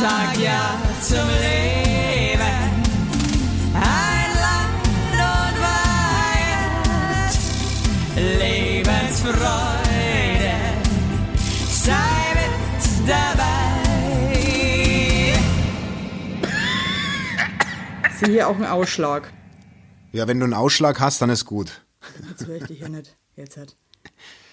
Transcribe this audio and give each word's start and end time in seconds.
sag 0.00 0.36
ja 0.38 0.78
zum 1.00 1.28
Leben. 1.28 2.40
Ein 3.74 4.30
Land 4.44 5.12
und 5.12 5.56
Weihend, 5.66 7.32
Lebensfreude, 8.40 10.54
sei 11.68 12.34
mit 12.34 13.08
dabei. 13.08 13.52
Sehe 18.18 18.28
hier 18.32 18.48
auch 18.48 18.56
einen 18.56 18.66
Ausschlag. 18.66 19.32
Ja, 20.12 20.26
wenn 20.28 20.38
du 20.38 20.44
einen 20.44 20.54
Ausschlag 20.54 21.00
hast, 21.00 21.20
dann 21.22 21.30
ist 21.30 21.44
gut. 21.44 21.82
Jetzt 22.28 22.46
höre 22.46 22.56
ich 22.56 22.64
dich 22.64 22.80
ja 22.80 22.88
nicht. 22.88 23.16
Jetzt 23.36 23.56
hat. 23.56 23.76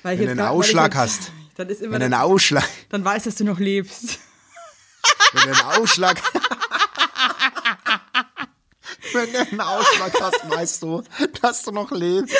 Weil 0.04 0.16
ich 0.16 0.20
Wenn 0.22 0.30
jetzt 0.30 0.38
du 0.38 0.40
einen 0.40 0.40
grad- 0.40 0.50
Ausschlag 0.50 0.94
jetzt- 0.94 1.02
hast. 1.02 1.32
Dann 1.58 1.68
ist 1.70 1.82
immer 1.82 1.92
Wenn 1.94 2.00
du 2.00 2.06
einen 2.06 2.14
Ausschlag, 2.16 2.64
dann 2.90 3.04
weiß, 3.06 3.26
dass 3.26 3.36
du 3.36 3.44
noch 3.44 3.60
lebst. 3.60 4.18
Wenn 5.34 5.44
du 5.44 5.50
einen 5.50 5.82
Ausschlag, 5.82 6.22
wenn 9.14 9.32
du 9.32 9.40
einen 9.40 9.62
Ausschlag 9.62 10.14
hast, 10.22 10.50
weißt 10.50 10.84
du, 10.84 11.04
dass 11.42 11.64
du 11.64 11.72
noch 11.72 11.92
lebst. 11.92 12.36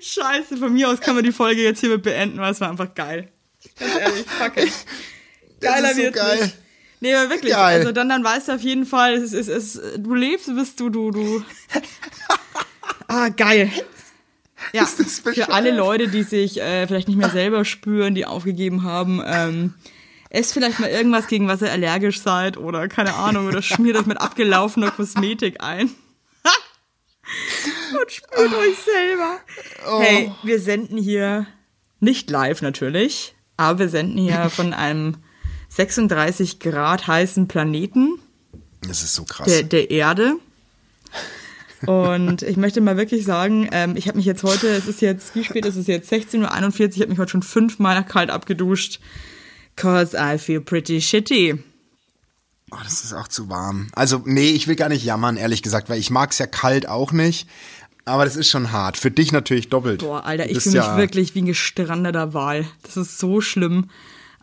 Scheiße, 0.00 0.56
von 0.56 0.72
mir 0.72 0.88
aus 0.88 1.00
kann 1.00 1.14
man 1.14 1.24
die 1.24 1.32
Folge 1.32 1.62
jetzt 1.62 1.80
hiermit 1.80 2.02
beenden, 2.02 2.38
weil 2.38 2.52
es 2.52 2.60
war 2.60 2.70
einfach 2.70 2.94
geil. 2.94 3.30
Ganz 3.78 3.96
ehrlich, 3.96 4.26
fuck 4.26 4.56
it. 4.56 4.72
Geiler 5.60 5.94
so 5.94 5.96
wird's 5.96 6.16
geil. 6.16 6.42
nicht. 6.42 6.56
Nee, 7.00 7.14
aber 7.14 7.30
wirklich. 7.30 7.52
Geil. 7.52 7.80
Also 7.80 7.92
dann, 7.92 8.08
dann 8.08 8.22
weißt 8.22 8.48
du 8.48 8.52
auf 8.52 8.60
jeden 8.60 8.86
Fall, 8.86 9.14
es 9.14 9.32
ist, 9.32 9.48
es 9.48 9.76
ist, 9.76 9.98
du 9.98 10.14
lebst, 10.14 10.46
bist 10.54 10.78
du, 10.80 10.90
du, 10.90 11.10
du. 11.10 11.44
Ah, 13.06 13.28
geil. 13.28 13.70
Ja, 14.72 14.82
das 14.82 15.20
für 15.20 15.48
alle 15.50 15.70
Leute, 15.70 16.08
die 16.08 16.22
sich 16.22 16.60
äh, 16.60 16.86
vielleicht 16.86 17.08
nicht 17.08 17.16
mehr 17.16 17.30
selber 17.30 17.64
spüren, 17.64 18.14
die 18.14 18.26
aufgegeben 18.26 18.82
haben, 18.82 19.22
ähm, 19.24 19.74
esst 20.30 20.52
vielleicht 20.52 20.80
mal 20.80 20.90
irgendwas, 20.90 21.26
gegen 21.28 21.48
was 21.48 21.62
ihr 21.62 21.70
allergisch 21.70 22.20
seid 22.20 22.56
oder 22.56 22.88
keine 22.88 23.14
Ahnung, 23.14 23.46
oder 23.46 23.62
schmiert 23.62 23.96
euch 23.96 24.06
mit 24.06 24.20
abgelaufener 24.20 24.90
Kosmetik 24.90 25.62
ein. 25.62 25.90
Und 28.00 28.10
spürt 28.10 28.54
euch 28.54 28.76
selber. 28.78 29.40
Hey, 30.00 30.32
wir 30.42 30.60
senden 30.60 30.98
hier 30.98 31.46
nicht 32.00 32.30
live 32.30 32.62
natürlich, 32.62 33.34
aber 33.56 33.78
wir 33.78 33.88
senden 33.88 34.18
hier 34.18 34.50
von 34.54 34.74
einem 34.74 35.16
36 35.68 36.60
Grad 36.60 37.06
heißen 37.06 37.48
Planeten 37.48 38.20
Das 38.82 39.02
ist 39.02 39.14
so 39.14 39.24
krass. 39.24 39.46
der, 39.46 39.62
der 39.62 39.90
Erde. 39.90 40.36
Und 41.86 42.42
ich 42.42 42.56
möchte 42.56 42.80
mal 42.80 42.96
wirklich 42.96 43.24
sagen, 43.24 43.68
ähm, 43.72 43.96
ich 43.96 44.08
habe 44.08 44.16
mich 44.16 44.26
jetzt 44.26 44.42
heute, 44.42 44.68
es 44.68 44.86
ist 44.86 45.00
jetzt, 45.00 45.34
wie 45.34 45.44
spät 45.44 45.64
ist 45.66 45.76
es 45.76 45.86
jetzt? 45.86 46.12
16.41 46.12 46.80
Uhr, 46.80 46.88
ich 46.94 47.00
habe 47.00 47.10
mich 47.10 47.18
heute 47.18 47.30
schon 47.32 47.42
fünfmal 47.42 48.04
kalt 48.04 48.30
abgeduscht. 48.30 49.00
Cause 49.76 50.16
I 50.18 50.38
feel 50.38 50.60
pretty 50.60 51.00
shitty. 51.00 51.58
Oh, 52.70 52.76
das 52.82 53.04
ist 53.04 53.12
auch 53.12 53.28
zu 53.28 53.48
warm. 53.48 53.88
Also, 53.94 54.22
nee, 54.24 54.50
ich 54.50 54.66
will 54.68 54.76
gar 54.76 54.88
nicht 54.88 55.04
jammern, 55.04 55.36
ehrlich 55.36 55.62
gesagt, 55.62 55.88
weil 55.88 55.98
ich 55.98 56.10
mag's 56.10 56.38
ja 56.38 56.46
kalt 56.46 56.88
auch 56.88 57.12
nicht. 57.12 57.48
Aber 58.06 58.24
das 58.24 58.36
ist 58.36 58.48
schon 58.50 58.70
hart. 58.72 58.96
Für 58.98 59.10
dich 59.10 59.32
natürlich 59.32 59.68
doppelt. 59.70 60.00
Boah, 60.00 60.24
Alter, 60.26 60.48
ich 60.50 60.58
fühle 60.60 60.76
mich 60.78 60.84
ja- 60.84 60.96
wirklich 60.98 61.34
wie 61.34 61.42
ein 61.42 61.46
gestrandeter 61.46 62.34
Wal. 62.34 62.66
Das 62.82 62.96
ist 62.96 63.18
so 63.18 63.40
schlimm. 63.40 63.88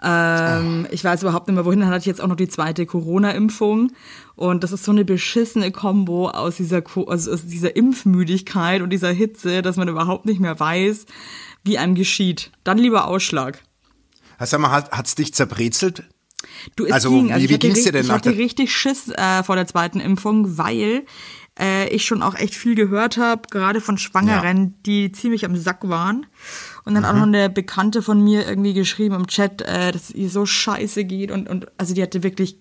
Ähm, 0.03 0.87
Ich 0.91 1.03
weiß 1.03 1.21
überhaupt 1.21 1.47
nicht 1.47 1.55
mehr, 1.55 1.65
wohin. 1.65 1.79
Dann 1.79 1.89
hatte 1.89 1.99
ich 1.99 2.05
jetzt 2.05 2.21
auch 2.21 2.27
noch 2.27 2.35
die 2.35 2.47
zweite 2.47 2.85
Corona-Impfung. 2.85 3.91
Und 4.35 4.63
das 4.63 4.71
ist 4.71 4.83
so 4.83 4.91
eine 4.91 5.05
beschissene 5.05 5.71
Kombo 5.71 6.29
aus 6.29 6.55
dieser, 6.57 6.81
also 7.07 7.31
aus 7.31 7.45
dieser 7.45 7.75
Impfmüdigkeit 7.75 8.81
und 8.81 8.89
dieser 8.89 9.11
Hitze, 9.11 9.61
dass 9.61 9.75
man 9.77 9.87
überhaupt 9.87 10.25
nicht 10.25 10.39
mehr 10.39 10.59
weiß, 10.59 11.05
wie 11.63 11.77
einem 11.77 11.95
geschieht. 11.95 12.51
Dann 12.63 12.77
lieber 12.77 13.05
Ausschlag. 13.07 13.61
Sag 14.39 14.59
mal, 14.59 14.71
hat, 14.71 14.91
hat's 14.91 15.13
dich 15.15 15.33
zerbrezelt? 15.35 16.03
Du, 16.75 16.85
es 16.85 16.91
Also, 16.91 17.11
ging. 17.11 17.31
Also 17.31 17.41
wie- 17.41 17.43
ich 17.45 17.49
wie 17.51 17.53
hatte, 17.53 17.67
ging's 17.67 17.83
dir 17.83 17.91
denn 17.91 18.01
ich 18.01 18.07
nach 18.07 18.15
hatte 18.15 18.29
der- 18.31 18.39
richtig 18.39 18.75
Schiss 18.75 19.09
äh, 19.09 19.43
vor 19.43 19.55
der 19.55 19.67
zweiten 19.67 19.99
Impfung, 19.99 20.57
weil 20.57 21.05
äh, 21.59 21.87
ich 21.89 22.05
schon 22.05 22.23
auch 22.23 22.33
echt 22.33 22.55
viel 22.55 22.73
gehört 22.73 23.17
habe, 23.17 23.43
gerade 23.51 23.81
von 23.81 23.99
Schwangeren, 23.99 24.73
die 24.87 25.11
ziemlich 25.11 25.45
am 25.45 25.55
Sack 25.55 25.87
waren. 25.87 26.25
Und 26.83 26.95
dann 26.95 27.05
auch 27.05 27.13
Mhm. 27.13 27.19
noch 27.19 27.27
eine 27.27 27.49
Bekannte 27.49 28.01
von 28.01 28.23
mir 28.23 28.47
irgendwie 28.47 28.73
geschrieben 28.73 29.15
im 29.15 29.27
Chat, 29.27 29.61
äh, 29.61 29.91
dass 29.91 30.09
ihr 30.11 30.29
so 30.29 30.45
scheiße 30.45 31.03
geht. 31.05 31.31
Und, 31.31 31.47
und 31.47 31.67
also 31.77 31.93
die 31.93 32.01
hatte 32.01 32.23
wirklich 32.23 32.55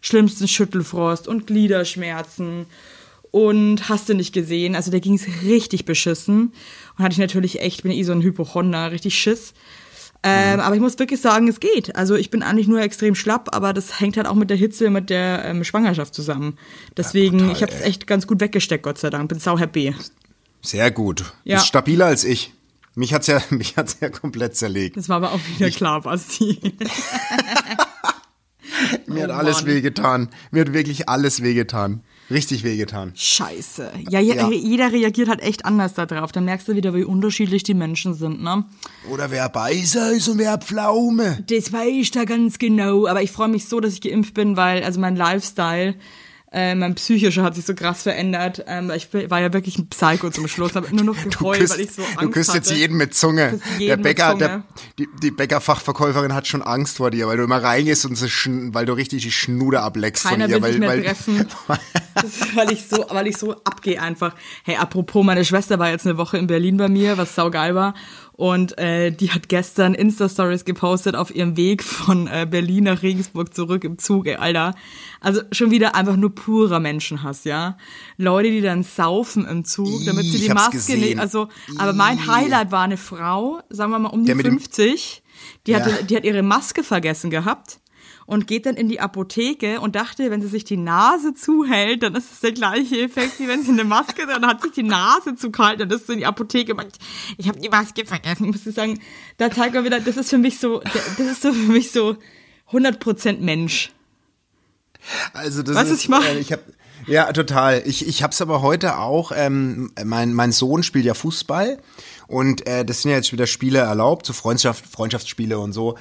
schlimmsten 0.00 0.48
Schüttelfrost 0.48 1.28
und 1.28 1.46
Gliederschmerzen 1.46 2.66
und 3.30 3.88
hast 3.88 4.08
du 4.08 4.14
nicht 4.14 4.32
gesehen. 4.32 4.74
Also 4.74 4.90
da 4.90 4.98
ging 4.98 5.14
es 5.14 5.26
richtig 5.44 5.84
beschissen. 5.84 6.52
Und 6.98 7.04
hatte 7.04 7.12
ich 7.12 7.18
natürlich 7.18 7.60
echt, 7.60 7.82
bin 7.84 7.92
eh 7.92 8.02
so 8.02 8.12
ein 8.12 8.20
Hypochonder, 8.22 8.90
richtig 8.90 9.16
Schiss. 9.16 9.54
Ähm, 10.24 10.60
aber 10.60 10.74
ich 10.76 10.80
muss 10.80 10.98
wirklich 11.00 11.20
sagen, 11.20 11.48
es 11.48 11.58
geht. 11.58 11.96
Also 11.96 12.14
ich 12.14 12.30
bin 12.30 12.42
eigentlich 12.44 12.68
nur 12.68 12.80
extrem 12.80 13.14
schlapp, 13.16 13.48
aber 13.54 13.72
das 13.72 13.98
hängt 14.00 14.16
halt 14.16 14.28
auch 14.28 14.36
mit 14.36 14.50
der 14.50 14.56
Hitze, 14.56 14.88
mit 14.90 15.10
der 15.10 15.44
ähm, 15.44 15.64
Schwangerschaft 15.64 16.14
zusammen. 16.14 16.58
Deswegen, 16.96 17.38
brutal, 17.38 17.52
ich 17.56 17.62
habe 17.62 17.72
es 17.72 17.80
echt 17.80 18.06
ganz 18.06 18.26
gut 18.28 18.40
weggesteckt, 18.40 18.84
Gott 18.84 18.98
sei 18.98 19.10
Dank. 19.10 19.28
Bin 19.28 19.40
sau 19.40 19.58
happy. 19.58 19.94
Sehr 20.60 20.92
gut. 20.92 21.32
Ja. 21.42 21.56
Bist 21.56 21.66
stabiler 21.68 22.06
als 22.06 22.22
ich. 22.24 22.52
Mich 22.94 23.12
hat's 23.14 23.26
ja, 23.26 23.40
mich 23.50 23.76
hat's 23.76 23.96
ja 24.00 24.08
komplett 24.10 24.56
zerlegt. 24.56 24.96
Das 24.96 25.08
war 25.08 25.16
aber 25.16 25.32
auch 25.32 25.40
wieder 25.56 25.70
klar, 25.70 26.00
Basti. 26.02 26.58
Mir 29.06 29.24
hat 29.24 29.30
Oh 29.30 29.34
alles 29.34 29.56
Mann. 29.62 29.66
wehgetan. 29.66 30.28
Mir 30.50 30.62
hat 30.62 30.72
wirklich 30.72 31.08
alles 31.08 31.42
wehgetan. 31.42 32.02
Richtig 32.30 32.64
wehgetan. 32.64 33.12
Scheiße. 33.14 33.92
Ja, 34.08 34.20
ja, 34.20 34.34
Ja. 34.34 34.50
jeder 34.50 34.90
reagiert 34.92 35.28
halt 35.28 35.40
echt 35.42 35.64
anders 35.66 35.94
da 35.94 36.06
drauf. 36.06 36.32
Da 36.32 36.40
merkst 36.40 36.66
du 36.68 36.74
wieder, 36.74 36.94
wie 36.94 37.04
unterschiedlich 37.04 37.62
die 37.62 37.74
Menschen 37.74 38.14
sind, 38.14 38.42
ne? 38.42 38.64
Oder 39.10 39.30
wer 39.30 39.48
Beißer 39.48 40.12
ist 40.12 40.28
und 40.28 40.38
wer 40.38 40.56
Pflaume. 40.58 41.44
Das 41.48 41.72
weiß 41.72 41.92
ich 41.92 42.10
da 42.10 42.24
ganz 42.24 42.58
genau. 42.58 43.06
Aber 43.06 43.22
ich 43.22 43.30
freue 43.32 43.48
mich 43.48 43.68
so, 43.68 43.80
dass 43.80 43.92
ich 43.94 44.00
geimpft 44.00 44.34
bin, 44.34 44.56
weil 44.56 44.82
also 44.82 44.98
mein 45.00 45.16
Lifestyle, 45.16 45.94
äh, 46.52 46.74
mein 46.74 46.94
psychischer 46.94 47.42
hat 47.42 47.54
sich 47.54 47.64
so 47.64 47.74
krass 47.74 48.02
verändert. 48.02 48.62
Ähm, 48.66 48.90
ich 48.94 49.08
war 49.12 49.40
ja 49.40 49.52
wirklich 49.54 49.78
ein 49.78 49.88
Psycho 49.88 50.28
zum 50.28 50.48
Schluss, 50.48 50.74
habe 50.74 50.94
nur 50.94 51.04
noch 51.04 51.16
geheult, 51.16 51.60
küsst, 51.60 51.72
weil 51.72 51.80
ich 51.80 51.92
so 51.92 52.02
Angst 52.02 52.22
du 52.22 52.30
küsst 52.30 52.54
jetzt 52.54 52.70
hatte. 52.70 52.78
jeden 52.78 52.98
mit 52.98 53.14
Zunge. 53.14 53.58
Der 53.80 53.96
Bäcker, 53.96 54.34
der, 54.34 54.62
die, 54.98 55.08
die 55.22 55.30
Bäckerfachverkäuferin 55.30 56.34
hat 56.34 56.46
schon 56.46 56.60
Angst 56.62 56.98
vor 56.98 57.10
dir, 57.10 57.26
weil 57.26 57.38
du 57.38 57.44
immer 57.44 57.62
reingehst 57.62 58.04
und 58.04 58.16
sie 58.16 58.28
schn, 58.28 58.74
weil 58.74 58.84
du 58.84 58.92
richtig 58.92 59.22
die 59.22 59.32
Schnude 59.32 59.80
ableckst 59.80 60.24
Keiner 60.24 60.44
von 60.44 60.50
ihr. 60.50 60.62
will 60.62 60.80
weil, 60.80 60.88
weil, 60.88 61.02
treffen. 61.04 61.46
Weil 62.54 62.70
ich 62.70 62.86
so, 62.86 63.06
weil 63.08 63.26
ich 63.26 63.38
so 63.38 63.52
abgehe 63.64 64.00
einfach. 64.00 64.34
Hey, 64.64 64.76
apropos, 64.76 65.24
meine 65.24 65.44
Schwester 65.44 65.78
war 65.78 65.88
jetzt 65.90 66.06
eine 66.06 66.18
Woche 66.18 66.36
in 66.36 66.46
Berlin 66.46 66.76
bei 66.76 66.88
mir, 66.88 67.16
was 67.16 67.34
saugeil 67.34 67.74
war. 67.74 67.94
Und 68.42 68.76
äh, 68.76 69.12
die 69.12 69.30
hat 69.30 69.48
gestern 69.48 69.94
Insta-Stories 69.94 70.64
gepostet 70.64 71.14
auf 71.14 71.32
ihrem 71.32 71.56
Weg 71.56 71.80
von 71.84 72.26
äh, 72.26 72.44
Berlin 72.50 72.82
nach 72.84 73.00
Regensburg 73.02 73.54
zurück 73.54 73.84
im 73.84 73.98
Zug, 73.98 74.26
ey, 74.26 74.34
Alter. 74.34 74.74
Also 75.20 75.42
schon 75.52 75.70
wieder 75.70 75.94
einfach 75.94 76.16
nur 76.16 76.34
purer 76.34 76.80
Menschenhass, 76.80 77.44
ja. 77.44 77.76
Leute, 78.16 78.50
die 78.50 78.60
dann 78.60 78.82
saufen 78.82 79.46
im 79.46 79.64
Zug, 79.64 80.04
damit 80.06 80.24
sie 80.24 80.38
Ich 80.38 80.42
die 80.46 80.48
Maske 80.48 80.72
gesehen. 80.78 81.00
nicht. 81.02 81.18
Also, 81.20 81.50
aber 81.78 81.92
mein. 81.92 82.26
Highlight 82.26 82.72
war 82.72 82.82
eine 82.82 82.96
Frau, 82.96 83.60
sagen 83.70 83.92
wir 83.92 84.00
mal 84.00 84.08
um 84.08 84.22
die 84.22 84.26
Der 84.26 84.34
mit 84.34 84.46
dem- 84.46 84.58
50, 84.58 85.22
die, 85.68 85.76
hatte, 85.76 85.90
Ja. 85.90 86.02
die 86.02 86.16
hat 86.16 86.24
ihre 86.24 86.42
Maske 86.42 86.82
vergessen 86.82 87.30
gehabt 87.30 87.78
und 88.32 88.46
geht 88.46 88.64
dann 88.64 88.76
in 88.76 88.88
die 88.88 88.98
Apotheke 88.98 89.78
und 89.80 89.94
dachte, 89.94 90.30
wenn 90.30 90.40
sie 90.40 90.48
sich 90.48 90.64
die 90.64 90.78
Nase 90.78 91.34
zuhält, 91.34 92.02
dann 92.02 92.14
ist 92.14 92.32
es 92.32 92.40
der 92.40 92.52
gleiche 92.52 93.02
Effekt, 93.02 93.38
wie 93.38 93.46
wenn 93.46 93.62
sie 93.62 93.72
eine 93.72 93.84
Maske 93.84 94.26
dann 94.26 94.46
hat 94.46 94.62
sich 94.62 94.72
die 94.72 94.82
Nase 94.82 95.36
zugehalten 95.36 95.82
und 95.82 95.92
ist 95.92 96.08
in 96.08 96.16
die 96.16 96.24
Apotheke 96.24 96.74
und 96.74 96.98
ich 97.36 97.46
habe 97.46 97.60
die 97.60 97.68
Maske 97.68 98.06
vergessen. 98.06 98.46
Ich 98.46 98.64
muss 98.64 98.74
sagen, 98.74 98.98
da 99.36 99.50
zeigt 99.50 99.74
man 99.74 99.84
wieder, 99.84 100.00
das 100.00 100.16
ist 100.16 100.30
für 100.30 100.38
mich 100.38 100.58
so, 100.58 100.80
das 100.80 101.26
ist 101.26 101.42
so 101.42 101.52
für 101.52 101.72
mich 101.72 101.92
so 101.92 102.16
100% 102.70 103.40
Mensch. 103.40 103.92
Also 105.34 105.62
das 105.62 105.76
Weißt 105.76 105.90
ist, 105.90 105.92
was 105.92 106.00
ich 106.00 106.08
meine? 106.08 106.28
Äh, 106.28 106.38
ich 106.38 106.52
hab, 106.52 106.60
ja, 107.06 107.30
total. 107.34 107.82
Ich, 107.84 108.08
ich 108.08 108.22
hab's 108.22 108.40
aber 108.40 108.62
heute 108.62 108.96
auch, 108.96 109.32
ähm, 109.34 109.92
mein, 110.02 110.32
mein 110.32 110.52
Sohn 110.52 110.82
spielt 110.82 111.04
ja 111.04 111.12
Fußball 111.12 111.78
und 112.28 112.66
äh, 112.66 112.86
das 112.86 113.02
sind 113.02 113.10
ja 113.10 113.18
jetzt 113.18 113.32
wieder 113.32 113.46
Spiele 113.46 113.80
erlaubt, 113.80 114.24
so 114.24 114.32
Freundschaft, 114.32 114.86
Freundschaftsspiele 114.86 115.58
und 115.58 115.74
so. 115.74 115.98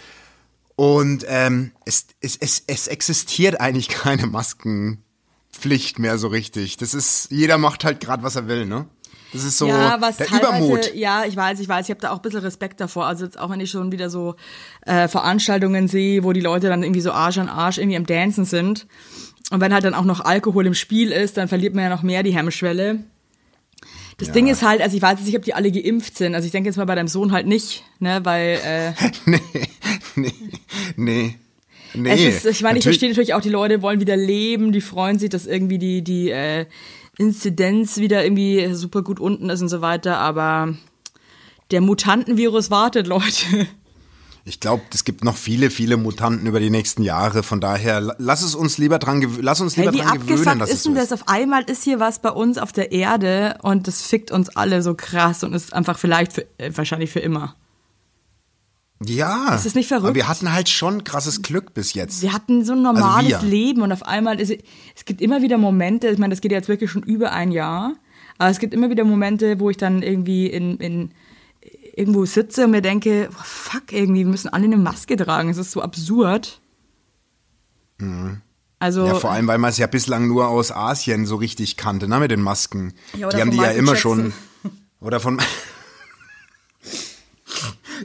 Und 0.75 1.25
ähm, 1.27 1.71
es, 1.85 2.07
es, 2.21 2.37
es, 2.37 2.63
es 2.67 2.87
existiert 2.87 3.59
eigentlich 3.59 3.87
keine 3.89 4.27
Maskenpflicht 4.27 5.99
mehr 5.99 6.17
so 6.17 6.27
richtig. 6.27 6.77
Das 6.77 6.93
ist, 6.93 7.29
jeder 7.31 7.57
macht 7.57 7.83
halt 7.83 7.99
gerade, 7.99 8.23
was 8.23 8.35
er 8.35 8.47
will, 8.47 8.65
ne? 8.65 8.87
Das 9.33 9.45
ist 9.45 9.57
so 9.57 9.67
ja, 9.67 10.01
was 10.01 10.17
der 10.17 10.27
Übermut. 10.27 10.93
ja, 10.93 11.23
ich 11.23 11.37
weiß, 11.37 11.61
ich 11.61 11.69
weiß, 11.69 11.85
ich 11.85 11.91
habe 11.91 12.01
da 12.01 12.11
auch 12.11 12.17
ein 12.17 12.21
bisschen 12.21 12.41
Respekt 12.41 12.81
davor. 12.81 13.05
Also 13.05 13.23
jetzt 13.23 13.39
auch 13.39 13.49
wenn 13.49 13.61
ich 13.61 13.71
schon 13.71 13.91
wieder 13.91 14.09
so 14.09 14.35
äh, 14.85 15.07
Veranstaltungen 15.07 15.87
sehe, 15.87 16.25
wo 16.25 16.33
die 16.33 16.41
Leute 16.41 16.67
dann 16.67 16.83
irgendwie 16.83 16.99
so 16.99 17.13
Arsch 17.13 17.37
an 17.37 17.47
Arsch 17.47 17.77
irgendwie 17.77 17.95
am 17.95 18.05
Dancen 18.05 18.43
sind. 18.43 18.87
Und 19.49 19.61
wenn 19.61 19.73
halt 19.73 19.85
dann 19.85 19.93
auch 19.93 20.03
noch 20.03 20.19
Alkohol 20.19 20.65
im 20.67 20.73
Spiel 20.73 21.11
ist, 21.13 21.37
dann 21.37 21.47
verliert 21.47 21.75
man 21.75 21.85
ja 21.85 21.89
noch 21.89 22.03
mehr 22.03 22.23
die 22.23 22.35
Hemmschwelle. 22.35 23.05
Das 24.17 24.27
Ja. 24.29 24.33
Ding 24.33 24.47
ist 24.47 24.63
halt, 24.63 24.81
also 24.81 24.95
ich 24.97 25.01
weiß 25.01 25.19
jetzt 25.19 25.25
nicht, 25.27 25.37
ob 25.37 25.43
die 25.43 25.53
alle 25.53 25.71
geimpft 25.71 26.17
sind. 26.17 26.35
Also 26.35 26.45
ich 26.45 26.51
denke 26.51 26.67
jetzt 26.67 26.77
mal 26.77 26.85
bei 26.85 26.95
deinem 26.95 27.07
Sohn 27.07 27.31
halt 27.31 27.47
nicht, 27.47 27.83
ne, 27.99 28.19
weil 28.23 28.59
äh, 28.65 28.93
nee, 29.25 29.39
nee, 30.15 30.33
nee. 30.95 31.35
Nee, 31.93 32.29
ist, 32.29 32.45
ich 32.45 32.61
meine, 32.61 32.77
ich 32.79 32.85
verstehe 32.85 33.09
natürlich 33.09 33.33
auch, 33.33 33.41
die 33.41 33.49
Leute 33.49 33.81
wollen 33.81 33.99
wieder 33.99 34.15
leben, 34.15 34.71
die 34.71 34.79
freuen 34.79 35.19
sich, 35.19 35.29
dass 35.29 35.45
irgendwie 35.45 35.77
die, 35.77 36.01
die 36.03 36.29
äh, 36.29 36.65
Inzidenz 37.17 37.97
wieder 37.97 38.23
irgendwie 38.23 38.73
super 38.73 39.01
gut 39.01 39.19
unten 39.19 39.49
ist 39.49 39.61
und 39.61 39.67
so 39.67 39.81
weiter, 39.81 40.17
aber 40.17 40.73
der 41.71 41.81
Mutantenvirus 41.81 42.71
wartet, 42.71 43.07
Leute. 43.15 43.67
Ich 44.45 44.59
glaube, 44.59 44.81
es 44.93 45.03
gibt 45.03 45.23
noch 45.23 45.35
viele, 45.37 45.69
viele 45.69 45.97
Mutanten 45.97 46.47
über 46.47 46.59
die 46.59 46.71
nächsten 46.71 47.03
Jahre. 47.03 47.43
Von 47.43 47.61
daher, 47.61 48.01
la- 48.01 48.15
lass 48.17 48.41
es 48.41 48.55
uns 48.55 48.77
lieber 48.79 48.97
dran, 48.97 49.23
lass 49.39 49.61
uns 49.61 49.77
lieber 49.77 49.91
Hey, 49.91 49.99
dran 50.01 50.25
gewöhnen, 50.25 50.59
dass 50.59 50.71
ist 50.71 50.85
denn 50.85 50.95
das? 50.95 51.11
Auf 51.11 51.27
einmal 51.27 51.63
ist 51.63 51.83
hier 51.83 51.99
was 51.99 52.21
bei 52.23 52.31
uns 52.31 52.57
auf 52.57 52.71
der 52.71 52.91
Erde 52.91 53.57
und 53.61 53.87
das 53.87 54.01
fickt 54.01 54.31
uns 54.31 54.49
alle 54.49 54.81
so 54.81 54.95
krass 54.95 55.43
und 55.43 55.53
ist 55.53 55.73
einfach 55.73 55.99
vielleicht 55.99 56.33
für, 56.33 56.45
äh, 56.57 56.71
wahrscheinlich 56.73 57.11
für 57.11 57.19
immer. 57.19 57.55
Ja. 59.03 59.55
Ist 59.55 59.65
das 59.65 59.75
nicht 59.75 59.87
verrückt? 59.87 60.05
Aber 60.07 60.15
wir 60.15 60.27
hatten 60.27 60.51
halt 60.51 60.69
schon 60.69 61.03
krasses 61.03 61.41
Glück 61.41 61.73
bis 61.73 61.93
jetzt. 61.93 62.21
Wir 62.21 62.33
hatten 62.33 62.63
so 62.63 62.73
ein 62.73 62.81
normales 62.81 63.33
Also. 63.35 63.47
Leben 63.47 63.81
und 63.81 63.91
auf 63.91 64.03
einmal 64.03 64.39
ist 64.39 64.51
es 64.95 65.05
gibt 65.05 65.21
immer 65.21 65.41
wieder 65.41 65.57
Momente, 65.57 66.07
ich 66.09 66.19
meine, 66.19 66.33
das 66.33 66.41
geht 66.41 66.51
jetzt 66.51 66.67
wirklich 66.69 66.91
schon 66.91 67.03
über 67.03 67.31
ein 67.31 67.51
Jahr, 67.51 67.93
aber 68.37 68.49
es 68.49 68.59
gibt 68.59 68.73
immer 68.73 68.89
wieder 68.89 69.03
Momente, 69.03 69.59
wo 69.59 69.69
ich 69.69 69.77
dann 69.77 70.03
irgendwie 70.03 70.47
in, 70.47 70.77
in 70.77 71.11
irgendwo 71.95 72.25
sitze 72.25 72.65
und 72.65 72.71
mir 72.71 72.81
denke, 72.81 73.29
oh, 73.31 73.43
fuck, 73.43 73.91
irgendwie, 73.91 74.21
wir 74.21 74.31
müssen 74.31 74.49
alle 74.49 74.65
eine 74.65 74.77
Maske 74.77 75.15
tragen. 75.17 75.49
Es 75.49 75.57
ist 75.57 75.71
so 75.71 75.81
absurd. 75.81 76.59
Also, 78.79 79.01
Mhm. 79.01 79.07
Ja, 79.07 79.15
vor 79.15 79.31
allem, 79.31 79.47
weil 79.47 79.57
man 79.59 79.69
es 79.69 79.77
ja 79.77 79.87
bislang 79.87 80.27
nur 80.27 80.47
aus 80.47 80.71
Asien 80.71 81.25
so 81.25 81.35
richtig 81.35 81.77
kannte, 81.77 82.07
ne, 82.07 82.19
mit 82.19 82.31
den 82.31 82.41
Masken. 82.41 82.93
Ja, 83.15 83.29
die 83.29 83.37
haben 83.41 83.51
die 83.51 83.57
ja 83.57 83.71
immer 83.71 83.93
Jackson. 83.93 84.33
schon. 84.63 84.71
Oder 84.99 85.19
von. 85.19 85.39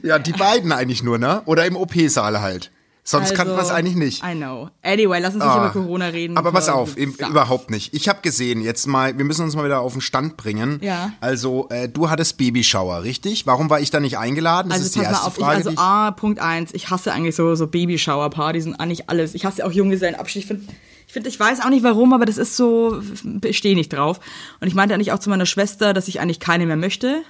Ja, 0.03 0.19
die 0.19 0.33
beiden 0.33 0.73
eigentlich 0.73 1.03
nur, 1.03 1.19
ne? 1.19 1.43
Oder 1.47 1.67
im 1.67 1.77
OP-Saal 1.77 2.41
halt. 2.41 2.71
Sonst 3.09 3.37
kannte 3.37 3.55
man 3.55 3.65
es 3.65 3.71
eigentlich 3.71 3.95
nicht. 3.95 4.25
I 4.25 4.35
know. 4.35 4.69
Anyway, 4.83 5.21
lass 5.21 5.35
uns 5.35 5.45
nicht 5.45 5.53
Ah. 5.53 5.59
über 5.59 5.71
Corona 5.71 6.07
reden. 6.07 6.37
Aber 6.37 6.51
pass 6.51 6.69
auf, 6.69 6.97
im, 6.97 7.13
überhaupt 7.13 7.71
nicht. 7.71 7.95
Ich 7.95 8.09
habe 8.09 8.21
gesehen, 8.21 8.61
jetzt 8.63 8.89
mal, 8.89 9.17
wir 9.17 9.25
müssen 9.25 9.45
uns 9.45 9.55
mal 9.55 9.65
wieder 9.65 9.79
auf 9.79 9.93
den 9.93 10.01
Stand 10.01 10.37
bringen. 10.37 10.81
Ja. 10.83 11.13
Also, 11.21 11.69
äh, 11.71 11.89
du 11.89 12.11
hattest 12.11 12.37
Babyshower, 12.37 13.05
richtig? 13.05 13.47
Warum 13.47 13.71
war 13.71 13.79
ich 13.79 13.93
da 13.93 14.01
nicht 14.01 14.19
eingeladen? 14.19 14.71
Das 14.71 14.79
Also 14.79 14.87
ist 14.87 14.97
die 14.97 15.03
erste 15.03 15.25
auf, 15.25 15.39
ich, 15.39 15.45
Frage. 15.45 15.57
also 15.59 15.71
ich, 15.71 15.79
A, 15.79 16.11
Punkt 16.11 16.41
eins, 16.41 16.75
ich 16.75 16.91
hasse 16.91 17.13
eigentlich 17.13 17.37
so, 17.37 17.55
so 17.55 17.69
Babyshower-Partys 17.69 18.67
und 18.67 18.75
eigentlich 18.75 19.09
alles. 19.09 19.35
Ich 19.35 19.45
hasse 19.45 19.65
auch 19.65 19.71
Junggesellenabschied. 19.71 20.43
Ich 20.43 20.47
finde, 20.49 20.65
ich, 21.07 21.13
find, 21.13 21.27
ich 21.29 21.39
weiß 21.39 21.61
auch 21.61 21.71
nicht 21.71 21.85
warum, 21.85 22.13
aber 22.13 22.25
das 22.25 22.39
ist 22.39 22.57
so, 22.57 23.01
ich 23.45 23.57
stehe 23.57 23.77
nicht 23.77 23.93
drauf. 23.93 24.19
Und 24.61 24.67
ich 24.67 24.75
meinte 24.75 24.95
eigentlich 24.97 25.13
auch 25.13 25.21
zu 25.21 25.31
meiner 25.31 25.47
Schwester, 25.47 25.95
dass 25.95 26.09
ich 26.09 26.19
eigentlich 26.19 26.41
keine 26.41 26.67
mehr 26.67 26.75
möchte. 26.77 27.23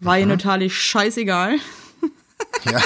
War 0.00 0.18
ihr 0.18 0.26
natürlich 0.26 0.76
scheißegal. 0.76 1.56
ja, 2.64 2.80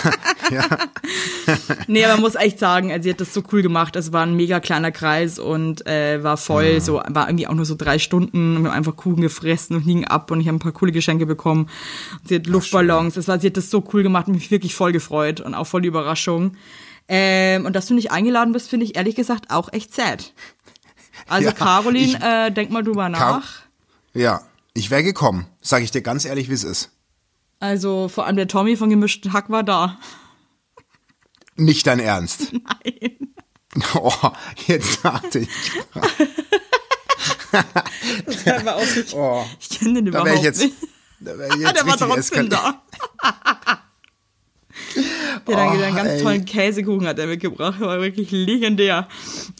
ja. 0.50 0.64
Nee, 1.86 2.04
aber 2.04 2.14
man 2.14 2.22
muss 2.22 2.34
echt 2.34 2.58
sagen, 2.58 2.90
also 2.90 3.02
sie 3.04 3.10
hat 3.10 3.20
das 3.20 3.34
so 3.34 3.42
cool 3.52 3.62
gemacht. 3.62 3.96
Es 3.96 4.12
war 4.12 4.22
ein 4.24 4.34
mega 4.34 4.60
kleiner 4.60 4.90
Kreis 4.92 5.38
und 5.38 5.86
äh, 5.86 6.22
war 6.22 6.36
voll, 6.36 6.80
so 6.80 6.94
war 7.08 7.28
irgendwie 7.28 7.46
auch 7.46 7.54
nur 7.54 7.64
so 7.64 7.74
drei 7.74 7.98
Stunden 7.98 8.56
und 8.56 8.62
wir 8.64 8.70
haben 8.70 8.76
einfach 8.78 8.96
Kuchen 8.96 9.20
gefressen 9.22 9.76
und 9.76 9.82
hingen 9.82 10.04
ab 10.06 10.30
und 10.30 10.40
ich 10.40 10.46
habe 10.48 10.56
ein 10.56 10.60
paar 10.60 10.72
coole 10.72 10.92
Geschenke 10.92 11.26
bekommen. 11.26 11.68
Und 12.12 12.28
sie 12.28 12.36
hat 12.36 12.46
Luftballons, 12.46 13.14
das 13.14 13.28
war, 13.28 13.38
sie 13.40 13.48
hat 13.48 13.56
das 13.56 13.70
so 13.70 13.84
cool 13.92 14.02
gemacht, 14.02 14.28
mich 14.28 14.50
wirklich 14.50 14.74
voll 14.74 14.92
gefreut 14.92 15.40
und 15.40 15.54
auch 15.54 15.66
voll 15.66 15.82
die 15.82 15.88
Überraschung. 15.88 16.56
Ähm, 17.08 17.66
und 17.66 17.74
dass 17.76 17.86
du 17.86 17.94
nicht 17.94 18.10
eingeladen 18.12 18.52
bist, 18.52 18.68
finde 18.70 18.86
ich 18.86 18.96
ehrlich 18.96 19.16
gesagt 19.16 19.50
auch 19.50 19.72
echt 19.72 19.94
sad. 19.94 20.32
Also 21.28 21.46
Ja, 21.48 21.52
Caroline, 21.52 22.06
ich- 22.18 22.22
äh, 22.22 22.50
denk 22.50 22.70
mal 22.70 22.82
drüber 22.82 23.08
nach. 23.08 23.44
ja, 24.14 24.40
ich 24.74 24.90
wäre 24.90 25.02
gekommen. 25.02 25.46
Sag 25.60 25.82
ich 25.82 25.90
dir 25.90 26.00
ganz 26.02 26.24
ehrlich, 26.24 26.48
wie 26.48 26.54
es 26.54 26.64
ist. 26.64 26.90
Also 27.62 28.08
vor 28.08 28.26
allem 28.26 28.34
der 28.34 28.48
Tommy 28.48 28.76
von 28.76 28.90
gemischten 28.90 29.32
Hack 29.32 29.48
war 29.48 29.62
da. 29.62 29.96
Nicht 31.54 31.86
dein 31.86 32.00
Ernst. 32.00 32.52
Nein. 32.52 33.28
Oh, 33.94 34.12
jetzt 34.66 35.04
dachte 35.04 35.38
ich. 35.38 35.48
Das 38.26 38.46
war 38.46 38.56
aber 38.58 38.76
auch 38.76 38.96
nicht, 38.96 39.14
Oh, 39.14 39.44
ich 39.60 39.68
kenne 39.78 39.94
den 39.94 40.06
überhaupt 40.08 40.26
wäre 40.26 40.36
ich 40.38 40.42
jetzt. 40.42 40.60
nicht. 40.60 40.74
Da 41.20 41.38
wär 41.38 41.46
ich 41.46 41.52
Ah, 41.52 41.58
jetzt 41.70 41.76
der 41.76 41.86
war 41.86 41.96
trotzdem 41.96 42.50
da. 42.50 42.82
Der 45.46 45.56
hat 45.56 45.68
Oh, 45.78 45.82
einen 45.82 45.94
ganz 45.96 46.08
ey. 46.10 46.22
tollen 46.22 46.44
Käsekuchen 46.44 47.06
hat 47.06 47.18
er 47.18 47.26
mitgebracht, 47.26 47.78
war 47.80 48.00
wirklich 48.00 48.30
legendär. 48.30 49.06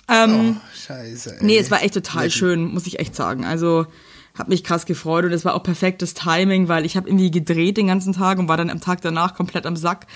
Ähm, 0.08 0.56
Oh, 0.60 0.66
scheiße. 0.87 1.37
Ey. 1.38 1.44
nee, 1.44 1.58
es 1.58 1.70
war 1.70 1.82
echt 1.82 1.94
total 1.94 2.31
schön, 2.31 2.64
muss 2.72 2.87
ich 2.87 2.98
echt 2.98 3.14
sagen. 3.14 3.44
Also 3.44 3.87
hab 4.37 4.49
mich 4.49 4.64
krass 4.64 4.87
gefreut 4.87 5.25
und 5.25 5.32
es 5.32 5.44
war 5.44 5.55
auch 5.55 5.62
perfektes 5.62 6.14
Timing, 6.14 6.69
weil 6.69 6.87
ich 6.87 6.96
habe 6.96 7.08
irgendwie 7.08 7.31
gedreht 7.31 7.76
den 7.76 7.88
ganzen 7.88 8.12
Tag 8.12 8.38
und 8.38 8.49
war 8.49 8.56
dann 8.56 8.70
am 8.70 8.81
Tag 8.81 9.00
danach 9.02 9.34
komplett 9.34 9.67
am 9.67 9.76
Sack. 9.76 10.06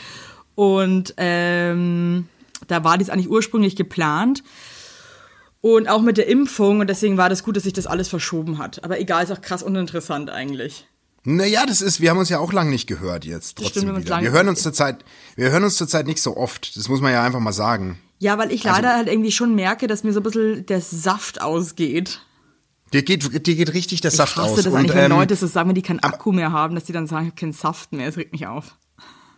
Und 0.55 1.15
ähm, 1.19 2.29
da 2.67 2.83
war 2.83 2.97
dies 2.99 3.11
eigentlich 3.11 3.31
ursprünglich 3.31 3.77
geplant. 3.77 4.43
Und 5.61 5.89
auch 5.89 6.01
mit 6.01 6.17
der 6.17 6.29
Impfung 6.29 6.81
und 6.81 6.89
deswegen 6.89 7.17
war 7.17 7.29
das 7.29 7.43
gut, 7.43 7.57
dass 7.57 7.65
sich 7.65 7.73
das 7.73 7.87
alles 7.87 8.09
verschoben 8.09 8.59
hat. 8.59 8.85
Aber 8.85 9.01
egal, 9.01 9.25
ist 9.25 9.33
auch 9.33 9.41
krass 9.41 9.63
uninteressant 9.63 10.31
eigentlich. 10.31 10.87
Naja, 11.25 11.67
das 11.67 11.81
ist, 11.81 12.01
wir 12.01 12.11
haben 12.11 12.19
uns 12.19 12.29
ja 12.29 12.39
auch 12.39 12.53
lang 12.53 12.71
nicht 12.71 12.87
gehört 12.87 13.25
jetzt. 13.25 13.59
Trotzdem 13.59 13.83
stimmt, 13.83 13.97
wir 13.97 14.05
wieder. 14.05 14.23
Wir 14.23 14.31
hören 14.31 14.49
uns 14.49 14.63
zurzeit, 14.63 15.05
wir 15.35 15.51
hören 15.51 15.65
uns 15.65 15.77
zurzeit 15.77 16.07
nicht 16.07 16.23
so 16.23 16.37
oft. 16.37 16.77
Das 16.77 16.89
muss 16.89 17.01
man 17.01 17.13
ja 17.13 17.25
einfach 17.25 17.41
mal 17.41 17.53
sagen. 17.53 17.99
Ja, 18.19 18.39
weil 18.39 18.53
ich 18.53 18.65
Also 18.65 18.77
leider 18.81 18.95
halt 18.95 19.09
irgendwie 19.09 19.33
schon 19.33 19.57
merke, 19.57 19.89
dass 19.89 20.05
mir 20.05 20.13
so 20.13 20.21
ein 20.21 20.23
bisschen 20.23 20.67
der 20.67 20.81
Saft 20.81 21.43
ausgeht. 21.43 22.21
Dir 22.93 23.03
geht, 23.03 23.47
dir 23.47 23.55
geht 23.57 23.75
richtig 23.75 24.01
der 24.01 24.11
Ich 24.11 24.17
Saft 24.17 24.37
hasse 24.37 24.53
aus. 24.53 24.63
das 24.63 24.73
eigentlich, 24.73 24.95
wenn 24.95 25.05
ähm, 25.11 25.19
Leute 25.19 25.35
so 25.37 25.47
sagen, 25.47 25.69
wenn 25.69 25.75
die 25.75 25.83
keinen 25.83 26.01
Akku 26.01 26.33
mehr 26.33 26.53
haben, 26.53 26.75
dass 26.75 26.85
die 26.85 26.93
dann 26.93 27.07
sagen, 27.07 27.25
ich 27.27 27.31
habe 27.33 27.41
keinen 27.41 27.53
Saft 27.53 27.93
mehr. 27.93 28.07
Das 28.07 28.17
regt 28.17 28.33
mich 28.33 28.47
auf. 28.47 28.77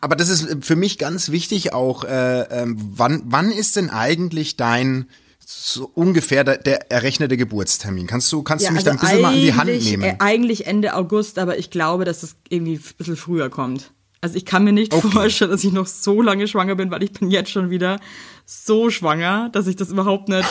Aber 0.01 0.15
das 0.15 0.29
ist 0.29 0.59
für 0.65 0.77
mich 0.77 0.99
ganz 0.99 1.31
wichtig 1.31 1.73
auch, 1.73 2.05
äh, 2.05 2.43
ähm, 2.43 2.77
wann, 2.95 3.23
wann 3.25 3.51
ist 3.51 3.75
denn 3.77 3.91
eigentlich 3.91 4.57
dein 4.57 5.09
so 5.45 5.91
ungefähr 5.95 6.45
der, 6.45 6.59
der 6.59 6.93
errechnete 6.93 7.39
Geburtstermin? 7.39 8.07
Kannst 8.07 8.31
du, 8.31 8.43
kannst 8.43 8.69
du 8.69 8.73
mich 8.73 8.85
da 8.85 8.91
ein 8.93 8.99
bisschen 8.99 9.23
mal 9.23 9.33
an 9.33 9.41
die 9.41 9.55
Hand 9.55 9.71
nehmen? 9.83 10.03
Äh, 10.03 10.17
eigentlich 10.19 10.67
Ende 10.67 10.95
August, 10.95 11.39
aber 11.39 11.59
ich 11.59 11.71
glaube, 11.71 12.05
dass 12.05 12.23
es 12.23 12.37
irgendwie 12.51 12.75
ein 12.75 12.83
bisschen 12.99 13.17
früher 13.17 13.49
kommt. 13.49 13.91
Also 14.21 14.37
ich 14.37 14.45
kann 14.45 14.63
mir 14.65 14.73
nicht 14.73 14.93
Okay. 14.93 15.09
vorstellen, 15.11 15.51
dass 15.51 15.65
ich 15.65 15.73
noch 15.73 15.87
so 15.87 16.21
lange 16.21 16.47
schwanger 16.49 16.75
bin, 16.75 16.91
weil 16.91 17.03
ich 17.03 17.13
bin 17.13 17.31
jetzt 17.31 17.51
schon 17.51 17.71
wieder 17.71 17.99
so 18.45 18.91
schwanger, 18.91 19.49
dass 19.51 19.67
ich 19.67 19.77
das 19.77 19.89
überhaupt 19.91 20.29
nicht 20.29 20.47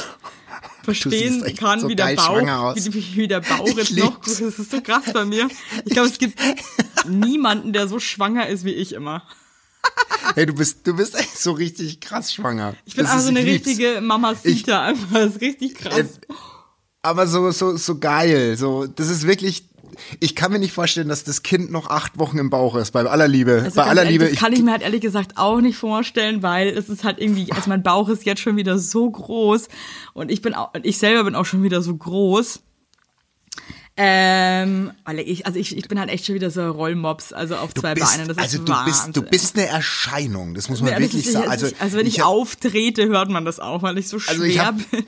verstehen 0.94 1.56
kann, 1.57 1.80
so 1.81 1.89
wie 1.89 1.95
der 1.95 2.16
Bauch, 2.16 2.75
wie, 2.75 3.16
wie, 3.16 3.28
der 3.28 3.42
Bauch 3.42 3.68
Ich 3.68 3.75
jetzt 3.75 3.98
noch. 3.98 4.22
Das 4.22 4.39
ist 4.39 4.72
so 4.72 4.81
krass 4.81 5.04
bei 5.13 5.25
mir. 5.25 5.48
Ich 5.86 5.92
glaube, 5.94 6.07
es 6.10 6.18
gibt 6.18 6.39
niemanden, 7.07 7.74
der 7.74 7.88
so 7.88 8.00
schwanger 8.00 8.48
ist 8.48 8.63
wie 8.63 8.72
ich 8.74 8.94
immer. 8.94 9.24
Hey, 10.36 10.45
du 10.45 10.54
bist, 10.54 10.86
du 10.88 10.95
bist 10.95 11.16
echt 11.16 11.38
so 11.39 11.51
richtig 11.51 12.00
krass 12.00 12.34
schwanger. 12.34 12.75
Ich 12.86 12.95
bin 12.95 13.04
Das 13.06 13.12
einfach 13.13 13.19
ist- 13.19 13.34
so 13.34 13.38
eine 13.38 13.42
lieb's. 13.50 13.68
richtige 13.68 14.01
Mamacita, 14.01 14.84
einfach. 14.86 15.07
Das 15.13 15.36
ist 15.36 15.42
richtig 15.42 15.75
krass. 15.75 15.98
Äh, 16.00 16.06
Aber 17.01 17.28
so, 17.28 17.51
so, 17.51 17.78
so 17.78 17.98
geil. 18.00 18.56
So, 18.57 18.86
das 18.88 19.10
ist 19.10 19.25
wirklich. 19.28 19.69
Ich 20.19 20.35
kann 20.35 20.51
mir 20.51 20.59
nicht 20.59 20.73
vorstellen, 20.73 21.07
dass 21.09 21.23
das 21.23 21.44
Kind 21.44 21.71
noch 21.71 21.89
acht 21.89 22.17
Wochen 22.17 22.38
im 22.38 22.49
Bauch 22.49 22.75
ist. 22.75 22.91
Bei 22.91 23.03
aller 23.05 23.27
Liebe. 23.27 23.61
Also 23.63 23.75
bei 23.75 23.83
aller 23.88 24.03
ehrlich, 24.03 24.19
Liebe. 24.19 24.29
Das 24.31 24.39
kann 24.39 24.53
ich 24.53 24.62
mir 24.62 24.72
halt 24.72 24.81
ehrlich 24.81 25.01
gesagt 25.01 25.38
auch 25.38 25.60
nicht 25.62 25.77
vorstellen, 25.77 26.43
weil 26.43 26.69
es 26.69 26.89
ist 26.89 27.03
halt 27.03 27.19
irgendwie, 27.19 27.51
also 27.51 27.69
mein 27.69 27.83
Bauch 27.83 28.10
ist 28.10 28.25
jetzt 28.25 28.41
schon 28.41 28.55
wieder 28.57 28.77
so 28.79 29.10
groß 29.10 29.67
und 30.13 30.31
ich 30.31 30.41
bin 30.41 30.53
auch, 30.53 30.72
ich 30.83 30.98
selber 30.98 31.24
bin 31.24 31.36
auch 31.36 31.45
schon 31.45 31.63
wieder 31.63 31.81
so 31.81 31.95
groß. 31.95 32.62
Ähm, 34.00 34.91
weil 35.05 35.19
ich, 35.19 35.48
also 35.48 35.57
ich, 35.57 35.75
ich 35.75 35.88
bin 35.88 36.00
halt 36.00 36.12
echt 36.12 36.27
schon 36.27 36.36
wieder 36.36 36.51
so 36.51 36.69
Rollmops, 36.69 37.33
also 37.33 37.55
auf 37.55 37.74
du 37.74 37.81
zwei 37.81 37.95
bist, 37.95 38.12
Beinen. 38.12 38.27
Das 38.27 38.38
ist 38.38 38.43
also 38.43 38.57
du 38.63 38.72
Wahnsinn. 38.72 38.93
bist, 39.13 39.17
du 39.17 39.22
bist 39.24 39.57
eine 39.57 39.65
Erscheinung. 39.67 40.53
Das 40.53 40.69
muss 40.69 40.81
man 40.81 40.91
Ja, 40.91 41.00
wirklich 41.00 41.25
ist- 41.25 41.33
sagen. 41.33 41.50
also, 41.50 41.65
Also, 41.79 41.98
ich, 41.98 42.01
wenn 42.01 42.05
ich, 42.07 42.19
hab- 42.19 42.27
auftrete, 42.27 43.07
hört 43.07 43.29
man 43.29 43.43
das 43.43 43.60
auch, 43.60 43.81
weil 43.81 43.98
ich 43.98 44.07
so 44.07 44.19
schwer 44.19 44.33
Also 44.33 44.43
ich 44.43 44.60
habe 44.60 44.83
bin. 44.91 45.05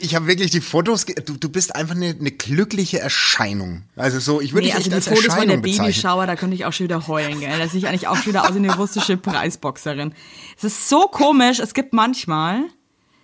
Ich 0.00 0.14
hab 0.14 0.26
wirklich 0.26 0.50
die 0.50 0.60
Fotos, 0.60 1.04
du, 1.06 1.34
du 1.36 1.48
bist 1.48 1.74
einfach 1.74 1.94
eine, 1.94 2.08
eine 2.18 2.30
glückliche 2.30 2.98
Erscheinung. 3.00 3.82
Also 3.96 4.18
so, 4.20 4.40
ich 4.40 4.52
würde 4.52 4.66
Nee, 4.66 4.72
dich 4.72 4.74
also 4.76 4.90
echt 4.90 5.06
die 5.06 5.10
als 5.10 5.18
Fotos 5.20 5.34
von 5.34 5.46
der 5.48 5.56
Erscheinung. 5.58 5.86
Babyshower, 5.86 6.26
da 6.26 6.36
könnte 6.36 6.54
ich 6.54 6.64
auch 6.64 6.72
schon 6.72 6.84
wieder 6.84 7.06
heulen, 7.08 7.40
gell? 7.40 7.58
Da 7.58 7.68
sehe 7.68 7.78
ich 7.78 7.88
eigentlich 7.88 8.08
auch 8.08 8.16
schon 8.16 8.26
wieder 8.26 8.44
aus 8.44 8.54
wie 8.54 8.58
eine 8.58 8.74
russische 8.76 9.16
Preisboxerin. 9.16 10.14
Es 10.56 10.64
ist 10.64 10.88
so 10.88 11.02
komisch, 11.08 11.58
es 11.58 11.74
gibt 11.74 11.92
manchmal, 11.92 12.62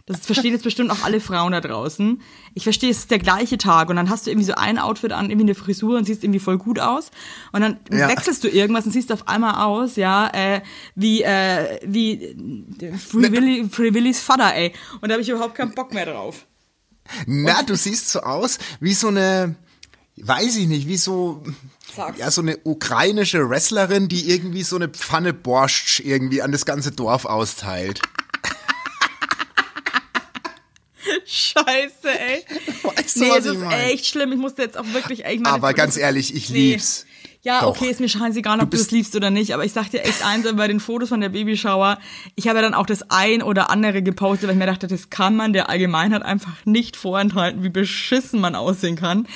das 0.06 0.20
verstehen 0.26 0.52
jetzt 0.52 0.64
bestimmt 0.64 0.90
auch 0.90 1.04
alle 1.04 1.20
Frauen 1.20 1.52
da 1.52 1.60
draußen, 1.60 2.20
ich 2.54 2.64
verstehe, 2.64 2.90
es 2.90 2.98
ist 2.98 3.10
der 3.10 3.20
gleiche 3.20 3.56
Tag 3.56 3.88
und 3.88 3.96
dann 3.96 4.10
hast 4.10 4.26
du 4.26 4.30
irgendwie 4.30 4.46
so 4.46 4.54
ein 4.54 4.78
Outfit 4.78 5.12
an, 5.12 5.26
irgendwie 5.30 5.44
eine 5.46 5.54
Frisur 5.54 5.96
und 5.96 6.04
siehst 6.04 6.24
irgendwie 6.24 6.40
voll 6.40 6.58
gut 6.58 6.80
aus 6.80 7.10
und 7.52 7.60
dann 7.60 7.78
Ja. 7.90 8.08
wechselst 8.08 8.42
du 8.44 8.48
irgendwas 8.48 8.84
und 8.84 8.92
siehst 8.92 9.12
auf 9.12 9.28
einmal 9.28 9.64
aus, 9.64 9.96
ja, 9.96 10.28
äh, 10.34 10.60
wie, 10.96 11.22
äh, 11.22 11.78
wie 11.86 12.14
äh, 12.24 12.92
Free, 12.98 13.30
Willy, 13.30 13.68
Free 13.70 13.94
Willys 13.94 14.20
Vater, 14.20 14.52
ey. 14.54 14.72
Und 15.00 15.08
da 15.08 15.12
habe 15.14 15.22
ich 15.22 15.28
überhaupt 15.28 15.54
keinen 15.54 15.72
Bock 15.74 15.94
mehr 15.94 16.06
drauf. 16.06 16.46
Na, 17.26 17.62
du 17.62 17.76
siehst 17.76 18.08
so 18.10 18.20
aus 18.20 18.58
wie 18.80 18.94
so 18.94 19.08
eine, 19.08 19.54
weiß 20.16 20.56
ich 20.56 20.66
nicht, 20.66 20.86
wie 20.88 20.96
so, 20.96 21.42
Sag's. 21.94 22.18
ja, 22.18 22.30
so 22.30 22.40
eine 22.40 22.58
ukrainische 22.64 23.48
Wrestlerin, 23.48 24.08
die 24.08 24.30
irgendwie 24.30 24.62
so 24.62 24.76
eine 24.76 24.88
Pfanne 24.88 25.32
Borscht 25.32 26.00
irgendwie 26.00 26.42
an 26.42 26.52
das 26.52 26.64
ganze 26.64 26.92
Dorf 26.92 27.24
austeilt. 27.24 28.00
Scheiße, 31.26 32.08
ey. 32.18 32.44
Weißt 32.82 33.16
du, 33.16 33.20
Nee, 33.20 33.30
es 33.38 33.44
ist 33.46 33.62
echt 33.62 34.06
schlimm. 34.06 34.32
Ich 34.32 34.38
musste 34.38 34.62
jetzt 34.62 34.76
auch 34.78 34.86
wirklich, 34.92 35.20
ich 35.24 35.40
meine, 35.40 35.54
Aber 35.54 35.74
ganz 35.74 35.96
ehrlich, 35.96 36.34
ich 36.34 36.48
Nee. 36.50 36.72
lieb's. 36.72 37.06
Ja, 37.44 37.62
Doch. 37.62 37.70
okay, 37.70 37.90
ist 37.90 37.98
mir 37.98 38.08
scheißegal, 38.08 38.60
ob 38.60 38.70
du, 38.70 38.76
es 38.76 38.92
liebst 38.92 39.16
oder 39.16 39.30
nicht, 39.30 39.52
aber 39.52 39.64
ich 39.64 39.72
sag 39.72 39.90
dir 39.90 40.04
echt 40.04 40.24
eins, 40.24 40.46
bei 40.54 40.68
den 40.68 40.78
Fotos 40.78 41.08
von 41.08 41.20
der 41.20 41.30
Babyshower, 41.30 41.98
ich 42.36 42.46
habe 42.46 42.58
ja 42.58 42.62
dann 42.62 42.74
auch 42.74 42.86
das 42.86 43.10
ein 43.10 43.42
oder 43.42 43.68
andere 43.68 44.00
gepostet, 44.00 44.46
weil 44.46 44.54
ich 44.54 44.60
mir 44.60 44.66
dachte, 44.66 44.86
das 44.86 45.10
kann 45.10 45.34
man 45.34 45.52
der 45.52 45.68
Allgemeinheit 45.68 46.22
einfach 46.22 46.64
nicht 46.66 46.96
vorenthalten, 46.96 47.64
wie 47.64 47.68
beschissen 47.68 48.40
man 48.40 48.54
aussehen 48.54 48.94
kann. 48.94 49.26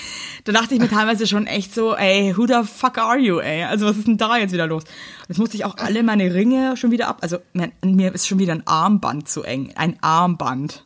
Da 0.45 0.53
dachte 0.53 0.77
ich 0.77 0.81
mir 0.81 0.89
teilweise 0.89 1.27
schon 1.27 1.49
echt 1.49 1.75
so, 1.75 1.97
ey, 1.97 2.33
who 2.37 2.47
the 2.47 2.63
fuck 2.65 2.97
are 2.99 3.19
you, 3.19 3.41
ey? 3.41 3.65
Also 3.65 3.87
was 3.87 3.97
ist 3.97 4.07
denn 4.07 4.19
da 4.19 4.37
jetzt 4.37 4.53
wieder 4.53 4.69
los? 4.69 4.85
Jetzt 5.27 5.39
musste 5.39 5.57
ich 5.57 5.65
auch 5.65 5.77
alle 5.77 6.05
meine 6.05 6.33
Ringe 6.33 6.77
schon 6.77 6.93
wieder 6.93 7.09
ab, 7.09 7.19
also 7.23 7.39
mir 7.83 8.15
ist 8.15 8.29
schon 8.29 8.39
wieder 8.39 8.53
ein 8.53 8.65
Armband 8.69 9.29
zu 9.29 9.43
eng, 9.43 9.73
ein 9.75 10.01
Armband. 10.01 10.86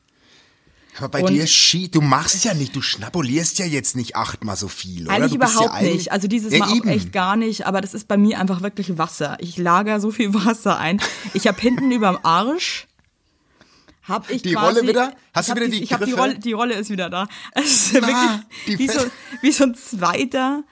Aber 1.00 1.08
bei 1.08 1.22
Und- 1.22 1.32
dir 1.32 1.46
schi 1.46 1.90
du 1.90 2.00
machst 2.02 2.44
ja 2.44 2.52
nicht, 2.54 2.76
du 2.76 2.82
schnapulierst 2.82 3.58
ja 3.58 3.64
jetzt 3.66 3.96
nicht 3.96 4.16
achtmal 4.16 4.56
so 4.56 4.68
viel, 4.68 5.04
oder? 5.06 5.12
Eigentlich 5.14 5.32
ja 5.32 5.36
überhaupt 5.36 5.70
eigentlich- 5.72 5.94
nicht. 5.94 6.12
Also 6.12 6.28
dieses 6.28 6.52
ja, 6.52 6.58
Mal 6.60 6.68
auch 6.68 6.76
eben. 6.76 6.88
echt 6.88 7.12
gar 7.12 7.36
nicht, 7.36 7.66
aber 7.66 7.80
das 7.80 7.94
ist 7.94 8.06
bei 8.06 8.16
mir 8.18 8.38
einfach 8.38 8.60
wirklich 8.62 8.98
Wasser. 8.98 9.38
Ich 9.40 9.56
lager 9.56 9.98
so 10.00 10.10
viel 10.10 10.34
Wasser 10.34 10.78
ein. 10.78 11.00
Ich 11.34 11.46
habe 11.46 11.60
hinten 11.60 11.90
überm 11.90 12.18
Arsch 12.22 12.86
hab 14.02 14.28
ich 14.30 14.42
Die 14.42 14.52
quasi, 14.52 14.78
Rolle 14.78 14.88
wieder? 14.88 15.14
Hast 15.34 15.50
du 15.50 15.54
wieder 15.56 15.68
die 15.68 15.82
Ich 15.82 15.92
habe 15.92 16.04
die? 16.04 16.12
Rolle, 16.12 16.38
die 16.38 16.52
Rolle 16.52 16.74
ist 16.74 16.90
wieder 16.90 17.10
da. 17.10 17.28
Es 17.52 17.92
ist 17.92 18.02
Ah, 18.02 18.40
die 18.66 18.78
wirklich 18.78 18.78
wie 18.78 18.88
so, 18.88 19.00
wie 19.42 19.52
so 19.52 19.64
ein 19.64 19.74
zweiter 19.74 20.64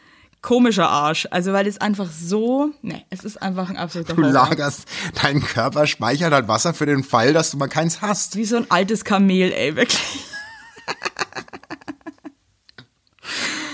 komischer 0.43 0.89
Arsch. 0.89 1.27
Also 1.31 1.53
weil 1.53 1.67
es 1.67 1.79
einfach 1.81 2.09
so, 2.11 2.71
ne, 2.83 3.03
es 3.11 3.25
ist 3.25 3.41
einfach 3.41 3.69
ein 3.71 3.77
absoluter 3.77 4.15
Du 4.15 4.23
Horror. 4.23 4.33
lagerst, 4.33 4.85
dein 5.23 5.41
Körper 5.43 5.87
speichert 5.87 6.33
halt 6.33 6.49
Wasser 6.49 6.75
für 6.75 6.87
den 6.87 7.03
Fall, 7.05 7.33
dass 7.33 7.51
du 7.51 7.57
mal 7.57 7.69
keins 7.69 8.01
hast. 8.03 8.37
Wie 8.37 8.45
so 8.45 8.57
ein 8.57 8.67
altes 8.71 9.05
Kamel, 9.05 9.53
ey, 9.53 9.77
wirklich. 9.77 9.99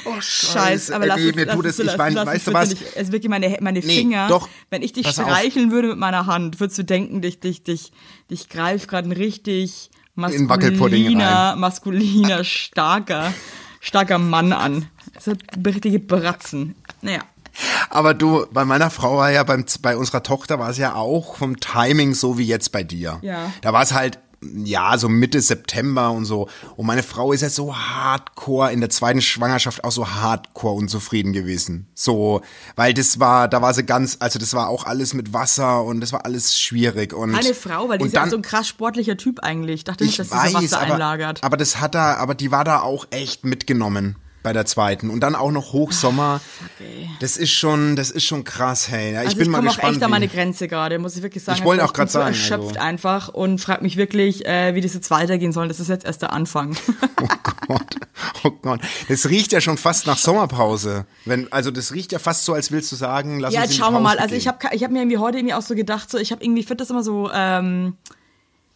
Oh, 0.07 0.21
Scheiße, 0.21 0.95
aber 0.95 1.07
lass 1.07 1.19
ey, 1.19 1.31
es, 1.31 1.35
mir 1.35 1.47
lass 1.47 1.57
tut 1.57 1.65
es, 1.65 1.79
es, 1.79 1.91
ich 1.93 1.97
meine, 1.97 2.27
weißt 2.27 2.47
du 2.47 2.53
was? 2.53 2.69
Nicht, 2.71 2.83
es 2.95 3.03
ist 3.05 3.13
wirklich 3.13 3.31
meine, 3.31 3.57
meine 3.61 3.81
Nee, 3.81 3.87
Finger. 3.97 4.29
doch. 4.29 4.49
Wenn 4.69 4.83
ich 4.83 4.93
dich 4.93 5.05
Pass 5.05 5.19
auf. 5.19 5.25
streicheln 5.27 5.71
würde 5.71 5.89
mit 5.89 5.99
meiner 5.99 6.27
Hand, 6.27 6.61
würdest 6.61 6.79
du 6.79 6.83
denken, 6.85 7.23
dich, 7.23 7.41
dich, 7.41 7.63
dich, 7.65 7.91
dich 8.31 8.49
greift 8.51 8.89
gerade 8.89 9.09
ein 9.09 9.13
richtig 9.13 9.91
maskuliner, 10.15 11.57
maskuliner, 11.57 12.45
starker, 12.45 13.33
starker 13.81 14.19
Mann 14.19 14.53
an. 14.53 14.89
So 15.21 15.33
richtige 15.65 15.99
Bratzen. 15.99 16.75
Naja. 17.03 17.21
Aber 17.91 18.15
du, 18.15 18.47
bei 18.53 18.65
meiner 18.65 18.91
Frau 18.91 19.17
war 19.19 19.31
ja 19.31 19.45
beim, 19.45 19.65
bei 19.81 19.97
unserer 19.97 20.23
Tochter 20.23 20.59
war 20.59 20.71
es 20.71 20.79
ja 20.79 20.95
auch 20.95 21.37
vom 21.37 21.61
Timing 21.61 22.15
so 22.15 22.39
wie 22.39 22.45
jetzt 22.45 22.73
bei 22.73 22.83
dir. 22.83 23.19
Ja. 23.23 23.53
Da 23.63 23.73
war 23.73 23.83
es 23.83 23.93
halt, 23.93 24.19
ja, 24.43 24.99
so 24.99 25.09
Mitte 25.09 25.41
September 25.41 26.11
und 26.11 26.25
so. 26.25 26.49
Und 26.77 26.87
meine 26.87 27.03
Frau 27.03 27.33
ist 27.33 27.41
ja 27.41 27.49
so 27.49 27.75
hardcore 27.75 28.73
in 28.73 28.81
der 28.81 28.91
zweiten 28.91 29.23
Schwangerschaft 29.23 29.85
auch 29.85 29.93
so 29.93 30.09
hardcore 30.11 30.75
unzufrieden 30.75 31.33
gewesen. 31.33 31.87
So, 31.95 32.43
weil 32.77 32.93
das 32.93 33.21
war, 33.21 33.49
da 33.49 33.63
war 33.63 33.73
sie 33.73 33.85
ganz, 33.85 34.17
also 34.21 34.39
das 34.39 34.53
war 34.53 34.69
auch 34.69 34.85
alles 34.85 35.15
mit 35.15 35.33
Wasser 35.33 35.83
und 35.85 36.01
das 36.01 36.13
war 36.13 36.25
alles 36.27 36.59
schwierig. 36.59 37.15
Und, 37.15 37.35
Eine 37.35 37.55
Frau, 37.55 37.89
weil 37.89 37.99
die 37.99 38.07
ist 38.07 38.15
ja 38.15 38.29
so 38.29 38.37
ein 38.37 38.43
krass 38.43 38.69
sportlicher 38.69 39.17
Typ 39.17 39.41
eigentlich. 39.41 39.77
Ich 39.77 39.85
dachte 39.85 40.05
nicht, 40.05 40.13
ich 40.13 40.17
dass 40.17 40.29
sie 40.29 40.35
weiß, 40.35 40.53
so 40.53 40.59
Wasser 40.59 40.81
aber, 40.83 40.93
einlagert. 40.95 41.43
aber 41.43 41.57
das 41.57 41.81
hat 41.81 41.95
er, 41.95 42.19
aber 42.19 42.35
die 42.35 42.51
war 42.51 42.65
da 42.65 42.81
auch 42.81 43.07
echt 43.11 43.45
mitgenommen 43.45 44.17
bei 44.45 44.53
der 44.53 44.65
zweiten 44.67 45.11
und 45.11 45.19
dann 45.21 45.35
auch 45.35 45.51
noch 45.51 45.73
Hochsommer. 45.73 46.41
ey. 46.79 47.11
das 47.19 47.37
ist 47.37 47.51
schon, 47.51 47.97
das 47.97 48.13
ist 48.13 48.25
schon 48.25 48.45
krass, 48.45 48.89
hey. 48.89 49.15
Ja, 49.15 49.23
Ich 49.23 49.27
Also 49.29 49.39
bin 49.39 49.47
ich 49.47 49.51
mal 49.51 49.59
komme 49.59 49.71
auch 49.71 49.75
gespannt. 49.75 49.97
echt 49.97 50.03
an 50.05 50.11
meine 50.13 50.29
Grenze 50.29 50.69
gerade, 50.69 51.01
muss 51.01 51.17
ich 51.17 51.23
wirklich 51.23 51.43
sagen. 51.43 51.59
Ich 51.59 51.65
wollte 51.65 51.83
Also 51.83 51.91
auch 51.91 51.97
grad 51.97 52.07
bin 52.07 52.13
so 52.13 52.19
sagen, 52.21 52.29
erschöpft 52.35 52.69
also- 52.77 52.81
einfach 52.81 53.29
und 53.31 53.61
frage 53.61 53.83
mich 53.83 53.97
wirklich, 53.97 54.47
äh, 54.47 54.75
wie 54.77 54.81
das 54.81 54.95
jetzt 54.95 55.11
weitergehen 55.11 55.51
soll. 55.53 55.67
Das 55.67 55.81
ist 55.81 55.89
jetzt 55.89 56.05
erst 56.05 56.23
der 56.23 56.33
Anfang. 56.33 56.77
Oh 57.67 57.73
Gott, 57.75 57.97
oh 58.45 58.51
Gott. 58.61 58.81
Das 59.09 59.31
riecht 59.31 59.53
ja 59.53 59.63
schon 59.63 59.79
fast 59.79 60.07
nach 60.07 60.19
Sommerpause. 60.19 61.07
Wenn, 61.25 61.51
also 61.51 61.71
das 61.71 61.93
riecht 61.95 62.13
ja 62.13 62.19
fast 62.19 62.45
so, 62.45 62.53
als 62.53 62.71
willst 62.71 62.93
du 62.93 62.97
sagen, 62.97 63.39
lass 63.41 63.55
ja, 63.55 63.61
uns 63.63 63.71
jetzt 63.71 63.71
in 63.71 63.77
die 63.77 63.83
schauen 63.83 63.95
wir 63.95 64.01
mal. 64.01 64.11
Pause 64.11 64.23
Also 64.23 64.35
ich 64.35 64.45
gehen. 64.45 64.53
habe 64.53 64.77
ich 64.77 64.85
hab 64.85 64.91
mir 64.91 64.99
irgendwie 65.01 65.17
heute 65.19 65.39
irgendwie 65.39 65.55
auch 65.55 65.63
so 65.63 65.75
gedacht, 65.75 66.11
so 66.11 66.19
ich 66.19 66.31
habe 66.33 66.45
irgendwie, 66.45 66.61
ich 66.61 66.67
finde 66.67 66.83
das 66.83 66.91
immer 66.91 67.03
so 67.03 67.31
ähm, 67.33 67.97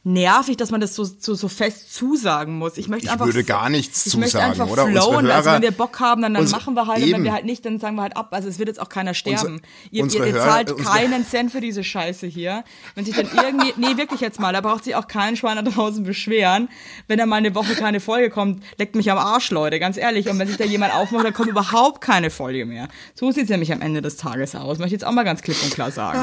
nervig, 0.05 0.57
dass 0.57 0.71
man 0.71 0.81
das 0.81 0.95
so, 0.95 1.05
so, 1.05 1.35
so 1.35 1.49
fest 1.49 1.93
zusagen 1.93 2.57
muss. 2.57 2.79
Ich 2.79 2.89
möchte 2.89 3.07
Ich 3.07 3.13
einfach 3.13 3.27
würde 3.27 3.45
gar 3.45 3.69
nichts 3.69 4.07
ich 4.07 4.17
möchte 4.17 4.33
zusagen, 4.39 4.53
einfach 4.53 4.69
oder? 4.69 4.87
Flowen. 4.87 5.31
also 5.31 5.51
Hörer- 5.51 5.55
wenn 5.57 5.63
wir 5.63 5.71
Bock 5.73 6.01
haben, 6.01 6.23
dann, 6.23 6.33
dann 6.35 6.49
machen 6.51 6.75
wir 6.75 6.87
halt. 6.87 6.99
Und 7.03 7.09
wenn 7.09 7.15
eben. 7.17 7.25
wir 7.25 7.33
halt 7.33 7.45
nicht, 7.45 7.65
dann 7.67 7.79
sagen 7.79 7.97
wir 7.97 8.03
halt 8.03 8.17
ab. 8.17 8.29
Also 8.31 8.49
es 8.49 8.59
wird 8.59 8.69
jetzt 8.69 8.81
auch 8.81 8.89
keiner 8.89 9.13
sterben. 9.13 9.61
Unsere- 9.93 10.25
ihr, 10.29 10.31
ihr, 10.31 10.35
ihr 10.37 10.41
zahlt 10.41 10.79
keinen 10.79 11.27
Cent 11.27 11.53
für 11.53 11.61
diese 11.61 11.85
Scheiße 11.85 12.27
hier. 12.27 12.65
Wenn 12.95 13.05
sich 13.05 13.17
dann 13.17 13.27
irgendwie, 13.37 13.75
nee, 13.77 13.97
wirklich 13.99 14.21
jetzt 14.21 14.41
mal, 14.41 14.53
da 14.53 14.61
braucht 14.63 14.85
sich 14.85 14.95
auch 14.95 15.09
kein 15.09 15.37
Schwein 15.37 15.57
da 15.63 15.71
draußen 15.71 16.05
beschweren. 16.05 16.69
Wenn 17.07 17.19
da 17.19 17.27
mal 17.27 17.37
eine 17.37 17.55
Woche 17.55 17.75
keine 17.75 18.01
Folge 18.01 18.31
kommt, 18.31 18.63
leckt 18.79 18.95
mich 18.95 19.11
am 19.11 19.19
Arsch, 19.19 19.51
Leute, 19.51 19.79
ganz 19.79 19.97
ehrlich. 19.99 20.29
Und 20.31 20.39
wenn 20.39 20.49
sich 20.49 20.57
da 20.57 20.65
jemand 20.65 20.95
aufmacht, 20.95 21.27
dann 21.27 21.35
kommt 21.35 21.49
überhaupt 21.51 22.01
keine 22.01 22.31
Folge 22.31 22.65
mehr. 22.65 22.89
So 23.15 23.31
sieht's 23.31 23.51
nämlich 23.51 23.73
am 23.73 23.83
Ende 23.83 24.01
des 24.01 24.17
Tages 24.17 24.55
aus. 24.55 24.79
Möchte 24.79 24.87
ich 24.87 24.93
jetzt 25.01 25.07
auch 25.07 25.13
mal 25.13 25.25
ganz 25.25 25.43
klipp 25.43 25.63
und 25.63 25.75
klar 25.75 25.91
sagen. 25.91 26.19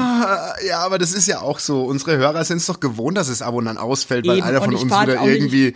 Ja, 0.66 0.78
aber 0.80 0.98
das 0.98 1.12
ist 1.12 1.28
ja 1.28 1.40
auch 1.40 1.58
so. 1.60 1.82
Unsere 1.84 2.16
Hörer 2.16 2.44
sind 2.44 2.56
es 2.56 2.66
doch 2.66 2.80
gewohnt, 2.80 3.16
dass 3.16 3.28
es 3.28 3.42
ab 3.42 3.54
an 3.68 3.78
ausfällt, 3.78 4.26
weil 4.26 4.38
Eben. 4.38 4.46
einer 4.46 4.62
von 4.62 4.74
uns 4.74 4.84
wieder 4.84 5.22
irgendwie. 5.22 5.74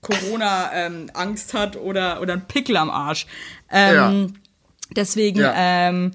Corona 0.00 0.70
ähm, 0.74 1.10
Angst 1.14 1.54
hat 1.54 1.76
oder 1.76 2.20
oder 2.20 2.34
ein 2.34 2.46
Pickel 2.46 2.76
am 2.76 2.88
Arsch. 2.90 3.26
Ähm, 3.70 4.34
Deswegen 4.94 5.40
Ja. 5.40 5.52
ähm, 5.56 6.12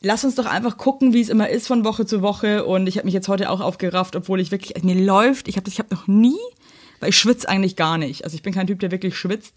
lass 0.00 0.24
uns 0.24 0.34
doch 0.34 0.46
einfach 0.46 0.76
gucken, 0.76 1.12
wie 1.12 1.20
es 1.20 1.28
immer 1.28 1.48
ist 1.48 1.66
von 1.66 1.84
Woche 1.84 2.06
zu 2.06 2.22
Woche. 2.22 2.64
Und 2.64 2.86
ich 2.86 2.96
habe 2.96 3.06
mich 3.06 3.14
jetzt 3.14 3.28
heute 3.28 3.50
auch 3.50 3.60
aufgerafft, 3.60 4.16
obwohl 4.16 4.40
ich 4.40 4.50
wirklich 4.50 4.82
mir 4.82 4.94
läuft. 4.94 5.48
Ich 5.48 5.56
habe 5.56 5.68
ich 5.68 5.78
habe 5.78 5.94
noch 5.94 6.06
nie, 6.06 6.38
weil 7.00 7.10
ich 7.10 7.18
schwitze 7.18 7.48
eigentlich 7.48 7.76
gar 7.76 7.98
nicht. 7.98 8.24
Also 8.24 8.34
ich 8.36 8.42
bin 8.42 8.54
kein 8.54 8.66
Typ, 8.66 8.80
der 8.80 8.90
wirklich 8.90 9.16
schwitzt. 9.16 9.54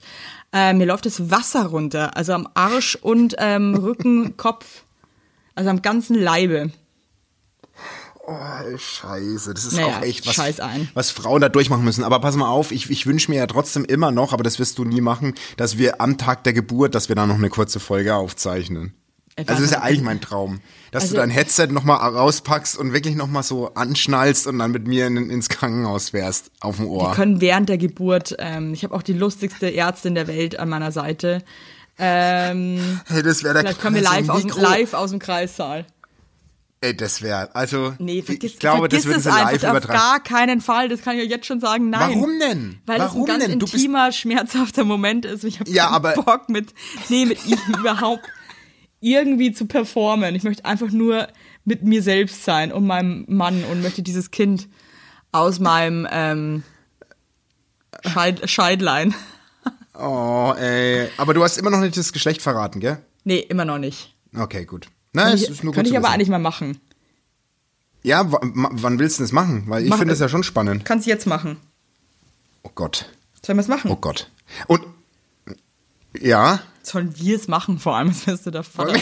Äh, 0.52 0.74
mir 0.74 0.86
läuft 0.86 1.06
das 1.06 1.30
Wasser 1.32 1.68
runter, 1.68 2.18
also 2.18 2.34
am 2.34 2.50
Arsch 2.56 2.96
und 2.96 3.36
ähm, 3.38 3.76
Rücken, 3.76 4.36
Kopf, 4.38 4.84
also 5.56 5.70
am 5.70 5.82
ganzen 5.82 6.16
Leibe. 6.20 6.72
Oh, 8.29 8.77
scheiße, 8.77 9.53
das 9.53 9.63
ist 9.63 9.77
Naja, 9.77 10.00
auch 10.00 10.01
echt 10.01 10.27
was, 10.27 10.60
was 10.93 11.12
Frauen 11.12 11.39
da 11.39 11.48
durchmachen 11.48 11.86
müssen. 11.86 12.03
Aber 12.03 12.19
pass 12.19 12.36
mal 12.36 12.50
auf, 12.50 12.74
ich, 12.74 12.89
ich 12.89 13.05
wünsche 13.07 13.31
mir 13.31 13.38
ja 13.38 13.48
trotzdem 13.48 13.86
immer 13.86 14.12
noch, 14.12 14.34
aber 14.34 14.43
das 14.43 14.60
wirst 14.60 14.77
du 14.79 14.84
nie 14.84 15.00
machen, 15.00 15.34
dass 15.55 15.77
wir 15.77 16.01
am 16.01 16.17
Tag 16.17 16.43
der 16.43 16.51
Geburt, 16.51 16.93
dass 16.93 17.07
wir 17.07 17.15
da 17.15 17.25
noch 17.25 17.36
eine 17.36 17.50
kurze 17.50 17.79
Folge 17.79 18.15
aufzeichnen. 18.15 18.93
Äh, 19.38 19.43
Also 19.48 19.53
das 19.53 19.62
ist 19.62 19.72
ja 19.72 19.81
eigentlich 19.81 20.01
mein 20.01 20.19
Traum. 20.19 20.60
Dass 20.91 21.03
Also- 21.03 21.15
du 21.15 21.22
dein 21.22 21.29
Headset 21.29 21.67
nochmal 21.67 22.00
rauspackst 22.00 22.77
und 22.77 22.91
wirklich 22.91 23.15
nochmal 23.15 23.43
so 23.43 23.74
anschnallst 23.75 24.46
und 24.48 24.60
dann 24.60 24.72
mit 24.72 24.88
mir 24.88 25.07
in, 25.07 25.29
ins 25.29 25.48
Krankenhaus 25.48 26.10
fährst 26.10 26.51
auf 26.60 26.75
dem 26.75 26.86
Wir 26.88 26.91
Ohr. 26.91 27.13
können 27.13 27.39
während 27.39 27.69
der 27.69 27.77
Geburt, 27.77 28.36
ähm, 28.39 28.74
ich 28.74 28.84
habe 28.84 28.93
auch 28.93 29.03
die 29.03 29.13
lustigste 29.13 29.74
Ärztin 29.74 30.15
der 30.15 30.27
Welt 30.27 30.60
an 30.60 30.67
meiner 30.67 30.91
Seite. 30.91 31.43
Ähm, 31.98 33.00
Hey, 33.07 33.24
das 33.24 33.43
wäre 33.43 33.53
der 33.53 33.62
vielleicht 33.63 33.81
kommen 33.81 33.96
wir 33.96 34.01
live 34.03 34.29
aus, 34.29 34.41
dem, 34.41 34.50
live 34.62 34.93
aus 34.93 35.10
dem 35.12 35.19
Kreissaal. 35.19 35.86
Ey, 36.79 36.96
das 36.96 37.24
wäre, 37.24 37.55
also, 37.55 37.96
Nee, 37.98 38.22
vergiss, 38.22 38.53
ich 38.53 38.60
glaube, 38.60 38.81
vergiss 38.81 39.00
das 39.00 39.05
würden 39.07 39.17
es 39.17 39.24
sie 39.24 39.29
live 39.31 39.48
einfach 39.48 39.67
auf 39.69 39.77
übertragen. 39.77 40.00
gar 40.00 40.19
keinen 40.24 40.62
Fall. 40.62 40.89
Das 40.89 41.01
kann 41.01 41.17
ich 41.17 41.24
euch 41.24 41.29
jetzt 41.29 41.48
schon 41.48 41.60
sagen. 41.60 41.89
Nein. 41.89 42.15
Warum 42.17 42.39
denn? 42.39 42.79
Weil 42.86 43.00
Warum 43.00 43.24
es 43.24 43.29
ein 43.29 43.39
ganz 43.39 43.43
denn? 43.46 43.60
Intimer, 43.60 44.12
schmerzhafter 44.12 44.84
Moment 44.84 45.25
ist. 45.25 45.43
Ich 45.43 45.60
habe 45.60 45.69
Ja, 45.72 45.89
aber- 45.89 46.13
Bock 46.13 46.50
mit, 46.50 46.74
nee, 47.10 47.25
mit 47.25 47.43
ihm 47.48 47.57
überhaupt 47.79 48.25
irgendwie 49.00 49.51
zu 49.53 49.65
performen. 49.65 50.36
Ich 50.36 50.43
möchte 50.43 50.65
einfach 50.65 50.91
nur 50.91 51.27
mit 51.65 51.84
mir 51.84 52.03
selbst 52.03 52.46
sein 52.46 52.72
und 52.72 52.86
meinem 52.86 53.25
Mann 53.27 53.63
und 53.63 53.81
möchte 53.81 54.03
dieses 54.03 54.29
Kind 54.31 54.67
aus 55.31 55.60
meinem 55.60 56.07
ähm, 56.12 56.63
Scheid 58.05 58.50
Scheidlein. 58.50 59.15
Oh, 60.00 60.53
ey. 60.57 61.10
Aber 61.17 61.34
du 61.34 61.43
hast 61.43 61.57
immer 61.57 61.72
noch 61.72 61.79
nicht 61.79 61.98
das 61.98 62.13
Geschlecht 62.13 62.41
verraten, 62.43 62.79
gell? 62.79 63.00
Nee, 63.24 63.39
immer 63.39 63.65
noch 63.65 63.79
nicht. 63.79 64.15
Okay, 64.38 64.65
gut. 64.65 64.88
Kann 65.18 65.34
es 65.34 65.44
ich, 65.44 65.50
ist 65.50 65.64
nur 65.64 65.72
gut 65.72 65.76
könnte 65.76 65.92
ich 65.92 65.98
aber 65.98 66.10
eigentlich 66.10 66.30
mal 66.30 66.40
machen. 66.40 66.80
Ja, 68.04 68.26
wann 68.30 69.00
willst 69.00 69.20
du 69.20 69.24
das 69.24 69.32
machen? 69.32 69.64
Weil 69.68 69.86
ich 69.86 69.94
finde 69.94 70.08
das 70.08 70.20
ja 70.20 70.30
schon 70.30 70.44
spannend. 70.44 70.86
Kannst 70.86 71.06
du 71.06 71.10
jetzt 71.10 71.26
machen. 71.26 71.58
Oh 72.64 72.70
Gott. 72.74 73.10
Sollen 73.46 73.58
wir 73.58 73.62
es 73.62 73.68
machen? 73.68 73.92
Oh 73.92 73.96
Gott. 73.96 74.30
Und, 74.68 74.84
ja, 76.20 76.60
Sollen 76.84 77.14
wir 77.18 77.36
es 77.36 77.50
machen, 77.50 77.80
vor 77.80 77.98
allem, 77.98 78.08
als 78.10 78.26
wärst 78.28 78.46
du 78.46 78.52
der 78.52 78.64
Vater. 78.64 78.98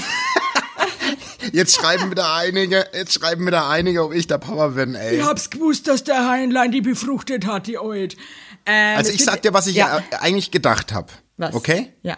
jetzt 1.53 1.75
schreiben 1.75 2.09
wieder 2.09 2.33
einige, 2.33 2.87
jetzt 2.93 3.13
schreiben 3.13 3.45
wieder 3.45 3.69
einige, 3.69 4.03
ob 4.03 4.13
ich 4.13 4.25
der 4.25 4.39
Papa 4.39 4.69
bin, 4.69 4.95
ey. 4.95 5.19
hab's 5.19 5.51
gewusst, 5.51 5.87
dass 5.87 6.03
der 6.03 6.27
Heinlein 6.27 6.71
die 6.71 6.81
befruchtet 6.81 7.45
hat, 7.45 7.67
die 7.67 7.77
Oid. 7.77 8.17
Ähm, 8.65 8.97
Also 8.97 9.11
ich 9.11 9.23
sag 9.23 9.43
dir, 9.43 9.53
was 9.53 9.67
ich 9.67 9.75
ja. 9.75 9.99
äh, 9.99 10.15
eigentlich 10.15 10.49
gedacht 10.49 10.93
habe. 10.93 11.11
Was? 11.37 11.53
Okay? 11.53 11.93
Ja. 12.01 12.17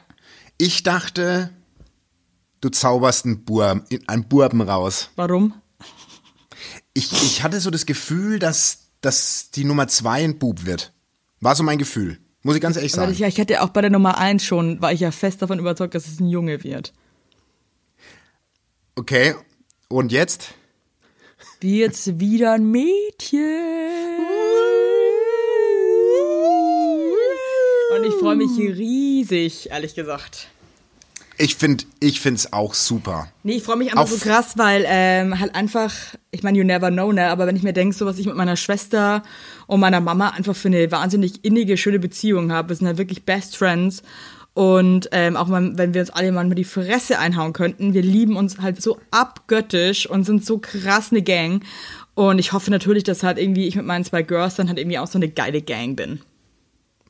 Ich 0.58 0.84
dachte, 0.84 1.50
du 2.62 2.70
zauberst 2.70 3.26
einen, 3.26 3.44
Bur 3.44 3.84
einen 4.08 4.28
Burben 4.28 4.62
raus. 4.62 5.10
Warum? 5.16 5.54
Ich, 6.94 7.12
ich 7.12 7.44
hatte 7.44 7.60
so 7.60 7.70
das 7.70 7.86
Gefühl, 7.86 8.40
dass, 8.40 8.90
dass 9.02 9.52
die 9.52 9.64
Nummer 9.64 9.88
zwei 9.88 10.24
ein 10.24 10.40
Bub 10.40 10.66
wird. 10.66 10.94
War 11.40 11.56
so 11.56 11.64
mein 11.64 11.78
Gefühl. 11.78 12.20
Muss 12.42 12.56
ich 12.56 12.62
ganz 12.62 12.78
ehrlich 12.78 12.92
sagen. 12.92 13.12
ich, 13.12 13.20
ja, 13.20 13.28
ich 13.28 13.40
hatte 13.40 13.62
auch 13.62 13.70
bei 13.70 13.82
der 13.82 13.90
Nummer 13.90 14.18
1 14.18 14.44
schon, 14.44 14.82
war 14.82 14.94
ich 14.94 15.02
ja 15.02 15.12
fest 15.12 15.42
davon 15.42 15.60
überzeugt, 15.60 15.94
dass 15.96 16.08
es 16.08 16.20
ein 16.20 16.28
Junge 16.28 16.64
wird. 16.64 16.94
Okay. 18.96 19.36
Und 19.90 20.12
jetzt? 20.12 20.54
Wird's 21.60 22.20
wieder 22.20 22.54
ein 22.54 22.72
Mädchen? 22.72 23.42
Und 27.96 28.04
ich 28.06 28.14
freue 28.16 28.36
mich 28.36 28.58
riesig, 28.58 29.70
ehrlich 29.72 29.96
gesagt. 29.96 30.48
Ich 31.40 31.56
finde 31.56 31.84
ich 32.00 32.20
find's 32.20 32.52
auch 32.52 32.74
super. 32.74 33.32
Nee, 33.44 33.58
ich 33.58 33.64
freue 33.64 33.78
mich 33.78 33.92
einfach 33.92 34.08
so 34.08 34.18
krass, 34.18 34.54
weil 34.58 34.86
ähm, 34.88 35.40
halt 35.40 35.54
einfach, 35.54 35.94
ich 36.32 36.42
meine, 36.42 36.58
you 36.58 36.64
never 36.64 36.90
know, 36.90 37.12
ne? 37.12 37.30
Aber 37.30 37.46
wenn 37.46 37.56
ich 37.56 37.64
mir 37.64 37.74
denke, 37.74 37.96
so 37.96 38.06
was 38.08 38.18
ich 38.18 38.26
mit 38.26 38.36
meiner 38.36 38.56
Schwester 38.56 39.22
und 39.68 39.80
meiner 39.80 40.02
Mama 40.02 40.30
einfach 40.30 40.56
für 40.56 40.70
eine 40.70 40.92
wahnsinnig 40.92 41.46
innige, 41.46 41.78
schöne 41.78 42.00
Beziehung 42.00 42.52
habe, 42.52 42.70
wir 42.70 42.76
sind 42.76 42.88
halt 42.88 42.98
wirklich 42.98 43.24
Best 43.24 43.56
Friends. 43.56 44.02
Und 44.56 45.10
ähm, 45.12 45.38
auch 45.38 45.48
mal, 45.48 45.78
wenn 45.78 45.94
wir 45.94 46.02
uns 46.02 46.10
alle 46.10 46.32
mal 46.32 46.50
die 46.50 46.64
Fresse 46.64 47.20
einhauen 47.20 47.54
könnten, 47.54 47.94
wir 47.94 48.02
lieben 48.02 48.36
uns 48.36 48.58
halt 48.58 48.82
so 48.82 48.98
abgöttisch 49.12 50.10
und 50.10 50.24
sind 50.24 50.44
so 50.44 50.58
krass 50.58 51.12
eine 51.12 51.22
Gang. 51.22 51.64
Und 52.16 52.40
ich 52.40 52.54
hoffe 52.54 52.72
natürlich, 52.72 53.04
dass 53.04 53.22
halt 53.22 53.38
irgendwie 53.38 53.68
ich 53.68 53.76
mit 53.76 53.86
meinen 53.86 54.04
zwei 54.04 54.24
Girls 54.24 54.56
dann 54.56 54.68
halt 54.68 54.80
irgendwie 54.80 54.98
auch 54.98 55.06
so 55.06 55.20
eine 55.20 55.30
geile 55.30 55.62
Gang 55.62 55.96
bin. 55.96 56.22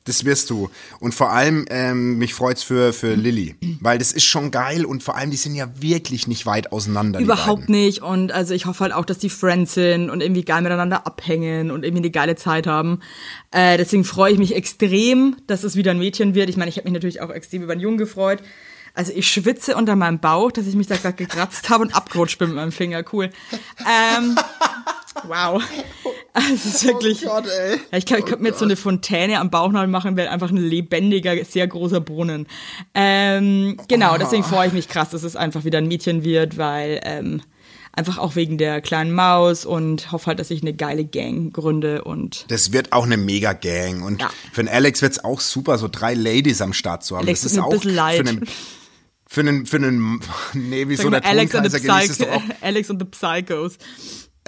Das 0.08 0.24
wirst 0.24 0.48
du. 0.48 0.70
Und 1.00 1.14
vor 1.14 1.30
allem, 1.32 1.66
ähm, 1.68 2.16
mich 2.16 2.32
freut's 2.32 2.62
für, 2.62 2.94
für 2.94 3.14
Lilly. 3.14 3.56
Weil 3.80 3.98
das 3.98 4.12
ist 4.12 4.24
schon 4.24 4.50
geil 4.50 4.86
und 4.86 5.02
vor 5.02 5.16
allem, 5.16 5.30
die 5.30 5.36
sind 5.36 5.54
ja 5.54 5.68
wirklich 5.80 6.26
nicht 6.26 6.46
weit 6.46 6.72
auseinander. 6.72 7.20
Überhaupt 7.20 7.68
nicht. 7.68 8.00
Und 8.00 8.32
also 8.32 8.54
ich 8.54 8.64
hoffe 8.64 8.84
halt 8.84 8.94
auch, 8.94 9.04
dass 9.04 9.18
die 9.18 9.28
Friends 9.28 9.74
sind 9.74 10.08
und 10.08 10.22
irgendwie 10.22 10.44
geil 10.44 10.62
miteinander 10.62 11.06
abhängen 11.06 11.70
und 11.70 11.84
irgendwie 11.84 12.04
eine 12.04 12.10
geile 12.10 12.36
Zeit 12.36 12.66
haben. 12.66 13.00
Äh, 13.50 13.76
deswegen 13.76 14.04
freue 14.04 14.32
ich 14.32 14.38
mich 14.38 14.56
extrem, 14.56 15.36
dass 15.46 15.62
es 15.62 15.76
wieder 15.76 15.90
ein 15.90 15.98
Mädchen 15.98 16.34
wird. 16.34 16.48
Ich 16.48 16.56
meine, 16.56 16.70
ich 16.70 16.78
habe 16.78 16.86
mich 16.86 16.94
natürlich 16.94 17.20
auch 17.20 17.30
extrem 17.30 17.62
über 17.62 17.72
einen 17.72 17.82
Jungen 17.82 17.98
gefreut. 17.98 18.42
Also 18.94 19.12
ich 19.14 19.30
schwitze 19.30 19.76
unter 19.76 19.94
meinem 19.94 20.20
Bauch, 20.20 20.50
dass 20.50 20.66
ich 20.66 20.74
mich 20.74 20.86
da 20.86 20.96
gerade 20.96 21.16
gekratzt 21.16 21.68
habe 21.68 21.84
und 21.84 21.94
abgerutscht 21.94 22.38
bin 22.38 22.48
mit 22.48 22.56
meinem 22.56 22.72
Finger. 22.72 23.04
Cool. 23.12 23.28
Ähm, 23.80 24.36
wow. 25.24 25.62
Also 26.38 26.54
es 26.54 26.64
ist 26.66 26.84
wirklich. 26.86 27.26
Oh 27.26 27.30
Gott, 27.30 27.46
ey. 27.46 27.78
Ich 27.98 28.06
kann- 28.06 28.18
ich 28.20 28.24
könnte 28.26 28.42
mir 28.42 28.48
jetzt 28.50 28.58
so 28.58 28.64
eine 28.64 28.76
Fontäne 28.76 29.40
am 29.40 29.50
Bauchnabel 29.50 29.88
machen, 29.88 30.16
wäre 30.16 30.30
einfach 30.30 30.50
ein 30.50 30.56
lebendiger, 30.56 31.32
sehr 31.44 31.66
großer 31.66 32.00
Brunnen. 32.00 32.46
Ähm, 32.94 33.76
genau, 33.88 34.16
deswegen 34.18 34.44
freue 34.44 34.68
ich 34.68 34.72
mich 34.72 34.88
krass, 34.88 35.10
dass 35.10 35.22
es 35.22 35.36
einfach 35.36 35.64
wieder 35.64 35.78
ein 35.78 35.88
Mädchen 35.88 36.24
wird, 36.24 36.56
weil 36.58 37.00
ähm, 37.02 37.42
einfach 37.92 38.18
auch 38.18 38.36
wegen 38.36 38.58
der 38.58 38.80
kleinen 38.80 39.12
Maus 39.12 39.64
und 39.64 40.12
hoffe 40.12 40.26
halt, 40.26 40.38
dass 40.38 40.50
ich 40.50 40.62
eine 40.62 40.72
geile 40.74 41.04
Gang 41.04 41.52
gründe 41.52 42.04
und 42.04 42.44
Das 42.48 42.72
wird 42.72 42.92
auch 42.92 43.04
eine 43.04 43.16
mega 43.16 43.52
Gang. 43.54 44.04
Und 44.04 44.20
Ja. 44.20 44.30
für 44.52 44.62
den 44.62 44.68
Alex 44.68 45.02
wird's 45.02 45.18
auch 45.24 45.40
super, 45.40 45.78
so 45.78 45.88
drei 45.90 46.14
Ladies 46.14 46.60
am 46.62 46.72
Start 46.72 47.02
zu 47.04 47.16
haben. 47.16 47.24
Alex 47.24 47.42
das 47.42 47.52
ist 47.52 47.58
ein 47.58 47.64
auch 47.64 47.82
für 47.82 47.88
einen, 47.88 48.46
für 49.26 49.40
einen, 49.40 49.66
für 49.66 49.76
einen, 49.78 50.20
nee, 50.54 50.88
wie 50.88 50.96
Sag 50.96 51.04
so 51.04 51.10
der 51.10 51.24
Alex, 51.26 51.54
and 51.54 51.70
the 51.70 51.76
es 51.76 51.82
Psych. 51.82 52.26
Alex 52.60 52.90
and 52.90 53.00
the 53.00 53.06
Psychos. 53.06 53.78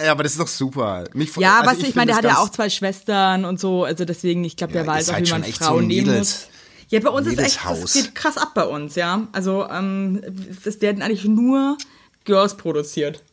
Ja, 0.03 0.11
aber 0.11 0.23
das 0.23 0.33
ist 0.33 0.41
doch 0.41 0.47
super. 0.47 1.05
Mich, 1.13 1.35
Ja, 1.37 1.59
also 1.59 1.71
was 1.71 1.77
ich, 1.77 1.83
find 1.85 1.95
meine, 1.97 2.07
der 2.07 2.17
hat 2.17 2.23
ja 2.23 2.37
auch 2.37 2.49
zwei 2.49 2.69
Schwestern 2.69 3.45
und 3.45 3.59
so, 3.59 3.83
also 3.83 4.05
deswegen, 4.05 4.43
ich 4.43 4.55
glaube, 4.55 4.73
der 4.73 4.83
Ja, 4.83 4.87
weiß 4.87 5.09
auch, 5.09 5.17
wie 5.17 5.29
man 5.29 5.43
Frauen 5.43 5.81
so 5.81 5.87
nehmen 5.87 6.17
muss. 6.17 6.47
Ja, 6.89 6.99
bei 6.99 7.09
uns 7.09 7.27
ist 7.27 7.39
echt, 7.39 7.59
das 7.63 7.93
geht 7.93 8.15
krass 8.15 8.37
ab 8.37 8.51
bei 8.53 8.65
uns, 8.65 8.95
ja. 8.95 9.27
Also, 9.31 9.67
ähm, 9.69 10.21
es 10.65 10.81
werden 10.81 11.01
eigentlich 11.01 11.23
nur 11.23 11.77
Girls 12.25 12.57
produziert. 12.57 13.23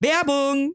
Werbung! 0.00 0.74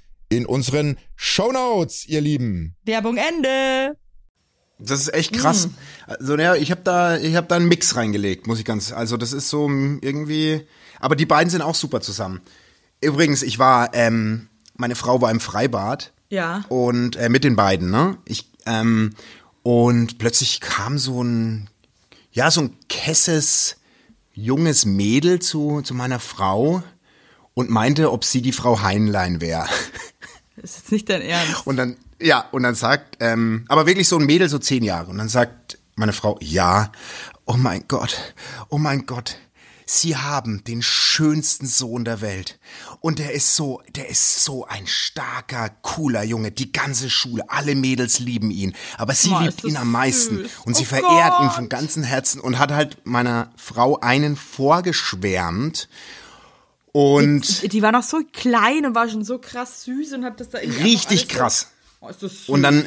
in 0.31 0.45
unseren 0.45 0.97
Shownotes, 1.15 2.07
ihr 2.07 2.21
Lieben. 2.21 2.75
Werbung 2.85 3.17
Ende. 3.17 3.97
Das 4.79 4.99
ist 5.01 5.13
echt 5.13 5.33
krass. 5.33 5.69
Also 6.07 6.37
ja, 6.37 6.55
ich 6.55 6.71
habe 6.71 6.81
da, 6.83 7.17
ich 7.17 7.35
habe 7.35 7.47
da 7.47 7.57
einen 7.57 7.67
Mix 7.67 7.95
reingelegt, 7.95 8.47
muss 8.47 8.57
ich 8.57 8.65
ganz. 8.65 8.91
Also 8.91 9.17
das 9.17 9.33
ist 9.33 9.49
so 9.49 9.69
irgendwie. 9.69 10.65
Aber 10.99 11.15
die 11.15 11.25
beiden 11.25 11.49
sind 11.49 11.61
auch 11.61 11.75
super 11.75 12.01
zusammen. 12.01 12.41
Übrigens, 13.01 13.43
ich 13.43 13.59
war, 13.59 13.93
ähm, 13.93 14.47
meine 14.75 14.95
Frau 14.95 15.21
war 15.21 15.29
im 15.29 15.39
Freibad. 15.39 16.13
Ja. 16.29 16.63
Und 16.69 17.17
äh, 17.17 17.29
mit 17.29 17.43
den 17.43 17.55
beiden, 17.55 17.91
ne? 17.91 18.17
Ich 18.25 18.49
ähm, 18.65 19.13
und 19.63 20.17
plötzlich 20.17 20.61
kam 20.61 20.97
so 20.97 21.23
ein, 21.23 21.69
ja, 22.31 22.49
so 22.49 22.61
ein 22.61 22.77
kesses 22.89 23.77
junges 24.33 24.85
Mädel 24.85 25.39
zu 25.39 25.81
zu 25.81 25.93
meiner 25.93 26.19
Frau 26.19 26.81
und 27.53 27.69
meinte, 27.69 28.11
ob 28.11 28.23
sie 28.23 28.41
die 28.41 28.53
Frau 28.53 28.81
Heinlein 28.81 29.41
wäre. 29.41 29.67
Das 30.61 30.71
ist 30.71 30.77
jetzt 30.77 30.91
nicht 30.91 31.09
dein 31.09 31.21
Ernst. 31.23 31.65
Und 31.65 31.77
dann, 31.77 31.97
ja, 32.21 32.45
und 32.51 32.61
dann 32.63 32.75
sagt, 32.75 33.17
ähm, 33.19 33.65
aber 33.67 33.87
wirklich 33.87 34.07
so 34.07 34.17
ein 34.19 34.25
Mädel, 34.25 34.47
so 34.47 34.59
zehn 34.59 34.83
Jahre. 34.83 35.09
Und 35.09 35.17
dann 35.17 35.29
sagt 35.29 35.79
meine 35.95 36.13
Frau, 36.13 36.37
ja, 36.39 36.91
oh 37.45 37.55
mein 37.57 37.85
Gott, 37.87 38.35
oh 38.69 38.77
mein 38.77 39.05
Gott. 39.07 39.37
Sie 39.87 40.15
haben 40.15 40.63
den 40.63 40.81
schönsten 40.81 41.65
Sohn 41.65 42.05
der 42.05 42.21
Welt. 42.21 42.59
Und 43.01 43.19
der 43.19 43.33
ist 43.33 43.55
so, 43.57 43.81
der 43.95 44.07
ist 44.07 44.43
so 44.45 44.65
ein 44.65 44.87
starker, 44.87 45.69
cooler 45.81 46.23
Junge. 46.23 46.51
Die 46.51 46.71
ganze 46.71 47.09
Schule, 47.09 47.43
alle 47.49 47.75
Mädels 47.75 48.19
lieben 48.19 48.51
ihn. 48.51 48.73
Aber 48.97 49.13
sie 49.13 49.33
ist 49.33 49.41
liebt 49.41 49.63
ihn 49.65 49.75
am 49.77 49.91
meisten. 49.91 50.37
süß. 50.37 50.51
Und 50.63 50.77
sie 50.77 50.83
Oh 50.83 50.95
verehrt 50.95 51.39
ihn 51.41 51.47
Gott. 51.47 51.55
von 51.55 51.67
ganzem 51.69 52.03
Herzen 52.03 52.39
und 52.39 52.57
hat 52.59 52.71
halt 52.71 53.05
meiner 53.05 53.51
Frau 53.57 53.99
einen 53.99 54.37
vorgeschwärmt. 54.37 55.89
Und 56.93 57.63
Die, 57.63 57.69
die 57.69 57.81
war 57.81 57.91
noch 57.91 58.03
so 58.03 58.21
klein 58.33 58.85
und 58.85 58.95
war 58.95 59.07
schon 59.07 59.23
so 59.23 59.39
krass 59.39 59.83
süß 59.83 60.13
und 60.13 60.25
hat 60.25 60.39
das 60.39 60.49
da 60.49 60.59
irgendwie 60.59 60.81
richtig 60.81 61.29
krass. 61.29 61.67
So, 61.99 62.05
oh, 62.05 62.09
ist 62.09 62.23
das 62.23 62.31
süß. 62.31 62.49
Und 62.49 62.63
dann 62.63 62.85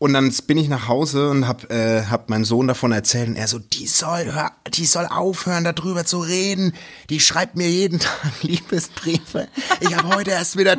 und 0.00 0.12
dann 0.12 0.32
bin 0.46 0.58
ich 0.58 0.68
nach 0.68 0.86
Hause 0.86 1.28
und 1.28 1.48
hab 1.48 1.72
äh, 1.72 2.04
hab 2.04 2.30
meinem 2.30 2.44
Sohn 2.44 2.68
davon 2.68 2.92
erzählt 2.92 3.28
und 3.28 3.36
er 3.36 3.48
so, 3.48 3.58
die 3.58 3.88
soll 3.88 4.32
hör, 4.32 4.52
die 4.72 4.86
soll 4.86 5.06
aufhören 5.06 5.64
darüber 5.64 6.04
zu 6.04 6.20
reden. 6.20 6.72
Die 7.10 7.18
schreibt 7.18 7.56
mir 7.56 7.68
jeden 7.68 7.98
Tag 7.98 8.42
Liebesbriefe. 8.42 9.48
Ich 9.80 9.96
habe 9.96 10.14
heute 10.14 10.30
erst 10.30 10.56
wieder 10.56 10.78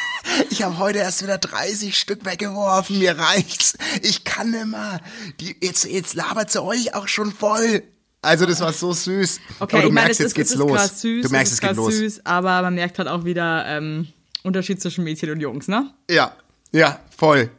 ich 0.50 0.62
habe 0.62 0.78
heute 0.78 0.98
erst 0.98 1.22
wieder 1.24 1.38
30 1.38 1.98
Stück 1.98 2.24
weggeworfen. 2.24 3.00
Mir 3.00 3.18
reicht's. 3.18 3.76
Ich 4.02 4.22
kann 4.22 4.52
nimmer. 4.52 5.00
Die 5.40 5.56
jetzt 5.60 5.84
jetzt 5.84 6.14
labert 6.14 6.52
sie 6.52 6.62
euch 6.62 6.94
auch 6.94 7.08
schon 7.08 7.32
voll. 7.32 7.82
Also 8.22 8.44
das 8.46 8.60
war 8.60 8.72
so 8.72 8.92
süß. 8.92 9.40
Okay, 9.60 9.76
Aber 9.76 9.82
du 9.82 9.88
ich 9.88 9.94
meine, 9.94 10.06
merkst, 10.06 10.10
es 10.12 10.18
jetzt 10.18 10.26
ist, 10.28 10.34
geht's 10.34 10.50
es 10.50 10.56
ist 10.56 10.60
los. 10.60 10.72
krass 10.76 11.00
süß, 11.00 11.22
du 11.26 11.30
merkst, 11.32 11.52
es 11.52 11.58
es 11.58 11.60
geht 11.66 11.76
los. 11.76 11.94
süß, 11.94 12.26
aber 12.26 12.62
man 12.62 12.74
merkt 12.74 12.98
halt 12.98 13.08
auch 13.08 13.24
wieder 13.24 13.64
ähm, 13.66 14.08
Unterschied 14.42 14.80
zwischen 14.82 15.04
Mädchen 15.04 15.30
und 15.30 15.40
Jungs, 15.40 15.68
ne? 15.68 15.90
Ja, 16.10 16.32
ja, 16.72 17.00
voll. 17.16 17.50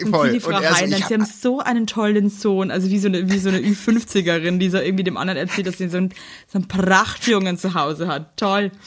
Und 0.00 0.10
voll. 0.10 0.28
wie 0.28 0.32
die 0.34 0.40
Frau 0.40 0.50
er 0.50 0.70
so, 0.70 0.76
Heinlein, 0.80 1.00
ich 1.00 1.06
sie 1.06 1.14
hab- 1.14 1.20
haben 1.20 1.26
so 1.26 1.60
einen 1.60 1.86
tollen 1.86 2.28
Sohn, 2.30 2.70
also 2.70 2.88
wie 2.90 2.98
so 2.98 3.08
eine, 3.08 3.30
wie 3.30 3.38
so 3.38 3.48
eine 3.50 3.58
Ü50erin, 3.60 4.58
die 4.58 4.68
so 4.70 4.78
irgendwie 4.78 5.04
dem 5.04 5.16
anderen 5.16 5.38
erzählt, 5.38 5.66
dass 5.66 5.78
sie 5.78 5.88
so 5.88 5.96
einen, 5.98 6.10
so 6.50 6.58
einen 6.58 6.68
Prachtjungen 6.68 7.56
zu 7.58 7.74
Hause 7.74 8.08
hat. 8.08 8.36
Toll. 8.36 8.70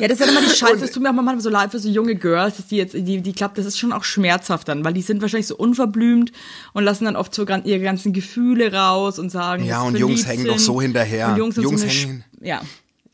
Ja, 0.00 0.08
das 0.08 0.20
ist 0.20 0.26
ja 0.26 0.32
immer 0.32 0.40
die 0.42 0.54
Scheiße, 0.56 0.84
es 0.84 0.92
tut 0.92 1.02
mir 1.02 1.10
auch 1.10 1.14
manchmal 1.14 1.40
so 1.40 1.50
leid 1.50 1.70
für 1.70 1.78
so 1.78 1.88
junge 1.88 2.14
Girls, 2.14 2.56
dass 2.56 2.66
die 2.68 2.76
jetzt, 2.76 2.94
die, 2.94 3.20
die 3.20 3.32
glaubt, 3.32 3.58
das 3.58 3.66
ist 3.66 3.78
schon 3.78 3.92
auch 3.92 4.04
schmerzhaft 4.04 4.68
dann, 4.68 4.84
weil 4.84 4.92
die 4.94 5.02
sind 5.02 5.20
wahrscheinlich 5.22 5.46
so 5.48 5.56
unverblümt 5.56 6.32
und 6.72 6.84
lassen 6.84 7.04
dann 7.04 7.16
oft 7.16 7.34
so 7.34 7.42
ihre 7.64 7.80
ganzen 7.80 8.12
Gefühle 8.12 8.72
raus 8.72 9.18
und 9.18 9.30
sagen, 9.30 9.64
Ja, 9.64 9.82
und 9.82 9.96
Jungs 9.98 10.26
hängen 10.26 10.46
doch 10.46 10.58
so 10.58 10.80
hinterher. 10.80 11.28
Und 11.30 11.36
Jungs, 11.38 11.56
Jungs 11.56 11.80
so 11.82 11.86
hängen- 11.88 12.24
ja. 12.40 12.60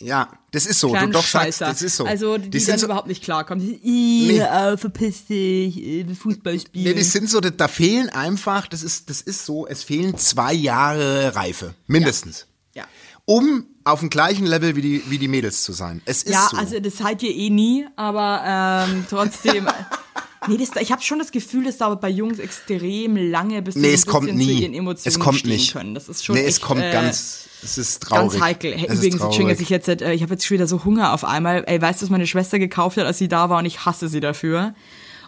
Ja, 0.01 0.29
das 0.51 0.67
ist 0.67 0.81
so. 0.81 0.91
Kleinen 0.91 1.13
du 1.13 1.19
doch 1.19 1.25
sagst, 1.27 1.61
das 1.61 1.81
ist 1.81 1.97
so. 1.97 2.05
Also 2.05 2.37
die, 2.37 2.51
die 2.51 2.59
sind 2.59 2.81
so, 2.81 2.87
überhaupt 2.87 3.07
nicht 3.07 3.23
klarkommen. 3.23 3.65
Die, 3.65 3.77
"Ih, 3.83 4.33
Nee. 4.33 4.43
auf, 4.43 4.77
verpiss 4.77 5.25
dich, 5.27 5.79
äh, 5.81 6.05
Fußball 6.15 6.59
spielen. 6.59 6.85
Nee, 6.85 6.95
die 6.95 7.03
sind 7.05 7.31
so, 7.31 7.41
da- 7.41 7.51
da 7.51 7.69
fehlen 7.69 8.11
einfach, 8.11 8.67
das 8.67 8.83
ist, 8.83 9.09
das 9.09 9.23
ist 9.23 9.47
so, 9.47 9.67
es 9.69 9.85
fehlen 9.85 10.19
zwei 10.19 10.53
Jahre 10.53 11.35
Reife, 11.37 11.75
mindestens. 11.87 12.47
ja. 12.75 12.85
Um 13.25 13.67
auf 13.85 14.01
dem 14.01 14.11
gleichen 14.11 14.47
Level 14.47 14.77
wie 14.77 14.81
die, 14.83 15.03
wie 15.11 15.19
die 15.19 15.29
Mädels 15.29 15.63
zu 15.63 15.73
sein. 15.73 16.01
Es 16.05 16.23
ist 16.23 16.33
Ja, 16.33 16.49
so. 16.51 16.57
also 16.57 16.81
das 16.81 16.97
seid 16.99 17.23
ihr 17.23 17.35
eh 17.35 17.51
nie, 17.51 17.87
aber 17.97 18.87
ähm, 18.89 19.05
trotzdem. 19.11 19.67
nee, 20.49 20.57
das, 20.57 20.71
ich 20.81 20.91
habe 20.93 21.03
schon 21.03 21.19
das 21.19 21.31
Gefühl, 21.33 21.65
das 21.65 21.77
dauert 21.79 22.01
bei 22.01 22.09
Jungs 22.09 22.39
extrem 22.39 23.17
lange, 23.17 23.61
bis 23.63 23.75
sie 23.75 23.81
nee, 23.81 23.93
es 23.93 24.07
kommt 24.07 24.27
bisschen 24.27 24.41
zu 24.41 24.47
nie. 24.47 24.63
ihren 24.63 24.75
Emotionen 24.75 25.09
Es 25.15 25.19
kommt 25.19 25.45
nicht. 25.45 25.73
können. 25.73 25.95
Das 25.95 26.09
ist 26.09 26.25
schon 26.25 26.35
nee, 26.37 26.43
echt, 26.43 26.49
es 26.51 26.61
kommt 26.61 26.81
äh, 26.83 26.93
ganz, 26.93 27.47
es 27.63 27.77
ist 27.79 28.03
traurig. 28.03 28.33
Ganz 28.33 28.43
heikel. 28.43 28.73
Hey, 28.73 28.87
Es 28.89 28.95
übrigens, 28.99 29.21
Entschuldigung, 29.23 29.49
dass 29.49 29.59
traurig. 29.59 29.61
ich 29.63 29.69
jetzt, 29.71 29.89
äh, 29.89 30.13
ich 30.15 30.23
habe 30.23 30.33
jetzt 30.35 30.47
schon 30.47 30.55
wieder 30.55 30.67
so 30.67 30.85
Hunger 30.85 31.13
auf 31.13 31.25
einmal. 31.25 31.65
Ey, 31.67 31.81
weißt 31.81 32.01
du, 32.01 32.05
was 32.07 32.11
meine 32.11 32.27
Schwester 32.27 32.59
gekauft 32.59 32.97
hat, 32.97 33.05
als 33.07 33.19
sie 33.19 33.29
da 33.29 33.51
war 33.51 33.59
und 33.59 33.67
ich 33.67 33.85
hasse 33.85 34.09
sie 34.09 34.21
dafür? 34.21 34.75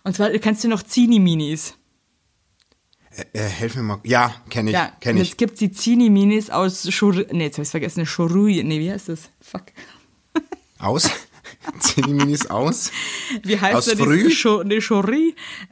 Und 0.04 0.14
zwar, 0.16 0.30
kennst 0.30 0.62
du 0.64 0.68
noch 0.68 0.82
Zini-Minis? 0.82 1.74
Äh, 3.32 3.40
helf 3.42 3.76
mir 3.76 3.82
mal. 3.82 4.00
Ja, 4.04 4.34
kenne 4.50 4.70
ich, 4.70 4.74
Ja, 4.74 4.92
kenne 5.00 5.16
und 5.16 5.22
ich. 5.22 5.28
jetzt 5.30 5.38
gibt's 5.38 5.58
die 5.58 5.72
Zini-Minis 5.72 6.50
aus 6.50 6.92
Shur... 6.92 7.14
Nee, 7.30 7.44
jetzt 7.44 7.56
hab 7.56 7.62
ich's 7.62 7.70
vergessen. 7.70 8.04
Shorui. 8.04 8.62
Nee, 8.62 8.80
wie 8.80 8.90
heißt 8.92 9.08
das? 9.08 9.30
Fuck. 9.40 9.64
Aus? 10.78 11.10
Zieh 11.80 12.02
die 12.02 12.12
Minis 12.12 12.46
aus? 12.46 12.90
Wie 13.42 13.58
heißt 13.60 13.74
Aus 13.74 13.84
der? 13.86 13.96
Früh? 13.96 14.30
Scho 14.30 14.62
nee. 14.62 14.78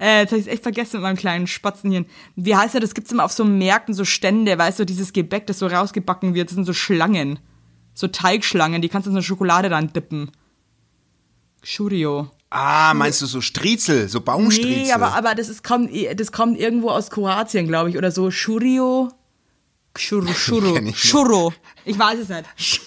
Äh, 0.00 0.20
jetzt 0.20 0.33
hab 0.33 0.38
ich's 0.38 0.48
echt 0.48 0.62
vergessen 0.62 0.96
mit 0.96 1.02
meinem 1.02 1.16
kleinen 1.16 1.46
Spatzen 1.46 1.90
hier. 1.90 2.04
Wie 2.37 2.57
heißt 2.57 2.74
der? 2.74 2.80
Das 2.80 2.94
gibt's 2.94 3.12
immer 3.12 3.24
auf 3.24 3.33
so 3.33 3.44
Märkten, 3.44 3.94
so 3.94 4.04
Stände, 4.04 4.57
weißt 4.57 4.78
du, 4.78 4.87
dieses 4.87 5.12
Gebäck, 5.12 5.46
das 5.46 5.59
so 5.59 5.66
rausgebacken 5.66 6.35
wird. 6.35 6.48
Das 6.48 6.54
sind 6.54 6.64
so 6.64 6.72
Schlangen. 6.72 7.38
So 7.92 8.09
Teigschlangen, 8.09 8.83
die 8.83 8.88
kannst 8.88 9.07
du 9.07 9.11
in 9.11 9.16
so 9.16 9.22
Schokolade 9.22 9.68
dann 9.68 9.92
dippen. 9.92 10.30
Churio. 11.62 12.30
Ah, 12.56 12.94
meinst 12.94 13.20
du 13.20 13.26
so 13.26 13.40
Striezel, 13.40 14.08
so 14.08 14.20
Baumstriezel? 14.20 14.82
Nee, 14.84 14.92
aber, 14.92 15.12
aber 15.16 15.34
das, 15.34 15.48
ist, 15.48 15.64
kommt, 15.64 15.90
das 16.14 16.30
kommt 16.30 16.56
irgendwo 16.56 16.90
aus 16.90 17.10
Kroatien, 17.10 17.66
glaube 17.66 17.90
ich. 17.90 17.98
Oder 17.98 18.12
so 18.12 18.30
Churio. 18.30 19.10
Churro, 19.96 20.32
Churro. 20.32 20.72
Kenn 20.74 20.86
ich. 20.86 20.96
Churro. 20.96 21.52
Ich 21.84 21.98
weiß 21.98 22.20
es 22.20 22.28
nicht. 22.28 22.80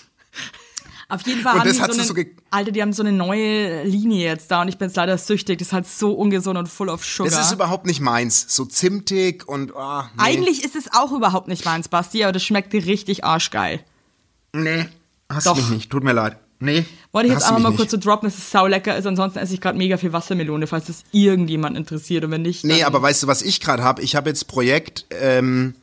Auf 1.10 1.27
jeden 1.27 1.41
Fall 1.41 1.60
haben 1.60 1.67
die 1.67 1.75
so, 1.75 1.86
du 1.86 1.91
eine, 1.91 2.03
so 2.03 2.13
Alter, 2.49 2.71
die 2.71 2.82
haben 2.82 2.93
so 2.93 3.03
eine 3.03 3.12
neue 3.12 3.84
Linie 3.84 4.25
jetzt 4.25 4.49
da 4.51 4.62
und 4.62 4.69
ich 4.69 4.77
bin 4.77 4.88
jetzt 4.88 4.95
leider 4.95 5.17
süchtig. 5.17 5.60
Das 5.60 5.69
ist 5.69 5.73
halt 5.73 5.86
so 5.86 6.13
ungesund 6.13 6.58
und 6.58 6.67
full 6.67 6.88
of 6.88 7.03
sugar. 7.03 7.30
Das 7.30 7.47
ist 7.47 7.51
überhaupt 7.51 7.86
nicht 7.86 7.99
meins. 7.99 8.45
So 8.47 8.63
zimtig 8.63 9.45
und, 9.49 9.75
ah, 9.75 10.10
nee. 10.15 10.23
Eigentlich 10.23 10.63
ist 10.63 10.77
es 10.77 10.93
auch 10.93 11.12
überhaupt 11.12 11.49
nicht 11.49 11.65
meins, 11.65 11.89
Basti, 11.89 12.23
aber 12.23 12.32
das 12.32 12.43
schmeckt 12.43 12.73
richtig 12.73 13.25
arschgeil. 13.25 13.82
Nee, 14.53 14.88
hast 15.30 15.47
Doch. 15.47 15.58
mich 15.58 15.69
nicht. 15.69 15.89
Tut 15.89 16.06
mir 16.06 16.13
leid. 16.13 16.38
Nee. 16.60 16.86
Wollte 17.12 17.28
ich 17.28 17.34
jetzt 17.34 17.43
einfach 17.43 17.60
mal 17.60 17.76
kurz 17.76 17.91
so 17.91 17.98
droppen, 17.98 18.28
dass 18.30 18.38
es 18.38 18.50
saulecker 18.52 18.98
ist. 18.98 19.06
Ansonsten 19.06 19.39
esse 19.39 19.54
ich 19.54 19.62
gerade 19.62 19.78
mega 19.78 19.98
viel 19.98 20.12
Wassermelone, 20.13 20.65
falls 20.67 20.86
das 20.86 21.04
irgendjemand 21.12 21.78
interessiert. 21.78 22.24
Und 22.24 22.32
wenn 22.32 22.41
nicht, 22.41 22.63
Nee, 22.63 22.84
aber 22.84 23.02
weißt 23.02 23.24
du, 23.24 23.28
was 23.28 23.41
ich 23.41 23.60
gerade 23.62 23.84
habe? 23.84 24.02
Ich 24.02 24.15
habe 24.15 24.30
jetzt 24.30 24.48
Projekt, 24.48 25.06
ähm, 25.12 25.76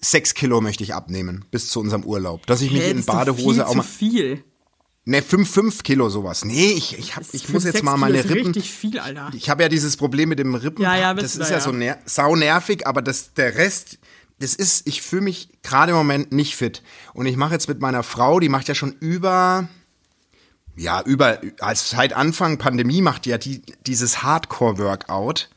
sechs 0.00 0.34
Kilo 0.34 0.60
möchte 0.60 0.84
ich 0.84 0.94
abnehmen 0.94 1.44
bis 1.50 1.68
zu 1.68 1.80
unserem 1.80 2.04
Urlaub. 2.04 2.46
Dass 2.46 2.62
ich 2.62 2.70
mich 2.70 2.82
Hä, 2.82 2.90
in 2.92 2.98
ist 2.98 3.06
Badehose 3.06 3.54
viel 3.54 3.62
auch 3.62 3.74
mal. 3.74 3.82
zu 3.82 3.88
viel. 3.88 4.44
Ne, 5.06 5.22
fünf, 5.22 5.50
fünf 5.50 5.82
Kilo 5.82 6.08
sowas. 6.08 6.44
Nee, 6.44 6.72
ich, 6.72 6.96
ich, 6.98 7.16
hab, 7.16 7.24
ich 7.32 7.48
muss 7.48 7.64
jetzt 7.64 7.82
mal 7.82 7.92
Kilo 7.94 8.00
meine 8.00 8.18
ist 8.18 8.30
Rippen. 8.30 8.46
richtig 8.52 8.70
viel, 8.70 8.98
Alter. 9.00 9.30
Ich 9.34 9.48
habe 9.50 9.62
ja 9.62 9.68
dieses 9.68 9.96
Problem 9.96 10.28
mit 10.28 10.38
dem 10.38 10.54
Rippen. 10.54 10.82
Ja, 10.82 10.96
ja, 10.96 11.14
das 11.14 11.36
ist 11.36 11.38
ihr, 11.38 11.44
ja, 11.46 11.52
ja. 11.54 11.60
so 11.60 11.72
ner 11.72 11.98
sau 12.04 12.36
nervig, 12.36 12.86
aber 12.86 13.02
das, 13.02 13.32
der 13.34 13.56
Rest, 13.56 13.98
das 14.38 14.54
ist, 14.54 14.86
ich 14.86 15.02
fühle 15.02 15.22
mich 15.22 15.48
gerade 15.62 15.92
im 15.92 15.98
Moment 15.98 16.32
nicht 16.32 16.54
fit. 16.54 16.82
Und 17.14 17.26
ich 17.26 17.36
mache 17.36 17.54
jetzt 17.54 17.66
mit 17.68 17.80
meiner 17.80 18.02
Frau, 18.02 18.40
die 18.40 18.48
macht 18.48 18.68
ja 18.68 18.74
schon 18.74 18.92
über, 19.00 19.68
ja, 20.80 21.02
über, 21.04 21.40
als 21.60 21.90
seit 21.90 22.12
Anfang 22.14 22.56
Pandemie 22.58 23.02
macht 23.02 23.26
ja 23.26 23.36
die, 23.38 23.62
dieses 23.86 24.22
Hardcore-Workout. 24.22 25.48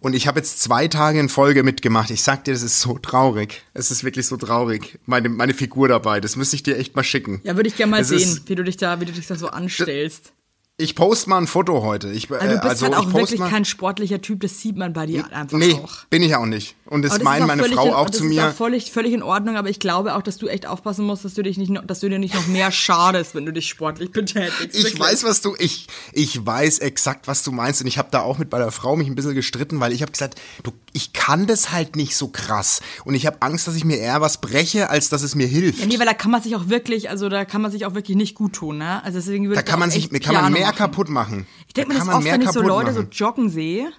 Und 0.00 0.14
ich 0.14 0.26
habe 0.26 0.38
jetzt 0.40 0.60
zwei 0.60 0.86
Tage 0.88 1.18
in 1.18 1.28
Folge 1.30 1.62
mitgemacht. 1.62 2.10
Ich 2.10 2.22
sag 2.22 2.44
dir, 2.44 2.52
das 2.52 2.62
ist 2.62 2.80
so 2.80 2.98
traurig. 2.98 3.62
Es 3.72 3.90
ist 3.90 4.04
wirklich 4.04 4.26
so 4.26 4.36
traurig. 4.36 4.98
Meine, 5.06 5.28
meine 5.30 5.54
Figur 5.54 5.88
dabei. 5.88 6.20
Das 6.20 6.36
müsste 6.36 6.56
ich 6.56 6.62
dir 6.62 6.76
echt 6.76 6.94
mal 6.94 7.02
schicken. 7.04 7.40
Ja, 7.44 7.56
würde 7.56 7.68
ich 7.68 7.76
gerne 7.76 7.90
mal 7.92 8.00
Es 8.02 8.08
sehen, 8.08 8.18
ist- 8.18 8.48
wie 8.50 8.54
du 8.54 8.64
dich 8.64 8.76
da, 8.76 9.00
wie 9.00 9.06
du 9.06 9.12
dich 9.12 9.26
da 9.26 9.34
so 9.36 9.48
anstellst. 9.48 10.32
Ich 10.82 10.94
poste 10.96 11.30
mal 11.30 11.38
ein 11.38 11.46
Foto 11.46 11.82
heute. 11.82 12.10
Ich, 12.10 12.30
Also 12.30 12.46
du 12.46 12.52
bist 12.54 12.64
also 12.64 12.86
halt 12.86 12.96
auch 12.96 13.12
wirklich 13.14 13.38
mal, 13.38 13.48
kein 13.50 13.64
sportlicher 13.64 14.20
Typ, 14.20 14.40
das 14.40 14.60
sieht 14.60 14.76
man 14.76 14.92
bei 14.92 15.06
dir 15.06 15.24
einfach 15.32 15.56
Nee, 15.56 15.74
auch. 15.74 16.04
bin 16.10 16.22
ich 16.22 16.34
auch 16.34 16.46
nicht. 16.46 16.74
Und 16.86 17.02
das 17.02 17.12
Aber 17.12 17.24
meint 17.24 17.40
ist 17.42 17.46
meine 17.46 17.64
Frau 17.64 17.86
in, 17.86 17.92
auch 17.94 18.06
das 18.10 18.18
zu 18.18 18.24
ist 18.24 18.30
mir. 18.34 18.48
auch 18.48 18.52
völlig, 18.52 18.90
völlig 18.92 19.12
in 19.14 19.22
Ordnung, 19.22 19.56
aber 19.56 19.70
ich 19.70 19.78
glaube 19.78 20.14
auch, 20.14 20.22
dass 20.22 20.36
du 20.38 20.48
echt 20.48 20.66
aufpassen 20.66 21.06
musst, 21.06 21.24
dass 21.24 21.34
du 21.34 21.42
dich 21.42 21.56
nicht, 21.56 21.72
dass 21.86 22.00
du 22.00 22.08
dir 22.10 22.18
nicht 22.18 22.34
noch 22.34 22.46
mehr 22.48 22.70
schadest, 22.70 23.34
wenn 23.34 23.46
du 23.46 23.52
dich 23.52 23.68
sportlich 23.68 24.10
betätigst. 24.12 24.76
Ich 24.76 24.84
Wirklich. 24.84 25.00
weiß, 25.00 25.24
was 25.24 25.40
du, 25.40 25.54
ich, 25.58 25.86
ich 26.12 26.44
weiß 26.44 26.80
exakt, 26.80 27.28
was 27.28 27.44
du 27.44 27.52
meinst. 27.52 27.80
Und 27.80 27.86
ich 27.86 27.96
habe 27.96 28.08
da 28.10 28.20
auch 28.20 28.38
mit 28.38 28.50
meiner 28.52 28.70
Frau 28.72 28.96
mich 28.96 29.06
ein 29.08 29.14
bisschen 29.14 29.34
gestritten, 29.34 29.80
weil 29.80 29.92
ich 29.92 30.02
habe 30.02 30.12
gesagt, 30.12 30.38
du, 30.64 30.72
ich 30.92 31.12
kann 31.14 31.46
das 31.46 31.72
halt 31.72 31.96
nicht 31.96 32.14
so 32.16 32.28
krass. 32.28 32.82
Und 33.04 33.14
ich 33.14 33.24
habe 33.26 33.38
Angst, 33.40 33.66
dass 33.68 33.74
ich 33.76 33.84
mir 33.86 33.96
eher 33.96 34.20
was 34.20 34.40
breche, 34.42 34.90
als 34.90 35.08
dass 35.08 35.22
es 35.22 35.34
mir 35.34 35.46
hilft. 35.46 35.78
Ja, 35.80 35.86
nee, 35.86 35.98
weil 35.98 36.06
da 36.06 36.12
kann 36.14 36.30
man 36.30 36.42
sich 36.42 36.54
auch 36.56 36.68
wirklich, 36.68 37.08
also 37.08 37.28
da 37.30 37.44
kann 37.46 37.62
man 37.62 37.70
sich 37.70 37.86
auch 37.86 37.94
wirklich 37.94 38.16
nicht 38.18 38.34
gut 38.34 38.52
tun, 38.54 38.76
ne? 38.78 39.02
Also 39.04 39.18
deswegen 39.18 39.44
würde 39.44 39.56
da 39.56 39.62
kann 39.62 39.78
man 39.80 39.90
sich, 39.90 40.10
kann 40.10 40.34
man 40.34 40.52
Piano 40.52 40.56
mehr 40.78 40.88
machen. 40.88 40.92
kaputt 40.92 41.08
machen. 41.08 41.46
Ich 41.68 41.74
denke 41.74 41.92
mir 41.92 41.98
das 41.98 42.06
man 42.06 42.16
oft, 42.16 42.24
wenn 42.24 42.40
ich 42.42 42.50
so 42.50 42.62
Leute 42.62 42.92
machen. 42.92 43.08
so 43.12 43.24
joggen 43.24 43.48
sehe 43.50 43.92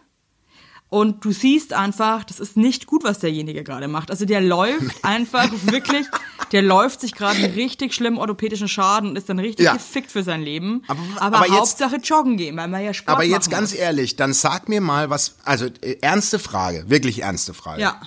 und 0.90 1.26
du 1.26 1.32
siehst 1.32 1.74
einfach, 1.74 2.24
das 2.24 2.40
ist 2.40 2.56
nicht 2.56 2.86
gut, 2.86 3.04
was 3.04 3.18
derjenige 3.20 3.64
gerade 3.64 3.88
macht. 3.88 4.12
Also 4.12 4.26
der 4.26 4.42
läuft 4.42 4.94
einfach 5.04 5.50
wirklich, 5.64 6.06
der 6.52 6.62
läuft 6.62 7.02
sich 7.02 7.16
gerade 7.16 7.38
einen 7.44 7.54
richtig 7.54 7.96
schlimmen 7.96 8.20
orthopädischen 8.20 8.68
Schaden 8.68 9.10
und 9.10 9.16
ist 9.18 9.28
dann 9.28 9.40
richtig 9.40 9.66
Ja. 9.66 9.74
gefickt 9.74 10.12
für 10.12 10.22
sein 10.22 10.44
Leben. 10.44 10.84
Aber- 10.88 11.00
Aber, 11.16 11.38
aber 11.38 11.48
jetzt- 11.48 11.58
Hauptsache 11.58 11.96
joggen 11.96 12.38
gehen, 12.38 12.56
weil 12.58 12.68
man 12.68 12.84
ja 12.84 12.94
Sport 12.94 13.16
Aber 13.16 13.24
jetzt 13.24 13.50
ganz 13.50 13.72
muss. 13.72 13.80
ehrlich, 13.80 14.16
dann 14.18 14.34
sag 14.34 14.70
mir 14.70 14.82
mal 14.82 15.10
was, 15.10 15.36
also 15.46 15.66
äh, 15.82 15.98
ernste 16.02 16.38
Frage, 16.38 16.86
wirklich 16.90 17.24
ernste 17.24 17.56
Frage. 17.56 17.82
Ja. 17.82 18.00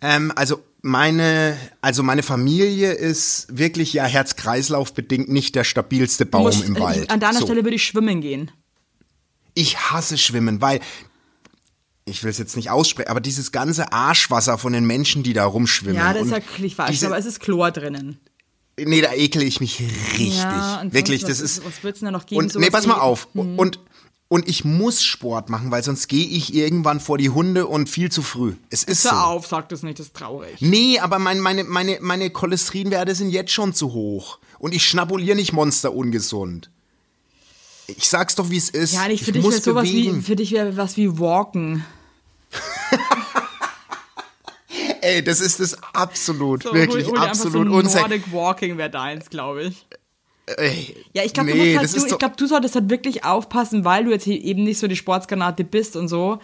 Ähm, 0.00 0.32
also 0.36 0.62
meine, 0.82 1.56
also 1.80 2.02
meine 2.02 2.22
Familie 2.22 2.92
ist 2.92 3.46
wirklich 3.50 3.92
ja 3.92 4.04
Herz-Kreislauf 4.04 4.94
bedingt 4.94 5.28
nicht 5.28 5.54
der 5.54 5.64
stabilste 5.64 6.24
Baum 6.26 6.42
musst- 6.44 6.64
im 6.64 6.76
äh, 6.76 6.80
Wald. 6.80 7.10
An 7.10 7.20
deiner 7.20 7.38
So. 7.40 7.46
Stelle 7.46 7.64
würde 7.64 7.76
ich 7.76 7.84
schwimmen 7.84 8.20
gehen. 8.20 8.50
Ich 9.54 9.76
hasse 9.90 10.18
Schwimmen, 10.18 10.60
weil 10.60 10.80
ich 12.04 12.22
will 12.22 12.30
es 12.30 12.38
jetzt 12.38 12.56
nicht 12.56 12.70
aussprechen, 12.70 13.10
aber 13.10 13.20
dieses 13.20 13.50
ganze 13.52 13.92
Arschwasser 13.92 14.56
von 14.56 14.72
den 14.72 14.86
Menschen, 14.86 15.22
die 15.24 15.32
da 15.32 15.44
rumschwimmen. 15.44 15.96
Ja, 15.96 16.14
das 16.14 16.26
ist 16.26 16.30
ja 16.30 16.38
ich 16.62 16.76
diese- 16.90 17.06
aber 17.06 17.18
es 17.18 17.26
ist 17.26 17.40
Chlor 17.40 17.70
drinnen. 17.70 18.18
Nee, 18.80 19.00
da 19.00 19.12
ekel 19.12 19.42
ich 19.42 19.60
mich 19.60 19.80
richtig. 19.80 20.38
Ja, 20.38 20.84
Wirklich, 20.90 21.24
das 21.24 21.40
ist. 21.40 21.64
was 21.64 21.82
wird's 21.82 21.98
denn 21.98 22.06
da 22.06 22.12
noch 22.12 22.26
geben? 22.26 22.42
Und 22.42 22.54
nee, 22.54 22.70
pass 22.70 22.86
mal 22.86 23.00
auf. 23.00 23.26
Und 23.34 23.80
und 24.28 24.46
ich 24.46 24.64
muss 24.64 25.02
Sport 25.02 25.48
machen, 25.48 25.70
weil 25.70 25.82
sonst 25.82 26.08
gehe 26.08 26.26
ich 26.26 26.54
irgendwann 26.54 27.00
vor 27.00 27.16
die 27.16 27.30
Hunde 27.30 27.66
und 27.66 27.88
viel 27.88 28.12
zu 28.12 28.22
früh. 28.22 28.54
Es 28.68 28.84
ist 28.84 29.02
so. 29.02 29.10
Auf, 29.10 29.46
sag 29.46 29.70
das 29.70 29.82
nicht, 29.82 29.98
das 29.98 30.08
ist 30.08 30.16
traurig. 30.16 30.60
Nee, 30.60 30.98
aber 30.98 31.18
mein, 31.18 31.40
meine, 31.40 31.64
meine, 31.64 31.98
meine 32.00 32.28
Cholesterinwerte 32.30 33.14
sind 33.14 33.30
jetzt 33.30 33.52
schon 33.52 33.72
zu 33.72 33.94
hoch. 33.94 34.38
Und 34.58 34.74
ich 34.74 34.86
schnabuliere 34.86 35.36
nicht 35.36 35.52
Monster 35.52 35.94
ungesund. 35.94 36.70
Ich 37.86 38.08
sag's 38.08 38.34
doch, 38.34 38.50
wie 38.50 38.58
es 38.58 38.68
ist. 38.68 38.92
Ja, 38.92 39.08
nicht 39.08 39.24
für 39.24 39.30
ich 39.30 39.38
dich 39.38 39.44
wäre 39.44 39.62
sowas 39.62 39.84
wie, 39.84 40.20
für 40.20 40.36
dich 40.36 40.52
wäre 40.52 40.76
was 40.76 40.98
wie 40.98 41.18
Walken. 41.18 41.86
Ey, 45.00 45.24
das 45.24 45.40
ist 45.40 45.60
das 45.60 45.82
absolut, 45.94 46.64
So, 46.64 46.74
wirklich 46.74 47.06
hol, 47.06 47.12
hol 47.12 47.20
dir 47.20 47.30
absolut 47.30 47.68
unsexy. 47.68 48.00
Nordic 48.00 48.32
Walking 48.32 48.76
wäre 48.76 48.90
deins, 48.90 49.30
glaube 49.30 49.62
ich. 49.62 49.86
Ey, 50.56 50.96
Ja, 51.12 51.24
ich 51.24 51.32
glaube, 51.32 51.50
nee, 51.50 51.76
halt, 51.76 51.84
das 51.84 51.92
du, 51.92 52.06
ich 52.06 52.18
glaube, 52.18 52.36
du 52.36 52.46
solltest 52.46 52.74
halt 52.74 52.90
wirklich 52.90 53.24
aufpassen, 53.24 53.84
weil 53.84 54.04
du 54.04 54.10
jetzt 54.10 54.24
hier 54.24 54.42
eben 54.42 54.64
nicht 54.64 54.78
so 54.78 54.86
die 54.88 54.96
Sportsgranate 54.96 55.64
bist 55.64 55.96
und 55.96 56.08
so, 56.08 56.38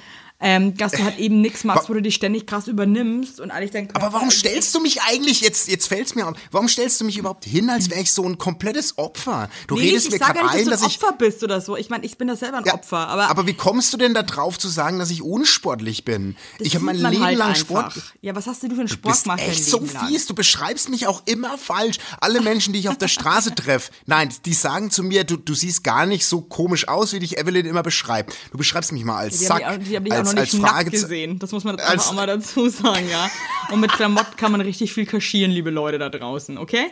ähm, 0.44 0.76
dass 0.76 0.92
du 0.92 1.02
halt 1.02 1.18
eben 1.18 1.40
nichts 1.40 1.64
machst, 1.64 1.88
wo 1.88 1.94
du 1.94 2.02
dich 2.02 2.14
ständig 2.14 2.46
krass 2.46 2.68
übernimmst 2.68 3.40
und 3.40 3.50
eigentlich 3.50 3.70
dein 3.70 3.88
Körper 3.88 4.04
Aber 4.06 4.14
warum 4.16 4.30
stellst 4.30 4.74
du 4.74 4.80
mich 4.80 5.00
eigentlich 5.00 5.40
jetzt, 5.40 5.68
jetzt 5.68 5.86
fällt's 5.86 6.14
mir 6.14 6.28
auf, 6.28 6.36
warum 6.50 6.68
stellst 6.68 7.00
du 7.00 7.06
mich 7.06 7.16
überhaupt 7.16 7.46
hin, 7.46 7.70
als 7.70 7.88
wäre 7.88 8.02
ich 8.02 8.12
so 8.12 8.24
ein 8.28 8.36
komplettes 8.36 8.98
Opfer? 8.98 9.48
Du 9.68 9.74
nee, 9.74 9.80
redest 9.80 10.10
nicht, 10.10 10.10
mir 10.10 10.16
ich 10.16 10.22
sage 10.22 10.38
gerade 10.40 10.54
ja 10.54 10.60
ein, 10.60 10.68
dass 10.68 10.80
dass 10.80 10.80
du 10.80 10.86
ein 10.86 10.90
ich. 10.90 11.02
Opfer 11.02 11.16
bist 11.16 11.42
oder 11.42 11.62
so. 11.62 11.78
Ich 11.78 11.88
meine, 11.88 12.04
ich 12.04 12.18
bin 12.18 12.28
da 12.28 12.36
selber 12.36 12.58
ein 12.58 12.64
Ja, 12.66 12.74
Opfer, 12.74 13.08
aber, 13.08 13.30
aber 13.30 13.46
wie 13.46 13.54
kommst 13.54 13.94
du 13.94 13.96
denn 13.96 14.12
da 14.12 14.22
drauf 14.22 14.58
zu 14.58 14.68
sagen, 14.68 14.98
dass 14.98 15.10
ich 15.10 15.22
unsportlich 15.22 16.04
bin? 16.04 16.36
ich 16.58 16.74
habe 16.74 16.84
mein 16.84 16.96
Leben 16.96 17.24
halt 17.24 17.38
lang 17.38 17.48
einfach. 17.48 17.92
Sport. 17.92 18.14
Ja, 18.20 18.36
was 18.36 18.46
hast 18.46 18.62
denn 18.62 18.68
du 18.68 18.74
für 18.74 18.82
einen 18.82 18.88
Sport 18.88 19.22
gemacht 19.22 19.40
echt 19.40 19.64
so 19.64 19.80
lang? 19.80 20.08
fies. 20.08 20.26
Du 20.26 20.34
beschreibst 20.34 20.90
mich 20.90 21.06
auch 21.06 21.22
immer 21.24 21.56
falsch. 21.56 21.96
Alle 22.20 22.42
Menschen, 22.42 22.74
die 22.74 22.80
ich 22.80 22.90
auf 22.90 22.98
der 22.98 23.08
Straße 23.08 23.54
treffe, 23.54 23.92
nein, 24.04 24.28
die 24.44 24.52
sagen 24.52 24.90
zu 24.90 25.02
mir, 25.02 25.24
du, 25.24 25.38
du 25.38 25.54
siehst 25.54 25.84
gar 25.84 26.04
nicht 26.04 26.26
so 26.26 26.42
komisch 26.42 26.86
aus, 26.86 27.14
wie 27.14 27.20
dich 27.20 27.38
Evelyn 27.38 27.64
immer 27.64 27.82
beschreibt. 27.82 28.34
Du 28.52 28.58
beschreibst 28.58 28.92
mich 28.92 29.04
mal 29.04 29.16
als 29.16 29.38
Die 29.38 29.46
Sack, 29.46 29.62
auch 29.62 29.68
als, 30.10 30.33
noch 30.34 30.42
nicht 30.42 30.54
nackt 30.54 30.72
Fragezeichen. 30.74 31.02
gesehen. 31.02 31.38
Das 31.38 31.52
muss 31.52 31.64
man 31.64 31.80
auch 31.80 32.12
mal 32.14 32.26
dazu 32.26 32.68
sagen, 32.68 33.08
ja. 33.10 33.30
Und 33.70 33.80
mit 33.80 33.92
Klamotten 33.92 34.36
kann 34.36 34.52
man 34.52 34.60
richtig 34.60 34.92
viel 34.92 35.06
kaschieren, 35.06 35.50
liebe 35.50 35.70
Leute 35.70 35.98
da 35.98 36.08
draußen, 36.10 36.58
okay? 36.58 36.86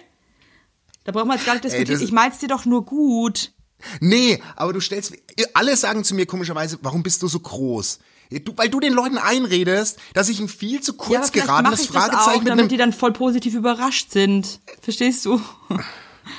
Da 1.05 1.13
brauchen 1.13 1.29
wir 1.29 1.35
jetzt 1.35 1.47
gar 1.47 1.55
nicht 1.55 1.65
diskutieren. 1.65 1.99
das- 1.99 2.03
ich 2.03 2.13
mein's 2.13 2.39
dir 2.39 2.49
doch 2.49 2.65
nur 2.65 2.85
gut. 2.85 3.53
Nee, 4.01 4.41
aber 4.55 4.73
du 4.73 4.81
stellst, 4.81 5.13
alle 5.55 5.77
sagen 5.77 6.05
zu 6.05 6.15
mir 6.15 6.27
komischerweise, 6.27 6.79
warum 6.83 7.03
bist 7.03 7.21
du 7.23 7.29
so 7.29 7.41
groß? 7.41 7.99
Du, 8.31 8.53
weil 8.57 8.69
du 8.71 8.81
den 8.81 8.93
Leuten 8.95 9.19
einredest, 9.19 9.99
dass 10.15 10.29
ich 10.29 10.39
ein 10.41 10.49
viel 10.49 10.81
zu 10.81 10.93
Ja, 10.93 10.99
kurz 10.99 11.31
vielleicht 11.31 11.47
geradenes 11.47 11.71
mache 11.73 11.83
ich 11.83 11.89
das 11.89 11.97
Fragezeichen 11.97 12.31
auch, 12.39 12.43
mit 12.45 12.49
damit 12.49 12.71
die 12.71 12.77
dann 12.79 12.93
voll 12.93 13.13
positiv 13.13 13.55
überrascht 13.55 14.11
sind. 14.13 14.61
Verstehst 14.81 15.25
du? 15.27 15.41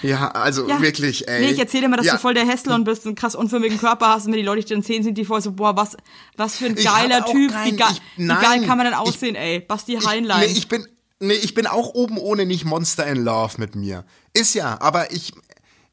Ja, 0.02 0.30
also 0.30 0.68
Ja. 0.68 0.82
wirklich, 0.82 1.28
ey. 1.28 1.42
Nee, 1.46 1.52
ich 1.52 1.60
erzähle 1.60 1.86
immer, 1.86 1.98
dass 1.98 2.06
ja. 2.06 2.14
du 2.14 2.20
voll 2.20 2.34
der 2.34 2.46
Hässlon 2.48 2.84
bist, 2.84 3.06
einen 3.06 3.16
krass 3.16 3.36
unförmigen 3.36 3.78
Körper 3.80 4.08
hast 4.10 4.26
und 4.26 4.32
wenn 4.32 4.40
die 4.40 4.46
Leute 4.46 4.62
dich 4.62 4.70
dann 4.70 4.82
sehen, 4.82 5.04
sind 5.04 5.18
die 5.18 5.26
voll 5.26 5.42
so, 5.42 5.52
boah, 5.52 5.76
was, 5.76 5.98
was 6.38 6.58
für 6.58 6.66
ein 6.68 6.78
Ich 6.78 6.86
geiler 6.86 7.26
Typ, 7.26 7.52
keinen- 7.52 7.74
wie, 7.74 7.78
ge 7.78 7.86
ich- 7.92 8.02
wie 8.18 8.24
nein, 8.26 8.42
geil 8.42 8.66
kann 8.66 8.78
man 8.78 8.86
denn 8.86 8.94
ich- 8.94 9.00
aussehen, 9.00 9.36
ey. 9.36 9.60
Basti 9.60 9.96
Ich, 9.98 10.06
Heinlein. 10.08 10.40
nee, 10.40 10.46
ich 10.58 10.68
bin, 10.68 10.88
nee, 11.20 11.34
ich 11.34 11.54
bin 11.54 11.68
auch 11.68 11.94
oben 11.94 12.18
ohne 12.18 12.46
nicht 12.46 12.66
Monster 12.66 13.06
in 13.08 13.24
Love 13.24 13.56
mit 13.58 13.76
mir. 13.76 14.06
Ist 14.34 14.54
ja, 14.56 14.80
aber 14.82 15.12
ich, 15.12 15.34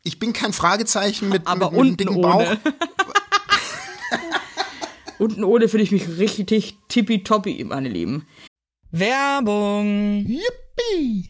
ich 0.03 0.19
bin 0.19 0.33
kein 0.33 0.53
Fragezeichen 0.53 1.29
mit, 1.29 1.47
aber 1.47 1.71
mit, 1.73 1.81
mit 1.83 2.01
dicken 2.01 2.21
Bauch. 2.21 2.37
ohne. 2.37 2.61
unten 5.19 5.45
ohne 5.45 5.69
fühle 5.69 5.83
ich 5.83 5.91
mich 5.93 6.09
richtig 6.19 6.79
tippitoppi, 6.89 7.65
meine 7.65 7.89
Lieben. 7.89 8.27
Werbung. 8.91 10.25
Yippie! 10.27 11.30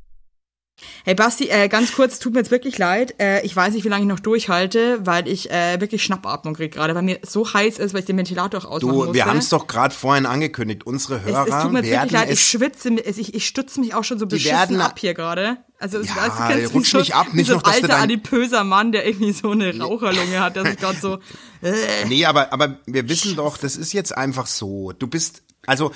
Hey 1.05 1.15
Basti, 1.15 1.47
äh, 1.49 1.67
ganz 1.67 1.93
kurz, 1.93 2.19
tut 2.19 2.33
mir 2.33 2.39
jetzt 2.39 2.51
wirklich 2.51 2.77
leid. 2.77 3.15
Äh, 3.19 3.45
ich 3.45 3.55
weiß 3.55 3.73
nicht, 3.73 3.83
wie 3.83 3.89
lange 3.89 4.03
ich 4.03 4.07
noch 4.09 4.19
durchhalte, 4.19 4.99
weil 5.05 5.27
ich 5.27 5.49
äh, 5.51 5.79
wirklich 5.81 6.03
Schnappatmung 6.03 6.53
kriege 6.53 6.69
gerade, 6.69 6.93
weil 6.95 7.01
mir 7.03 7.19
so 7.27 7.51
heiß 7.53 7.79
ist, 7.79 7.93
weil 7.93 8.01
ich 8.01 8.05
den 8.05 8.17
Ventilator 8.17 8.61
auch 8.61 8.65
ausmachen 8.69 9.07
Du, 9.07 9.13
wir 9.13 9.25
haben 9.25 9.37
es 9.37 9.49
doch 9.49 9.67
gerade 9.67 9.93
vorhin 9.93 10.25
angekündigt. 10.25 10.85
Unsere 10.85 11.15
es, 11.17 11.23
Hörer 11.25 11.47
es 11.47 11.63
tut 11.63 11.71
mir 11.71 11.79
jetzt 11.79 11.89
werden 11.89 12.01
wirklich 12.03 12.11
leid, 12.11 12.27
ich 12.29 12.39
es 12.39 12.41
schwitze, 12.41 12.89
es- 13.05 13.17
ich, 13.17 13.33
ich 13.33 13.47
stütze 13.47 13.79
mich 13.79 13.93
auch 13.93 14.03
schon 14.03 14.19
so 14.19 14.27
beschissen 14.27 14.51
werden- 14.55 14.81
ab 14.81 14.99
hier 14.99 15.13
gerade. 15.13 15.57
Also, 15.79 15.97
es- 15.99 16.07
Ja, 16.09 16.15
weißt 16.17 16.37
du, 16.39 16.53
kennst 16.59 16.73
rutsch 16.75 16.93
nicht 16.93 17.15
ab, 17.15 17.33
nicht 17.33 17.47
so 17.47 17.53
ein 17.53 17.57
noch, 17.57 17.63
du 17.63 17.69
alter, 17.71 17.97
adipöser 18.03 18.63
Mann, 18.63 18.91
der 18.91 19.07
irgendwie 19.07 19.31
so 19.33 19.51
eine 19.51 19.77
Raucherlunge 19.79 20.39
hat, 20.39 20.55
der 20.55 20.65
sich 20.65 20.77
gerade 20.77 20.99
so, 20.99 21.17
Nee, 22.07 22.25
aber, 22.25 22.53
aber 22.53 22.77
wir 22.85 23.07
wissen 23.09 23.35
doch, 23.35 23.57
das 23.57 23.75
ist 23.75 23.93
jetzt 23.93 24.15
einfach 24.15 24.45
so. 24.47 24.91
Du 24.91 25.07
bist, 25.07 25.43
also, 25.65 25.91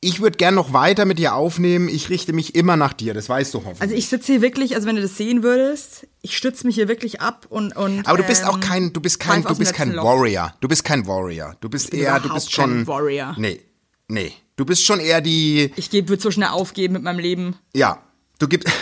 ich 0.00 0.20
würde 0.20 0.36
gern 0.36 0.54
noch 0.54 0.72
weiter 0.72 1.04
mit 1.04 1.18
dir 1.18 1.34
aufnehmen. 1.34 1.88
Ich 1.88 2.08
richte 2.08 2.32
mich 2.32 2.54
immer 2.54 2.76
nach 2.76 2.92
dir, 2.92 3.14
das 3.14 3.28
weißt 3.28 3.52
du 3.54 3.58
hoffentlich. 3.58 3.80
Also 3.82 3.94
ich 3.94 4.08
sitze 4.08 4.32
hier 4.32 4.42
wirklich, 4.42 4.74
also 4.76 4.86
wenn 4.86 4.96
du 4.96 5.02
das 5.02 5.16
sehen 5.16 5.42
würdest, 5.42 6.06
ich 6.22 6.36
stütze 6.36 6.66
mich 6.66 6.76
hier 6.76 6.88
wirklich 6.88 7.20
ab 7.20 7.46
und 7.48 7.76
und. 7.76 8.06
aber 8.06 8.18
du 8.18 8.24
bist 8.24 8.42
ähm, 8.42 8.48
auch 8.48 8.60
kein, 8.60 8.92
du 8.92 9.00
bist 9.00 9.18
kein, 9.18 9.42
du 9.42 9.56
bist 9.56 9.74
kein. 9.74 9.96
Warrior. 9.96 10.54
Du 10.60 10.68
bist 10.68 10.84
kein 10.84 11.06
Warrior. 11.06 11.56
Du 11.60 11.68
bist 11.68 11.90
bin 11.90 12.00
eher, 12.00 12.20
du 12.20 12.32
bist 12.32 12.52
kein 12.54 12.68
schon. 12.70 12.86
Warrior. 12.86 13.34
Nee, 13.38 13.60
nee. 14.08 14.32
Du 14.56 14.64
bist 14.64 14.84
schon 14.84 14.98
eher 14.98 15.20
die, 15.20 15.72
Ich 15.76 15.88
gebe 15.90 16.08
würde 16.08 16.22
so 16.22 16.30
schnell 16.32 16.48
aufgeben 16.48 16.94
mit 16.94 17.02
meinem 17.02 17.18
Leben. 17.20 17.56
ja. 17.74 18.02
Du 18.40 18.46
gibst, 18.46 18.72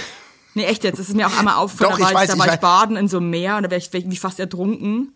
Nee, 0.53 0.65
echt 0.65 0.85
jetzt. 0.85 0.99
Es 0.99 1.09
ist 1.11 1.15
mir 1.15 1.27
auch 1.27 1.39
einmal 1.39 1.55
aufgefallen, 1.59 1.93
Doch, 1.93 1.99
da 1.99 2.05
war 2.05 2.11
ich 2.11 2.15
ich, 2.15 2.21
weiß, 2.23 2.27
da 2.29 2.33
ich 2.35 2.39
war 2.41 2.47
ich 2.47 2.53
weiß. 2.53 2.61
baden 2.61 2.97
in 2.97 3.09
so 3.09 3.19
einem 3.19 3.31
Meer 3.31 3.57
und 3.59 3.63
da 3.63 3.71
wäre 3.71 3.79
ich 3.79 3.93
irgendwie 3.93 4.17
fast 4.19 4.41
ertrunken. 4.41 5.15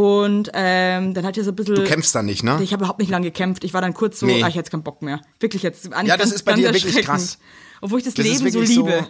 Und 0.00 0.50
ähm, 0.54 1.12
dann 1.12 1.26
hat 1.26 1.36
er 1.36 1.44
so 1.44 1.50
ein 1.50 1.56
bisschen. 1.56 1.74
du 1.74 1.84
kämpfst 1.84 2.14
dann 2.14 2.24
nicht, 2.24 2.42
ne? 2.42 2.58
Ich 2.62 2.72
habe 2.72 2.80
überhaupt 2.82 3.00
nicht 3.00 3.10
lange 3.10 3.26
gekämpft. 3.26 3.64
Ich 3.64 3.74
war 3.74 3.82
dann 3.82 3.92
kurz 3.92 4.18
so, 4.20 4.24
Nee. 4.26 4.36
ah, 4.42 4.48
ich 4.48 4.54
hätte 4.54 4.58
jetzt 4.58 4.70
keinen 4.70 4.82
Bock 4.82 5.02
mehr. 5.02 5.20
Wirklich 5.40 5.62
jetzt. 5.62 5.84
Ja, 5.84 6.02
das 6.04 6.18
ganz, 6.18 6.32
ist 6.32 6.44
bei 6.44 6.54
dir 6.54 6.72
wirklich 6.72 7.04
krass. 7.04 7.38
Obwohl 7.82 7.98
ich 7.98 8.04
das, 8.06 8.14
Das 8.14 8.24
Leben 8.24 8.38
so 8.38 8.44
wirklich 8.44 8.74
so- 8.74 8.86
liebe. 8.86 9.06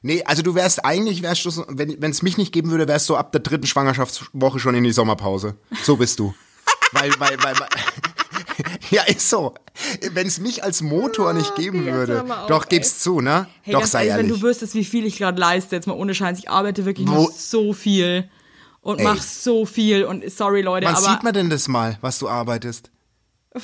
Nee, 0.00 0.22
also 0.24 0.42
du 0.42 0.54
wärst 0.54 0.84
eigentlich, 0.86 1.22
wärst 1.22 1.44
du, 1.44 1.50
so- 1.50 1.66
wenn 1.68 2.10
es 2.10 2.22
mich 2.22 2.38
nicht 2.38 2.52
geben 2.52 2.70
würde, 2.70 2.86
wärst 2.88 3.08
du 3.10 3.16
ab 3.16 3.32
der 3.32 3.40
dritten 3.42 3.66
Schwangerschaftswoche 3.66 4.58
schon 4.58 4.74
in 4.74 4.84
die 4.84 4.92
Sommerpause. 4.92 5.56
So 5.82 5.96
bist 5.96 6.18
du. 6.18 6.32
weil, 6.92 7.10
weil, 7.18 7.36
weil, 7.42 7.58
weil 7.58 7.68
ja, 8.90 9.02
ist 9.02 9.28
so. 9.28 9.54
Wenn 10.12 10.26
es 10.26 10.38
mich 10.40 10.64
als 10.64 10.80
Motor 10.82 11.32
nicht 11.34 11.54
geben 11.56 11.84
jetzt 11.84 11.94
würde, 11.94 12.22
auf, 12.22 12.46
doch 12.46 12.68
gib's 12.68 13.00
zu, 13.00 13.20
ne? 13.20 13.48
Hey, 13.62 13.72
doch 13.74 13.84
sei 13.84 14.06
ehrlich, 14.06 14.18
wenn 14.18 14.26
ehrlich. 14.28 14.40
du 14.40 14.46
wüsstest, 14.48 14.74
wie 14.74 14.84
viel 14.84 15.04
ich 15.04 15.18
gerade 15.18 15.38
leiste, 15.38 15.76
jetzt 15.76 15.86
mal 15.86 15.94
ohne 15.94 16.14
Scheiß, 16.14 16.38
ich 16.38 16.48
arbeite 16.48 16.84
wirklich 16.84 17.06
Wo- 17.08 17.12
noch 17.24 17.30
so 17.32 17.72
viel 17.72 18.28
und 18.88 19.00
Ey. 19.00 19.04
mach 19.04 19.20
so 19.22 19.66
viel 19.66 20.04
und 20.04 20.24
sorry 20.32 20.62
Leute, 20.62 20.86
Wann 20.86 20.94
aber 20.94 21.10
sieht 21.10 21.22
man 21.22 21.34
denn 21.34 21.50
das 21.50 21.68
mal, 21.68 21.98
was 22.00 22.18
du 22.18 22.28
arbeitest? 22.28 22.90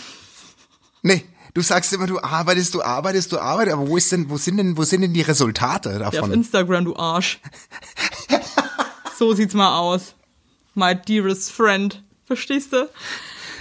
Nee, 1.07 1.23
du 1.53 1.61
sagst 1.61 1.93
immer, 1.93 2.07
du 2.07 2.19
arbeitest, 2.19 2.73
du 2.73 2.83
arbeitest, 2.83 3.31
du 3.31 3.39
arbeitest, 3.39 3.77
aber 3.77 3.87
wo 3.87 3.99
ist 3.99 4.11
denn, 4.11 4.31
wo 4.31 4.39
sind 4.39 4.57
denn, 4.57 4.75
wo 4.79 4.85
sind 4.85 5.03
denn 5.03 5.13
die 5.13 5.21
Resultate 5.21 5.99
Ja, 6.01 6.09
auf 6.09 6.15
davon? 6.15 6.33
Instagram, 6.33 6.87
du 6.87 6.97
Arsch. 6.97 7.41
so 9.19 9.35
sieht's 9.35 9.53
mal 9.53 9.79
aus. 9.79 10.15
My 10.75 10.95
dearest 10.95 11.53
friend. 11.53 12.03
Verstehst 12.25 12.73
du? 12.73 12.89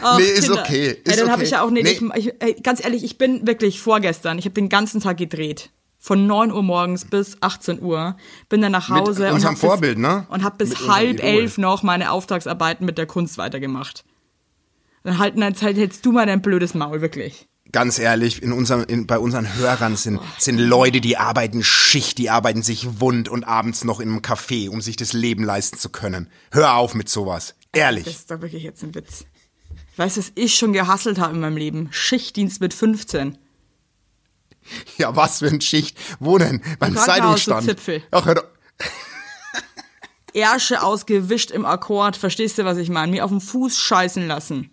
Ach, 0.01 0.17
Nee, 0.17 0.23
ist 0.23 0.49
okay, 0.49 0.91
ist 1.03 1.11
Ey, 1.11 1.17
dann 1.17 1.25
habe 1.31 1.39
okay. 1.41 1.43
ich 1.43 1.51
ja 1.51 1.63
auch, 1.63 1.69
nee, 1.69 1.83
Nee. 1.83 1.99
Ich, 2.15 2.33
ich, 2.41 2.63
ganz 2.63 2.81
ehrlich, 2.81 3.03
ich 3.03 3.17
bin 3.17 3.45
wirklich 3.45 3.81
vorgestern, 3.81 4.39
ich 4.39 4.45
habe 4.45 4.53
den 4.53 4.69
ganzen 4.69 5.01
Tag 5.01 5.17
gedreht. 5.17 5.69
Von 6.05 6.27
9 6.27 6.51
Uhr 6.51 6.63
morgens 6.63 7.05
bis 7.05 7.37
18 7.39 7.81
Uhr. 7.81 8.17
Bin 8.49 8.59
dann 8.59 8.73
nach 8.73 8.89
Hause 8.89 9.31
und 9.31 9.45
hab 9.45 9.57
Vorbild, 9.57 9.95
bis, 9.95 10.01
ne? 10.01 10.27
Und 10.27 10.43
habe 10.43 10.57
bis 10.57 10.71
Mit 10.71 10.89
halb 10.89 11.23
elf 11.23 11.57
noch 11.57 11.81
meine 11.81 12.11
Auftragsarbeiten 12.11 12.85
mit 12.85 12.97
der 12.97 13.05
Kunst 13.05 13.37
weitergemacht. 13.37 14.03
Dann 15.03 15.17
halten 15.17 15.39
dann 15.39 15.55
halt, 15.55 15.77
hältst 15.77 16.05
du 16.05 16.11
mal 16.11 16.25
dein 16.25 16.41
blödes 16.41 16.73
Maul, 16.73 16.99
wirklich. 16.99 17.47
Ganz 17.71 17.99
ehrlich, 17.99 18.43
in 18.43 18.51
unserem, 18.51 18.83
in, 18.83 19.07
bei 19.07 19.17
unseren 19.17 19.55
Hörern 19.55 19.95
sind, 19.95 20.19
sind 20.39 20.57
Leute, 20.57 20.99
die 20.99 21.15
arbeiten 21.15 21.63
Schicht, 21.63 22.17
die 22.17 22.29
arbeiten 22.29 22.63
sich 22.63 22.99
wund 22.99 23.29
und 23.29 23.45
abends 23.45 23.85
noch 23.85 24.01
in 24.01 24.09
einem 24.09 24.19
Café, 24.19 24.67
um 24.67 24.81
sich 24.81 24.97
das 24.97 25.13
Leben 25.13 25.45
leisten 25.45 25.77
zu 25.77 25.87
können. 25.87 26.27
Hör 26.51 26.75
auf 26.75 26.95
mit 26.95 27.07
sowas. 27.07 27.55
Ehrlich. 27.71 28.03
Das 28.03 28.15
ist 28.15 28.29
doch 28.29 28.41
wirklich 28.41 28.63
jetzt 28.63 28.83
ein 28.83 28.93
Witz. 28.93 29.23
Weißt 29.95 30.17
du, 30.17 30.19
was 30.19 30.33
ich 30.35 30.55
schon 30.55 30.73
gehasselt 30.73 31.17
habe 31.17 31.33
in 31.33 31.39
meinem 31.39 31.55
Leben? 31.55 31.87
Schichtdienst 31.91 32.59
mit 32.59 32.73
15. 32.73 33.37
Ja, 34.97 35.15
was 35.15 35.39
für 35.39 35.47
ein 35.47 35.61
Schicht. 35.61 35.97
Wo 36.19 36.37
denn? 36.37 36.61
Beim 36.79 36.95
Zeitungsstand. 36.95 37.65
Zipfel. 37.65 38.03
Ach, 38.11 38.25
hör 38.25 38.35
doch. 38.35 38.45
Ärsche 40.33 40.81
ausgewischt 40.81 41.51
im 41.51 41.65
Akkord, 41.65 42.17
verstehst 42.17 42.57
du, 42.57 42.65
was 42.65 42.77
ich 42.77 42.89
meine? 42.89 43.11
Mir 43.11 43.25
auf 43.25 43.31
den 43.31 43.41
Fuß 43.41 43.77
scheißen 43.77 44.27
lassen. 44.27 44.69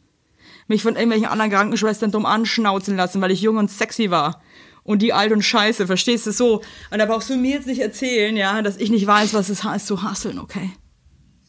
Mich 0.69 0.83
von 0.83 0.95
irgendwelchen 0.95 1.29
anderen 1.29 1.51
Krankenschwestern 1.51 2.13
dumm 2.13 2.27
anschnauzen 2.27 2.97
lassen, 2.97 3.21
weil 3.21 3.33
ich 3.33 3.41
jung 3.41 3.57
und 3.57 3.71
sexy 3.71 4.11
war. 4.11 4.41
Und 4.83 5.03
die 5.03 5.13
alt 5.13 5.33
und 5.33 5.43
scheiße, 5.43 5.87
verstehst 5.87 6.27
du 6.27 6.33
so? 6.33 6.63
Und 6.91 6.99
da 6.99 7.07
brauchst 7.07 7.29
du 7.29 7.37
mir 7.37 7.57
jetzt 7.57 7.67
nicht 7.67 7.81
erzählen, 7.81 8.37
ja, 8.37 8.63
dass 8.63 8.77
ich 8.77 8.91
nicht 8.91 9.07
weiß, 9.07 9.35
was 9.35 9.49
es 9.49 9.63
heißt 9.63 9.87
zu 9.87 10.03
hasseln, 10.03 10.39
okay? 10.39 10.71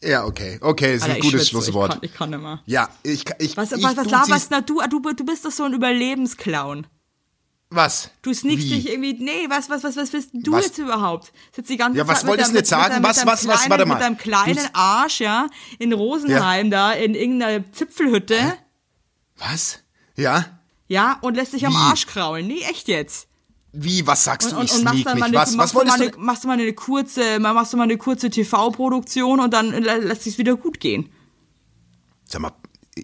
Ja, 0.02 0.24
okay. 0.24 0.58
Okay, 0.60 0.96
ist 0.96 1.02
Alter, 1.02 1.14
ein 1.14 1.20
gutes 1.20 1.48
schwitze, 1.48 1.50
Schlusswort. 1.50 1.98
Ich 2.02 2.12
kann, 2.12 2.30
ich 2.30 2.32
kann 2.32 2.42
mehr. 2.42 2.62
Ja, 2.66 2.88
ich, 3.02 3.24
ich, 3.38 3.56
Was, 3.56 3.72
ich, 3.72 3.82
was, 3.82 3.96
was 3.96 4.06
du 4.06 4.10
laberst 4.10 4.52
du, 4.66 4.80
du? 4.88 5.12
Du 5.14 5.24
bist 5.24 5.44
doch 5.44 5.50
so 5.50 5.62
ein 5.62 5.72
Überlebensclown. 5.72 6.86
Was? 7.74 8.10
Du 8.20 8.34
sneakst 8.34 8.66
Wie? 8.66 8.74
dich 8.74 8.90
irgendwie, 8.90 9.14
nee, 9.14 9.46
was, 9.48 9.70
was, 9.70 9.82
was, 9.82 9.96
was 9.96 10.12
willst 10.12 10.30
du 10.34 10.52
Was? 10.52 10.66
jetzt 10.66 10.78
überhaupt? 10.78 11.32
Sitzt 11.56 11.70
die 11.70 11.76
ganze 11.78 11.98
Ja, 11.98 12.06
was 12.06 12.20
Zeit 12.20 12.28
wolltest 12.28 12.52
du 12.52 12.56
jetzt 12.56 12.68
sagen? 12.68 12.90
deinem- 12.94 13.02
Was, 13.04 13.16
deinem 13.16 13.28
was, 13.28 13.46
was, 13.46 13.54
kleinen, 13.56 13.70
warte 13.70 13.86
mal. 13.86 13.94
Mit 13.94 14.02
deinem 14.02 14.16
kleinen 14.18 14.68
Arsch, 14.74 15.20
ja, 15.20 15.48
in 15.78 15.92
Rosenheim 15.92 16.70
da, 16.70 16.92
in 16.92 17.14
irgendeiner 17.14 17.70
Zipfelhütte, 17.72 18.36
Was? 19.38 19.80
Ja? 20.16 20.60
ja, 20.88 21.18
und 21.22 21.34
lässt 21.36 21.52
sich 21.52 21.64
am 21.66 21.72
Wie? 21.72 21.76
Arsch 21.76 22.06
kraulen. 22.06 22.46
Nee, 22.46 22.60
echt 22.70 22.88
jetzt. 22.88 23.28
Wie, 23.72 24.06
was 24.06 24.24
sagst 24.24 24.48
Und, 24.48 24.54
du? 24.54 24.60
und, 24.60 24.64
Ich 24.66 24.74
und 24.76 24.84
machst 24.84 24.94
sneak 24.96 25.04
dann 25.06 25.14
mich. 25.14 25.20
mal 25.20 25.26
eine, 25.28 25.36
Was, 25.36 25.48
was 25.48 25.56
machst, 25.56 25.74
du 25.74 25.78
mal 25.78 25.94
eine, 26.02 26.12
machst 26.18 26.44
du 26.44 26.48
mal 26.48 26.52
eine 26.60 26.72
kurze, 26.74 27.40
machst 27.40 27.72
du 27.72 27.76
mal 27.78 27.84
eine 27.84 27.96
kurze 27.96 28.28
TV-Produktion 28.28 29.40
und 29.40 29.54
dann 29.54 29.72
lä- 29.72 29.98
lässt 30.00 30.24
sich's 30.24 30.36
wieder 30.36 30.56
gut 30.56 30.78
gehen. 30.78 31.10
Sag 32.26 32.42
mal, 32.42 32.52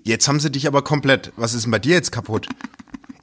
jetzt 0.05 0.29
haben 0.29 0.41
sie 0.41 0.51
dich 0.51 0.67
aber 0.67 0.83
komplett. 0.83 1.33
Was 1.37 1.55
ist 1.55 1.63
denn 1.63 1.71
bei 1.71 1.79
dir 1.79 1.95
jetzt 1.95 2.13
kaputt? 2.13 2.47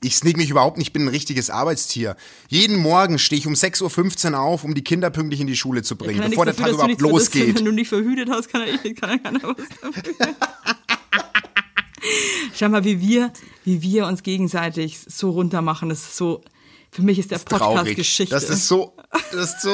Ich 0.02 0.18
sneak 0.18 0.38
mich 0.38 0.52
überhaupt 0.52 0.78
nicht, 0.78 0.90
ich 0.90 0.94
bin 0.94 1.04
ein 1.04 1.08
richtiges 1.08 1.50
Arbeitstier. 1.50 2.16
Jeden 2.48 2.76
Morgen 2.76 3.18
stehe 3.18 3.40
ich 3.40 3.48
um 3.48 3.54
6.15 3.54 4.34
Uhr 4.34 4.40
auf, 4.40 4.64
um 4.64 4.76
die 4.76 4.84
Kinder 4.84 5.10
pünktlich 5.10 5.42
in 5.42 5.48
die 5.48 5.56
Schule 5.56 5.82
zu 5.82 5.96
bringen, 5.96 6.22
ja 6.22 6.28
bevor 6.28 6.46
der 6.46 6.56
Tag 6.56 6.72
überhaupt 6.72 7.02
losgeht. 7.02 7.58
Wenn 7.58 7.66
du 7.66 7.72
nicht 7.72 7.90
verhütet 7.90 8.30
hast, 8.30 8.50
kann 8.50 8.62
er, 8.62 8.78
kann 8.94 9.10
er 9.10 9.20
keiner 9.20 9.42
was 9.42 9.68
dafür. 9.82 10.36
Schau 12.56 12.70
mal, 12.70 12.84
wie 12.84 13.02
wir, 13.02 13.34
wie 13.64 13.82
wir 13.82 14.06
uns 14.06 14.22
gegenseitig 14.22 15.00
so 15.08 15.32
runter 15.32 15.62
machen. 15.62 15.90
Das 15.90 16.02
ist 16.02 16.18
so, 16.18 16.44
für 16.92 17.02
mich 17.02 17.18
ist 17.18 17.32
der 17.32 17.40
Podcast. 17.40 17.96
Geschichte. 17.96 18.36
Das 18.36 18.50
ist 18.50 18.68
so, 18.68 18.96
das 19.32 19.56
ist 19.56 19.62
so, 19.62 19.74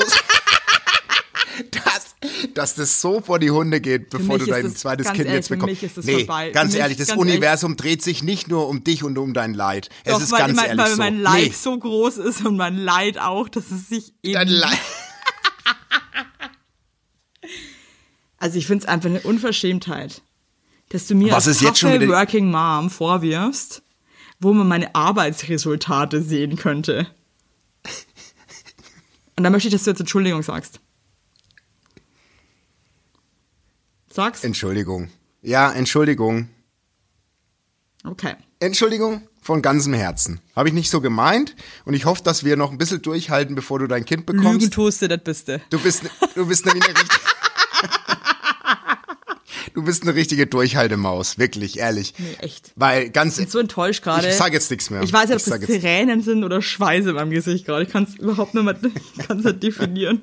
dass, 2.57 2.75
das 2.75 3.01
so 3.01 3.21
vor 3.21 3.39
die 3.39 3.51
Hunde 3.51 3.81
geht, 3.81 4.09
bevor 4.09 4.37
du 4.39 4.45
dein 4.45 4.63
das- 4.65 4.75
zweites 4.75 5.07
Kind 5.07 5.19
ehrlich, 5.19 5.33
jetzt 5.33 5.47
für 5.47 5.55
bekommst. 5.55 5.81
mich 5.81 5.83
ist 5.83 5.97
das 5.97 6.05
nee, 6.05 6.19
vorbei. 6.25 6.51
ganz 6.51 6.73
Für 6.73 6.79
ehrlich, 6.79 6.97
das 6.97 7.09
ganz 7.09 7.19
Universum 7.19 7.77
dreht 7.77 8.01
sich 8.01 8.23
nicht 8.23 8.47
nur 8.47 8.67
um 8.67 8.83
dich 8.83 9.03
und 9.03 9.17
um 9.17 9.33
dein 9.33 9.53
Leid. 9.53 9.89
Es 10.03 10.13
Doch, 10.13 10.21
ist 10.21 10.31
weil, 10.31 10.39
ganz 10.39 10.55
mein, 10.57 10.65
ehrlich 10.67 10.83
weil 10.85 10.91
so. 10.91 10.97
mein 10.97 11.19
Leid 11.21 11.43
nee, 11.47 11.53
so 11.53 11.77
groß 11.77 12.17
ist 12.17 12.45
und 12.45 12.57
mein 12.57 12.77
Leid 12.77 13.19
auch, 13.19 13.49
dass 13.49 13.71
es 13.71 13.89
sich 13.89 14.13
eben. 14.23 14.33
dein 14.33 14.47
Leid. 14.47 14.79
Also 18.37 18.57
ich 18.57 18.65
finde 18.65 18.83
es 18.83 18.87
einfach 18.89 19.07
eine 19.07 19.19
Unverschämtheit, 19.21 20.23
dass 20.89 21.05
du 21.05 21.13
mir 21.13 21.31
Was 21.31 21.47
als 21.47 21.61
jetzt 21.61 21.77
schon 21.77 21.91
Working 22.09 22.49
Mom 22.49 22.89
vorwirfst, 22.89 23.83
wo 24.39 24.51
man 24.51 24.67
meine 24.67 24.95
Arbeitsresultate 24.95 26.23
sehen 26.23 26.55
könnte. 26.55 27.05
Und 29.37 29.43
da 29.43 29.51
möchte 29.51 29.67
ich, 29.67 29.73
dass 29.73 29.83
du 29.83 29.91
jetzt 29.91 29.99
Entschuldigung 29.99 30.41
sagst. 30.41 30.79
Sag's? 34.13 34.43
Entschuldigung. 34.43 35.10
Ja, 35.41 35.71
Entschuldigung. 35.71 36.50
Okay. 38.04 38.36
Entschuldigung 38.60 39.28
von 39.41 39.62
ganzem 39.62 39.93
Herzen. 39.93 40.39
Habe 40.56 40.69
ich 40.69 40.74
nicht 40.74 40.89
so 40.89 41.02
gemeint 41.02 41.56
und 41.86 41.93
ich 41.93 42.06
hoffe, 42.06 42.24
dass 42.24 42.43
wir 42.43 42.56
noch 42.58 42.71
ein 42.71 42.78
bisschen 42.78 43.02
durchhalten, 43.02 43.56
bevor 43.56 43.80
du 43.80 43.88
dein 43.88 44.06
Kind 44.06 44.26
bekommst. 44.26 44.62
Lügen 44.62 44.71
tust 44.71 45.02
du, 45.02 45.08
das 45.08 45.24
bist 45.24 45.47
du. 45.47 45.60
Du 45.69 45.80
bist, 45.80 46.04
du 46.36 46.45
bist 46.45 46.65
nämlich 46.65 46.84
eine 46.88 46.93
richtige. 47.00 47.19
Du 49.74 49.84
bist 49.84 50.04
eine 50.04 50.15
richtige 50.15 50.47
Durchhaltemaus, 50.47 51.38
wirklich, 51.38 51.78
ehrlich. 51.80 52.13
Nee, 52.17 52.36
echt. 52.39 52.71
Weil 52.76 53.10
ganz. 53.10 53.34
Ich 53.38 53.45
bin 53.45 53.52
so 53.52 53.60
enttäuscht 53.60 54.04
gerade. 54.04 54.28
Ich 54.28 54.36
sag 54.36 54.54
jetzt 54.54 54.69
nichts 54.71 54.89
mehr. 54.89 55.02
Ich 55.04 55.12
weiß 55.13 55.30
nicht, 55.30 55.36
ob 55.36 55.39
Ich 55.41 55.45
das 55.62 55.69
jetzt- 55.69 55.82
Tränen 55.82 56.21
sind 56.21 56.43
oder 56.43 56.62
Schweiße 56.62 57.13
beim 57.13 57.30
Gesicht 57.30 57.65
gerade. 57.65 57.84
Ich 57.84 57.89
kann 57.89 58.04
es 58.04 58.15
überhaupt 58.15 58.54
nicht 58.54 58.63
mehr 58.63 58.76
ich 59.17 59.28
kann's 59.28 59.43
nicht 59.43 59.62
definieren. 59.63 60.21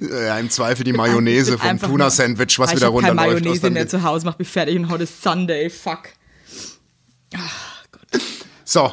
Ja, 0.00 0.38
Im 0.38 0.50
Zweifel 0.50 0.84
die 0.84 0.92
Mayonnaise 0.92 1.54
Ich 1.54 1.60
vom 1.60 1.78
Tuna-Sandwich, 1.80 2.58
was 2.58 2.70
wieder 2.74 2.86
ich 2.88 2.92
runterläuft. 2.92 3.18
aus 3.28 3.32
Mayonnaise 3.40 3.60
deinem 3.62 3.72
mehr 3.74 3.88
zu 3.88 4.02
Hause, 4.02 4.26
mach 4.26 4.38
mich 4.38 4.48
fertig 4.48 4.76
und 4.76 4.88
heute 4.88 5.04
ist 5.04 5.22
Sunday, 5.22 5.68
fuck. 5.70 6.08
So. 8.64 8.92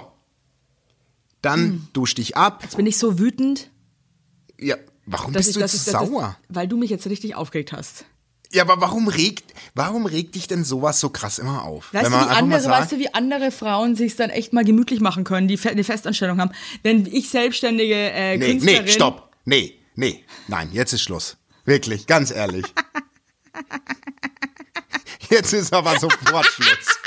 Dann 1.42 1.60
Hm. 1.60 1.88
dusch 1.94 2.16
dich 2.16 2.36
ab. 2.36 2.62
Jetzt 2.64 2.78
bin 2.78 2.86
ich 2.88 2.98
so 2.98 3.20
wütend, 3.20 3.70
Ja, 4.60 4.76
warum 5.06 5.34
dass 5.34 5.42
bist 5.42 5.50
ich, 5.50 5.54
du 5.56 5.60
jetzt 5.62 5.76
ich, 5.76 5.82
sauer? 5.84 6.36
Ich, 6.50 6.56
weil 6.56 6.68
du 6.68 6.78
mich 6.78 6.90
jetzt 6.90 7.06
richtig 7.08 7.36
aufgeregt 7.36 7.72
hast. 7.74 8.06
Ja, 8.54 8.64
aber 8.64 8.80
warum 8.80 9.08
regt, 9.10 9.54
warum 9.76 10.06
regt 10.06 10.36
dich 10.36 10.48
denn 10.48 10.64
sowas 10.64 11.00
so 11.02 11.10
krass 11.10 11.38
immer 11.38 11.64
auf? 11.66 11.94
Weißt 11.94 12.08
du, 12.08 12.12
wie 12.12 12.16
andere, 12.16 12.62
sagt- 12.62 12.82
weißt 12.82 12.92
du, 12.94 13.00
wie 13.00 13.14
andere 13.14 13.52
Frauen 13.52 13.96
sich 13.96 14.16
dann 14.16 14.30
echt 14.30 14.54
mal 14.54 14.64
gemütlich 14.64 15.02
machen 15.02 15.24
können, 15.26 15.48
die 15.50 15.60
eine 15.68 15.84
Festanstellung 15.84 16.40
haben? 16.40 16.52
Wenn 16.82 17.06
ich 17.06 17.30
selbstständige 17.30 17.94
äh, 17.96 18.38
Nee, 18.38 18.46
Künstlerin... 18.52 18.86
nee, 18.86 18.92
stopp. 18.92 19.36
Nee, 19.46 19.80
nee. 19.96 20.24
Nein, 20.48 20.70
jetzt 20.72 20.94
ist 20.94 21.02
Schluss. 21.02 21.38
Wirklich, 21.66 22.08
ganz 22.08 22.32
ehrlich. 22.32 22.66
Jetzt 25.30 25.52
ist 25.54 25.74
aber 25.74 26.00
sofort 26.00 26.46
Schluss. 26.46 26.98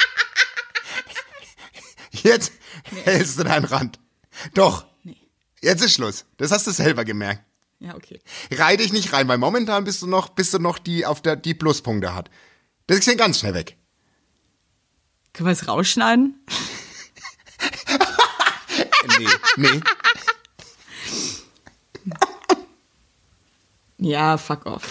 Jetzt 2.23 2.53
hältst 3.05 3.39
du 3.39 3.45
deinen 3.45 3.65
Rand. 3.65 3.99
Doch. 4.55 4.85
Jetzt 5.63 5.83
ist 5.85 5.95
Schluss. 5.95 6.27
Das 6.37 6.51
hast 6.51 6.67
du 6.67 6.71
selber 6.71 7.05
gemerkt. 7.05 7.43
Ja, 7.81 7.95
okay. 7.95 8.21
Reih 8.53 8.77
dich 8.77 8.93
nicht 8.93 9.13
rein, 9.13 9.27
weil 9.29 9.39
momentan 9.39 9.85
bist 9.85 10.03
du 10.03 10.07
noch, 10.07 10.29
bist 10.29 10.53
du 10.55 10.59
noch 10.59 10.79
die 10.79 11.07
auf 11.07 11.23
der, 11.23 11.35
die 11.37 11.55
Pluspunkte 11.55 12.15
hat. 12.15 12.31
Das 12.87 12.99
ist 12.99 13.07
ja 13.07 13.15
ganz 13.15 13.39
schnell 13.41 13.55
weg. 13.55 13.77
Können 15.33 15.47
wir 15.49 15.53
es 15.53 15.67
rausschneiden? 15.69 16.45
Nee, 19.19 19.27
nee. 19.57 19.81
Ja, 23.99 24.39
fuck 24.39 24.67
off. 24.67 24.87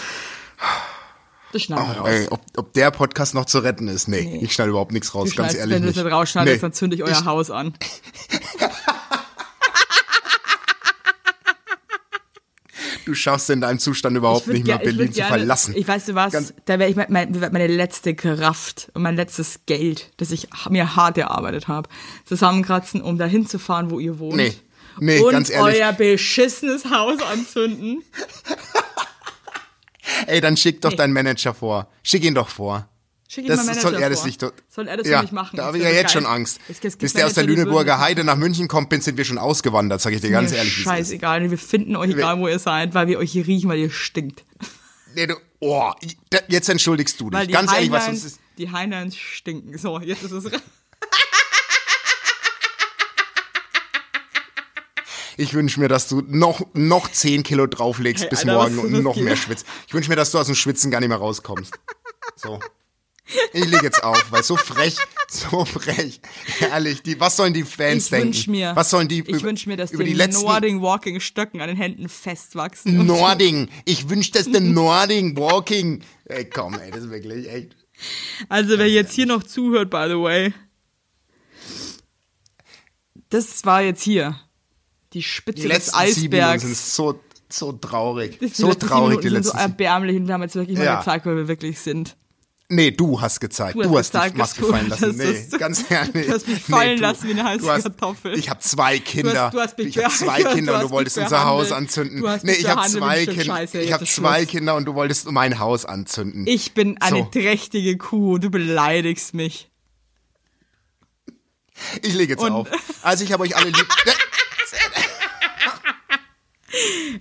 Das 1.52 1.62
schneiden 1.62 1.84
wir 1.88 1.96
Oh, 1.96 2.00
raus. 2.02 2.08
ey, 2.10 2.28
ob, 2.30 2.40
ob 2.56 2.72
der 2.74 2.90
Podcast 2.92 3.34
noch 3.34 3.44
zu 3.44 3.58
retten 3.60 3.88
ist? 3.88 4.06
Nee, 4.06 4.22
Nee. 4.22 4.38
ich 4.44 4.52
schneide 4.52 4.70
überhaupt 4.70 4.92
nichts 4.92 5.14
raus, 5.14 5.34
ganz 5.34 5.54
ehrlich 5.54 5.74
wenn 5.74 5.82
du 5.82 5.88
das 5.92 5.96
nicht 6.04 6.12
rausschneidest, 6.12 6.56
Nee. 6.56 6.60
dann 6.60 6.72
zünde 6.72 6.96
ich 6.96 7.02
euer 7.02 7.10
Ich- 7.10 7.24
Haus 7.24 7.50
an. 7.50 7.74
Du 13.10 13.14
schaffst 13.16 13.50
in 13.50 13.60
deinem 13.60 13.80
Zustand 13.80 14.16
überhaupt 14.16 14.46
nicht 14.46 14.68
mehr 14.68 14.78
Berlin 14.78 15.12
zu 15.12 15.20
verlassen. 15.24 15.74
Ich 15.76 15.88
weiß 15.88 16.06
du 16.06 16.14
was, 16.14 16.32
Ganz- 16.32 16.54
da 16.66 16.78
wäre 16.78 16.88
ich 16.88 16.94
mein, 16.94 17.08
meine 17.10 17.66
letzte 17.66 18.14
Kraft 18.14 18.88
und 18.94 19.02
mein 19.02 19.16
letztes 19.16 19.62
Geld, 19.66 20.12
das 20.18 20.30
ich 20.30 20.46
mir 20.68 20.94
hart 20.94 21.18
erarbeitet 21.18 21.66
habe, 21.66 21.88
zusammenkratzen, 22.24 23.02
um 23.02 23.18
dahin 23.18 23.48
zu 23.48 23.58
fahren, 23.58 23.90
wo 23.90 23.98
ihr 23.98 24.20
wohnt. 24.20 24.36
Nee. 24.36 24.54
Nee, 25.00 25.18
und 25.18 25.32
ganz 25.32 25.50
ehrlich. 25.50 25.80
euer 25.80 25.92
beschissenes 25.92 26.84
Haus 26.84 27.20
anzünden. 27.20 28.04
Ey, 30.28 30.40
dann 30.40 30.56
schick 30.56 30.80
doch 30.82 30.90
Nee. 30.90 30.96
deinen 30.96 31.12
Manager 31.12 31.52
vor. 31.54 31.88
Schick 32.04 32.22
ihn 32.24 32.34
doch 32.36 32.48
vor. 32.48 32.88
Schick 33.32 33.44
ihm 33.44 33.48
Das 33.50 33.64
Manager 33.64 33.80
soll 33.80 33.94
er 33.94 34.10
das 34.10 34.18
vor. 34.18 34.26
nicht 34.26 34.40
Soll 34.68 34.88
er 34.88 34.96
das 34.96 35.06
ja, 35.06 35.22
mich 35.22 35.30
machen? 35.30 35.56
Da 35.56 35.66
habe 35.66 35.78
ich 35.78 35.84
ja 35.84 35.90
jetzt 35.90 36.10
schon 36.10 36.24
geil. 36.24 36.32
Angst. 36.32 36.58
Es- 36.68 36.80
es 36.82 36.96
Bis 36.96 37.12
der 37.12 37.26
aus 37.26 37.34
der 37.34 37.44
Lüneburger 37.44 38.00
Heide 38.00 38.24
nach 38.24 38.34
München 38.34 38.66
kommt, 38.66 38.92
sind 39.04 39.16
wir 39.16 39.24
schon 39.24 39.38
ausgewandert, 39.38 40.00
sag 40.00 40.12
ich 40.12 40.20
dir 40.20 40.30
ganz 40.30 40.50
Mir 40.50 40.56
ehrlich. 40.56 40.74
scheißegal, 40.74 41.48
wir 41.48 41.56
finden 41.56 41.94
euch 41.94 42.10
egal, 42.10 42.40
wo 42.40 42.48
ihr 42.48 42.58
seid, 42.58 42.92
weil 42.92 43.06
wir 43.06 43.20
euch 43.20 43.30
hier 43.30 43.46
riechen, 43.46 43.70
weil 43.70 43.78
ihr 43.78 43.90
stinkt. 43.90 44.44
Nee, 45.14 45.28
du, 45.28 45.36
oh, 45.60 45.92
jetzt 46.48 46.68
entschuldigst 46.68 47.20
du 47.20 47.30
dich. 47.30 47.48
Ganz 47.52 47.72
ehrlich, 47.72 47.92
was 47.92 48.06
sonst 48.06 48.24
ist. 48.24 48.40
die 48.58 48.72
Heinleins 48.72 49.16
stinken. 49.16 49.78
So, 49.78 50.00
jetzt 50.00 50.24
ist 50.24 50.32
es. 50.32 50.44
Ich 55.36 55.54
wünsche 55.54 55.80
mir, 55.80 55.88
dass 55.88 56.08
du 56.08 56.22
noch, 56.26 56.60
noch 56.74 57.10
10 57.10 57.44
Kilo 57.44 57.66
drauflegst 57.66 58.24
Hey, 58.24 58.30
bis 58.30 58.40
Alter, 58.40 58.52
morgen 58.54 58.78
und 58.78 59.02
noch 59.02 59.16
mehr 59.16 59.36
schwitzt. 59.36 59.64
Ich 59.86 59.94
wünsche 59.94 60.10
mir, 60.10 60.16
dass 60.16 60.32
du 60.32 60.38
aus 60.38 60.46
dem 60.46 60.54
Schwitzen 60.54 60.90
gar 60.90 61.00
nicht 61.00 61.08
mehr 61.08 61.16
rauskommst. 61.16 61.78
So. 62.36 62.58
Ich 63.52 63.64
leg 63.66 63.82
jetzt 63.82 64.02
auf, 64.02 64.26
weil 64.32 64.42
so 64.42 64.56
frech, 64.56 64.96
so 65.28 65.64
frech. 65.64 66.20
Ehrlich, 66.60 67.02
die, 67.02 67.20
was 67.20 67.36
sollen 67.36 67.54
die 67.54 67.62
Fans 67.62 68.04
Ich 68.04 68.10
denken? 68.10 68.26
wünsch 68.28 68.46
mir, 68.48 68.74
was 68.74 68.90
sollen 68.90 69.06
die 69.08 69.20
ich 69.20 69.28
über, 69.28 69.42
wünsch 69.42 69.66
mir, 69.66 69.76
dass 69.76 69.92
über 69.92 70.02
die, 70.02 70.10
die 70.10 70.16
letzten 70.16 70.44
Nording 70.44 70.82
Walking 70.82 71.20
Stöcken 71.20 71.60
an 71.60 71.68
den 71.68 71.76
Händen 71.76 72.08
festwachsen. 72.08 73.06
Nording. 73.06 73.68
Ich 73.84 74.08
wünsche, 74.08 74.32
dass 74.32 74.50
der 74.50 74.60
Nording 74.60 75.36
Walking. 75.36 76.02
Ey, 76.24 76.44
komm, 76.46 76.74
ey, 76.78 76.90
das 76.90 77.04
ist 77.04 77.10
wirklich 77.10 77.48
echt. 77.48 77.76
Also 78.48 78.78
wer 78.78 78.88
jetzt 78.88 79.12
hier 79.12 79.26
noch 79.26 79.42
zuhört, 79.44 79.90
by 79.90 80.06
the 80.08 80.14
way, 80.18 80.52
das 83.28 83.64
war 83.64 83.82
jetzt 83.82 84.02
hier 84.02 84.38
die 85.12 85.22
Spitze 85.22 85.62
Die 85.62 85.68
des 85.68 85.94
Eisbergs. 85.94 86.62
sind 86.62 86.76
so, 86.76 87.20
so 87.48 87.72
traurig. 87.72 88.38
Die 88.40 88.48
so 88.48 88.74
traurig, 88.74 89.18
die 89.20 89.28
sind 89.28 89.34
letzten 89.38 89.56
so 89.56 89.58
erbärmlich 89.62 90.16
und 90.16 90.26
wir 90.26 90.34
haben 90.34 90.42
jetzt 90.42 90.54
wirklich 90.56 90.78
mal 90.78 90.84
Ja. 90.84 90.98
gezeigt, 90.98 91.26
wer 91.26 91.36
wir 91.36 91.48
wirklich 91.48 91.78
sind. 91.78 92.16
Nee, 92.72 92.92
du 92.92 93.20
hast 93.20 93.40
gezeigt. 93.40 93.74
Du 93.76 93.82
Du 93.82 93.98
hast, 93.98 94.14
hast 94.14 94.32
die 94.32 94.38
Maske 94.38 94.60
du- 94.60 94.68
fallen 94.70 94.88
lassen. 94.90 95.16
Nee, 95.16 95.46
du- 95.50 95.58
ganz 95.58 95.84
ehrlich. 95.90 96.26
du 96.28 96.32
hast 96.32 96.46
mich 96.48 96.62
fallen 96.62 96.96
du- 96.96 97.02
lassen 97.02 97.26
wie 97.28 97.32
eine 97.32 97.44
heiße 97.44 97.58
du 97.62 97.70
hast, 97.70 97.82
Kartoffel. 97.82 98.38
Ich 98.38 98.48
habe 98.48 98.60
zwei 98.60 98.98
Kinder. 99.00 99.50
du 99.52 99.60
hast 99.60 99.76
mich 99.76 99.88
ich 99.88 100.04
habe 100.04 100.14
zwei 100.14 100.42
Kinder 100.44 100.54
du 100.54 100.60
und 100.60 100.74
hast 100.76 100.84
du 100.84 100.90
wolltest 100.90 101.18
unser 101.18 101.44
Haus 101.44 101.72
anzünden. 101.72 102.20
Du 102.20 102.28
hast 102.28 102.44
nee, 102.44 102.52
ich 102.52 102.68
habe 102.68 102.88
zwei 102.88 103.24
du 103.24 103.32
Kinder. 103.32 103.44
scheiße, 103.56 103.80
ich 103.80 103.92
habe 103.92 104.04
zwei. 104.06 104.44
Kinder 104.46 104.76
und 104.76 104.84
du 104.84 104.94
wolltest 104.94 105.30
mein 105.30 105.58
Haus 105.58 105.84
anzünden. 105.84 106.46
Ich 106.46 106.72
bin 106.72 106.96
eine 107.00 107.18
So. 107.18 107.24
trächtige 107.24 107.98
Kuh, 107.98 108.38
du 108.38 108.50
beleidigst 108.50 109.34
mich. 109.34 109.68
Ich 112.02 112.14
lege 112.14 112.34
jetzt 112.34 112.42
Und- 112.42 112.52
auf. 112.52 112.68
Also 113.02 113.24
ich 113.24 113.32
habe 113.32 113.42
euch 113.42 113.56
alle 113.56 113.66
lieb. 113.70 113.88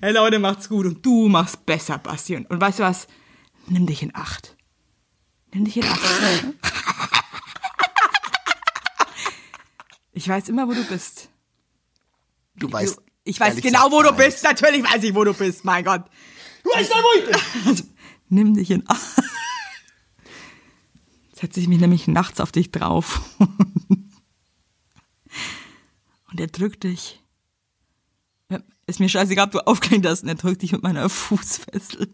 Hey 0.01 0.11
Leute, 0.13 0.38
macht's 0.39 0.69
gut 0.69 0.86
und 0.86 1.03
du 1.05 1.28
machst 1.28 1.65
besser, 1.65 1.97
Basti. 1.97 2.36
Und, 2.36 2.49
und 2.49 2.61
weißt 2.61 2.80
du 2.80 2.84
was? 2.84 3.07
Nimm 3.67 3.86
dich 3.88 4.03
in 4.03 4.15
Acht. 4.15 4.55
Nimm 5.53 5.65
dich 5.65 5.77
in 5.77 5.85
Acht. 5.85 5.99
Ich 10.11 10.27
weiß 10.27 10.49
immer, 10.49 10.67
wo 10.67 10.73
du 10.73 10.83
bist. 10.83 11.29
Du 12.55 12.71
weißt. 12.71 13.01
Ich 13.23 13.39
weiß 13.39 13.61
genau, 13.61 13.91
wo 13.91 14.01
du 14.03 14.11
bist. 14.11 14.43
Natürlich 14.43 14.83
weiß 14.83 15.03
ich, 15.03 15.15
wo 15.15 15.23
du 15.23 15.33
bist. 15.33 15.63
Mein 15.63 15.85
Gott. 15.85 16.03
Du 16.63 16.69
weißt 16.71 16.91
doch, 16.91 17.01
wo 17.01 17.19
ich 17.19 17.25
bin. 17.25 17.35
Also, 17.67 17.83
nimm 18.27 18.53
dich 18.53 18.69
in 18.71 18.85
Arm. 18.87 18.97
Setze 21.33 21.61
ich 21.61 21.67
mich 21.67 21.79
nämlich 21.79 22.07
nachts 22.07 22.41
auf 22.41 22.51
dich 22.51 22.71
drauf. 22.71 23.21
Und 26.29 26.39
er 26.39 26.47
drückt 26.47 26.83
dich. 26.83 27.23
Ist 28.87 28.99
mir 28.99 29.07
scheißegal, 29.07 29.45
ob 29.45 29.51
du 29.51 29.65
aufgehängt 29.67 30.05
hast. 30.05 30.23
Und 30.23 30.29
er 30.29 30.35
drückt 30.35 30.63
dich 30.63 30.73
mit 30.73 30.83
meiner 30.83 31.07
Fußfessel. 31.07 32.13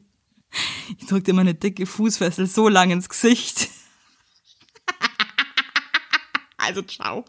Ich 0.97 1.07
drück 1.07 1.23
dir 1.23 1.33
meine 1.33 1.53
dicke 1.53 1.85
Fußfessel 1.85 2.47
so 2.47 2.69
lang 2.69 2.91
ins 2.91 3.09
Gesicht. 3.09 3.69
Also, 6.57 6.81
ciao. 6.81 7.25